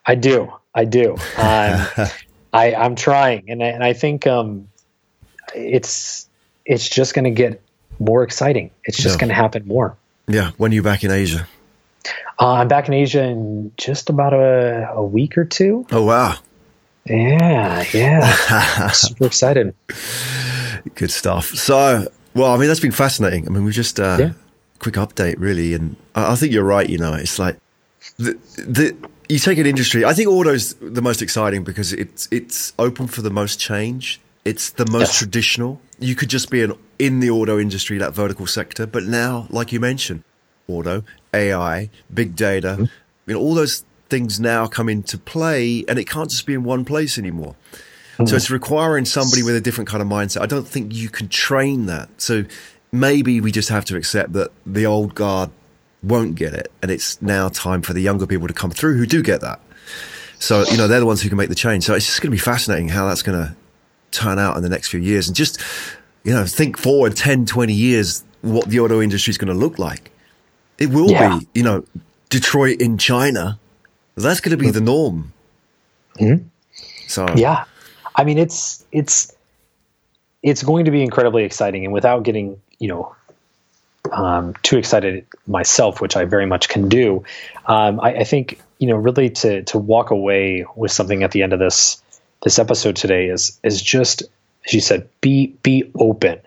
I 0.06 0.16
do. 0.16 0.54
I 0.74 0.86
do. 0.86 1.18
Um, 1.38 2.08
I, 2.54 2.76
I'm 2.76 2.96
trying, 2.96 3.50
and 3.50 3.64
I, 3.64 3.68
and 3.68 3.82
I 3.82 3.94
think 3.94 4.28
um, 4.28 4.68
it's 5.56 6.28
it's 6.66 6.88
just 6.88 7.14
going 7.14 7.26
to 7.26 7.32
get 7.32 7.62
more 8.00 8.24
exciting. 8.24 8.72
It's 8.84 8.98
just 8.98 9.16
yeah. 9.16 9.20
going 9.20 9.30
to 9.30 9.36
happen 9.36 9.68
more. 9.68 9.96
Yeah. 10.28 10.52
When 10.58 10.72
are 10.72 10.76
you 10.76 10.84
back 10.84 11.04
in 11.04 11.12
Asia? 11.12 11.48
Uh, 12.40 12.54
I'm 12.54 12.68
back 12.68 12.88
in 12.88 12.94
Asia 12.94 13.24
in 13.24 13.72
just 13.78 14.10
about 14.10 14.34
a, 14.34 14.90
a 14.94 15.04
week 15.04 15.38
or 15.38 15.46
two. 15.46 15.86
Oh, 15.92 16.04
wow. 16.04 16.36
Yeah. 17.06 17.84
Yeah. 17.94 18.92
Super 18.92 19.26
excited. 19.26 19.76
Good 20.96 21.12
stuff. 21.12 21.48
So, 21.48 22.08
well, 22.34 22.54
I 22.54 22.58
mean, 22.58 22.68
that's 22.68 22.80
been 22.80 22.92
fascinating. 22.92 23.48
I 23.48 23.52
mean, 23.52 23.64
we've 23.64 23.74
just, 23.74 24.00
uh, 24.00 24.18
yeah. 24.20 24.34
quick 24.80 24.96
update, 24.96 25.36
really. 25.38 25.74
And 25.74 25.96
I, 26.16 26.34
I 26.34 26.36
think 26.36 26.54
you're 26.54 26.64
right. 26.64 26.90
You 26.90 26.98
know, 26.98 27.14
it's 27.14 27.38
like 27.38 27.58
the, 28.18 28.34
the, 28.58 28.96
you 29.32 29.40
take 29.40 29.58
an 29.58 29.66
industry. 29.66 30.04
I 30.06 30.14
think 30.14 30.30
auto's 30.30 30.74
the 30.76 31.02
most 31.02 31.22
exciting 31.22 31.64
because 31.64 31.94
it's 31.94 32.28
it's 32.32 32.74
open 32.78 33.08
for 33.08 33.22
the 33.22 33.30
most 33.30 33.60
change. 33.60 34.20
It's 34.44 34.72
the 34.72 34.86
most 34.88 35.10
yes. 35.10 35.18
traditional. 35.20 35.82
You 36.00 36.16
could 36.16 36.30
just 36.30 36.50
be 36.50 36.64
an 36.64 36.74
in 36.98 37.20
the 37.20 37.30
auto 37.30 37.60
industry, 37.60 37.98
that 37.98 38.14
vertical 38.14 38.48
sector. 38.48 38.86
But 38.86 39.04
now, 39.04 39.48
like 39.50 39.72
you 39.72 39.80
mentioned, 39.80 40.24
auto, 40.68 41.04
AI, 41.34 41.90
big 42.14 42.36
data, 42.36 42.70
mm-hmm. 42.80 42.86
you 43.28 43.34
know, 43.34 43.40
all 43.40 43.56
those 43.56 43.84
things 44.10 44.40
now 44.40 44.68
come 44.68 44.90
into 44.90 45.18
play 45.18 45.86
and 45.88 45.98
it 45.98 46.08
can't 46.08 46.30
just 46.30 46.46
be 46.46 46.54
in 46.54 46.64
one 46.64 46.86
place 46.86 47.18
anymore. 47.18 47.56
Mm-hmm. 48.14 48.26
So 48.26 48.36
it's 48.36 48.52
requiring 48.52 49.06
somebody 49.06 49.42
with 49.42 49.56
a 49.56 49.62
different 49.62 49.90
kind 49.90 50.02
of 50.02 50.08
mindset. 50.08 50.42
I 50.42 50.46
don't 50.46 50.68
think 50.68 50.94
you 50.94 51.10
can 51.10 51.28
train 51.28 51.86
that. 51.88 52.10
So 52.18 52.46
maybe 52.92 53.42
we 53.42 53.52
just 53.52 53.70
have 53.70 53.86
to 53.86 53.96
accept 53.96 54.34
that 54.34 54.52
the 54.66 54.86
old 54.86 55.16
guard 55.16 55.50
won't 56.04 56.36
get 56.36 56.54
it. 56.54 56.72
And 56.82 56.92
it's 56.92 57.22
now 57.22 57.50
time 57.50 57.82
for 57.82 57.94
the 57.94 58.02
younger 58.02 58.28
people 58.28 58.48
to 58.48 58.54
come 58.54 58.72
through 58.72 58.98
who 58.98 59.06
do 59.06 59.24
get 59.24 59.42
that. 59.42 59.62
So, 60.40 60.66
you 60.70 60.78
know, 60.78 60.88
they're 60.88 61.00
the 61.00 61.06
ones 61.06 61.22
who 61.22 61.30
can 61.30 61.38
make 61.38 61.50
the 61.50 61.56
change. 61.56 61.84
So 61.84 61.94
it's 61.94 62.06
just 62.06 62.22
going 62.22 62.32
to 62.32 62.36
be 62.36 62.40
fascinating 62.40 62.90
how 62.90 63.08
that's 63.08 63.22
going 63.22 63.38
to 63.38 63.56
turn 64.12 64.40
out 64.40 64.58
in 64.58 64.64
the 64.64 64.70
next 64.70 64.90
few 64.90 65.00
years. 65.00 65.28
And 65.28 65.36
just 65.36 65.60
you 66.24 66.34
know, 66.34 66.46
think 66.46 66.78
forward 66.78 67.16
10, 67.16 67.46
20 67.46 67.74
years, 67.74 68.24
what 68.42 68.70
the 68.70 68.80
auto 68.80 69.02
industry 69.02 69.32
is 69.32 69.38
going 69.38 69.48
to 69.48 69.60
look 69.60 69.80
like. 69.80 70.12
It 70.78 70.90
will 70.90 71.10
yeah. 71.10 71.40
be, 71.40 71.48
you 71.56 71.64
know, 71.64 71.84
Detroit 72.30 72.82
in 72.82 72.98
China. 72.98 73.60
That's 74.16 74.40
going 74.40 74.52
to 74.52 74.58
be 74.58 74.70
the 74.70 74.82
norm. 74.82 75.34
Mm-hmm. 76.20 76.48
So 77.08 77.28
yeah, 77.36 77.66
I 78.16 78.24
mean, 78.24 78.38
it's 78.38 78.86
it's 78.92 79.34
it's 80.44 80.64
going 80.64 80.86
to 80.86 80.92
be 80.92 81.04
incredibly 81.04 81.44
exciting, 81.44 81.86
and 81.86 81.94
without 81.94 82.24
getting 82.24 82.62
you 82.80 82.88
know 82.88 83.16
um, 84.12 84.54
too 84.64 84.78
excited 84.78 85.26
myself, 85.48 86.02
which 86.02 86.16
I 86.16 86.26
very 86.26 86.46
much 86.46 86.70
can 86.70 86.90
do, 86.90 87.24
um, 87.66 88.00
I, 88.00 88.20
I 88.20 88.24
think 88.24 88.62
you 88.80 88.88
know 88.88 88.96
really 88.96 89.30
to 89.30 89.64
to 89.64 89.78
walk 89.78 90.12
away 90.12 90.66
with 90.76 90.92
something 90.92 91.24
at 91.24 91.32
the 91.32 91.44
end 91.44 91.54
of 91.54 91.60
this 91.60 92.02
this 92.44 92.60
episode 92.60 92.96
today 92.96 93.28
is 93.28 93.60
is 93.64 93.82
just 93.82 94.24
as 94.66 94.74
you 94.74 94.82
said, 94.82 95.08
be 95.22 95.48
be 95.64 95.92
open, 95.96 96.40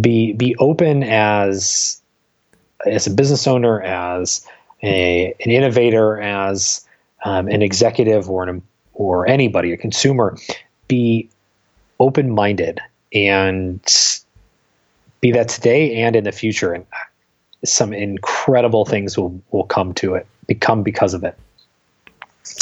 be 0.00 0.32
be 0.32 0.56
open 0.56 1.02
as 1.02 2.00
as 2.86 3.06
a 3.06 3.10
business 3.10 3.46
owner, 3.46 3.80
as 3.82 4.46
a, 4.82 5.34
an 5.44 5.50
innovator, 5.50 6.20
as 6.20 6.86
um, 7.24 7.48
an 7.48 7.62
executive 7.62 8.30
or 8.30 8.44
an 8.44 8.62
or 8.94 9.28
anybody, 9.28 9.72
a 9.72 9.76
consumer, 9.76 10.36
be 10.88 11.28
open 11.98 12.30
minded 12.30 12.80
and 13.12 13.82
be 15.20 15.32
that 15.32 15.48
today 15.48 16.02
and 16.02 16.16
in 16.16 16.24
the 16.24 16.32
future. 16.32 16.72
And 16.72 16.86
some 17.64 17.92
incredible 17.92 18.84
things 18.84 19.18
will 19.18 19.40
will 19.50 19.64
come 19.64 19.92
to 19.94 20.14
it, 20.14 20.26
become 20.46 20.82
because 20.82 21.12
of 21.14 21.24
it. 21.24 21.38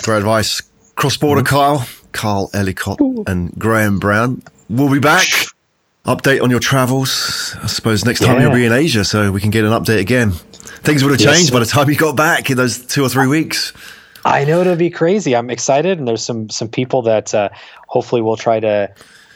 Great 0.03 0.19
advice. 0.19 0.63
Cross 0.97 1.19
border 1.19 1.43
mm-hmm. 1.43 1.55
Kyle, 1.55 1.87
Kyle 2.19 2.51
Ellicott, 2.53 2.99
and 3.29 3.57
Graham 3.59 4.01
Brown. 4.01 4.43
We'll 4.69 4.93
be 4.93 4.99
back. 4.99 5.29
Update 6.05 6.43
on 6.43 6.51
your 6.51 6.59
travels. 6.59 7.55
I 7.63 7.69
suppose 7.69 8.05
next 8.05 8.21
time 8.21 8.37
yeah. 8.37 8.43
you'll 8.43 8.55
be 8.55 8.67
in 8.67 8.73
Asia, 8.73 9.05
so 9.05 9.31
we 9.31 9.41
can 9.41 9.51
get 9.51 9.65
an 9.65 9.71
update 9.71 10.01
again. 10.01 10.33
Things 10.83 11.05
would 11.05 11.13
have 11.13 11.21
yes. 11.21 11.37
changed 11.37 11.53
by 11.53 11.61
the 11.61 11.67
time 11.67 11.89
you 11.89 11.97
got 11.97 12.17
back 12.17 12.51
in 12.51 12.57
those 12.57 12.85
two 12.85 13.05
or 13.05 13.09
three 13.09 13.29
weeks. 13.29 13.73
I 14.25 14.45
know 14.45 14.61
it'll 14.61 14.75
be 14.75 14.91
crazy. 14.91 15.37
I'm 15.37 15.49
excited, 15.49 15.99
and 15.99 16.09
there's 16.09 16.25
some 16.25 16.51
some 16.51 16.69
people 16.69 17.03
that 17.03 17.33
uh, 17.33 17.51
hopefully 17.87 18.21
will 18.21 18.37
try 18.37 18.59
to 18.59 18.93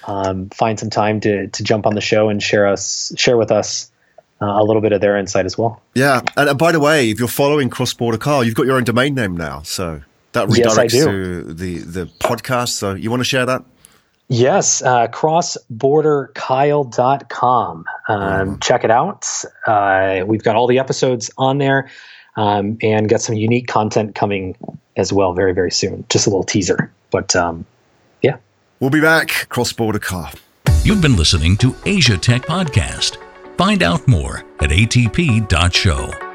um, 0.08 0.48
find 0.50 0.78
some 0.78 0.90
time 0.90 1.20
to 1.20 1.46
to 1.46 1.62
jump 1.62 1.86
on 1.86 1.94
the 1.94 2.00
show 2.00 2.30
and 2.30 2.42
share 2.42 2.66
us 2.66 3.12
share 3.16 3.36
with 3.36 3.52
us 3.52 3.92
uh, 4.40 4.46
a 4.46 4.64
little 4.64 4.82
bit 4.82 4.92
of 4.92 5.00
their 5.00 5.16
insight 5.16 5.46
as 5.46 5.56
well. 5.56 5.80
Yeah, 5.94 6.20
and, 6.36 6.48
and 6.48 6.58
by 6.58 6.72
the 6.72 6.80
way, 6.80 7.10
if 7.10 7.20
you're 7.20 7.28
following 7.28 7.70
Cross 7.70 7.94
Border 7.94 8.18
Kyle, 8.18 8.42
you've 8.42 8.56
got 8.56 8.66
your 8.66 8.76
own 8.76 8.84
domain 8.84 9.14
name 9.14 9.36
now, 9.36 9.62
so 9.62 10.02
that 10.32 10.48
redirects 10.48 10.92
yes, 10.92 11.04
to 11.04 11.44
the 11.44 11.78
the 11.78 12.06
podcast. 12.20 12.70
So 12.70 12.94
you 12.94 13.10
want 13.10 13.20
to 13.20 13.24
share 13.24 13.46
that? 13.46 13.64
Yes, 14.28 14.82
uh, 14.82 15.06
crossborderkyle.com. 15.08 17.84
Um, 18.08 18.56
mm. 18.56 18.62
Check 18.62 18.84
it 18.84 18.90
out. 18.90 19.28
Uh, 19.66 20.22
we've 20.26 20.42
got 20.42 20.56
all 20.56 20.66
the 20.66 20.78
episodes 20.78 21.30
on 21.36 21.58
there 21.58 21.90
um, 22.36 22.78
and 22.82 23.10
got 23.10 23.20
some 23.20 23.36
unique 23.36 23.66
content 23.66 24.14
coming 24.14 24.56
as 24.96 25.12
well 25.12 25.34
very, 25.34 25.52
very 25.52 25.70
soon. 25.70 26.06
Just 26.08 26.26
a 26.26 26.30
little 26.30 26.44
teaser. 26.44 26.90
But 27.10 27.36
um, 27.36 27.66
yeah. 28.22 28.38
We'll 28.80 28.88
be 28.88 29.02
back. 29.02 29.50
Cross 29.50 29.74
Border 29.74 29.98
Kyle. 29.98 30.32
You've 30.82 31.02
been 31.02 31.16
listening 31.16 31.58
to 31.58 31.76
Asia 31.84 32.16
Tech 32.16 32.40
Podcast. 32.42 33.18
Find 33.56 33.82
out 33.82 34.08
more 34.08 34.38
at 34.60 34.70
atp.show. 34.70 36.31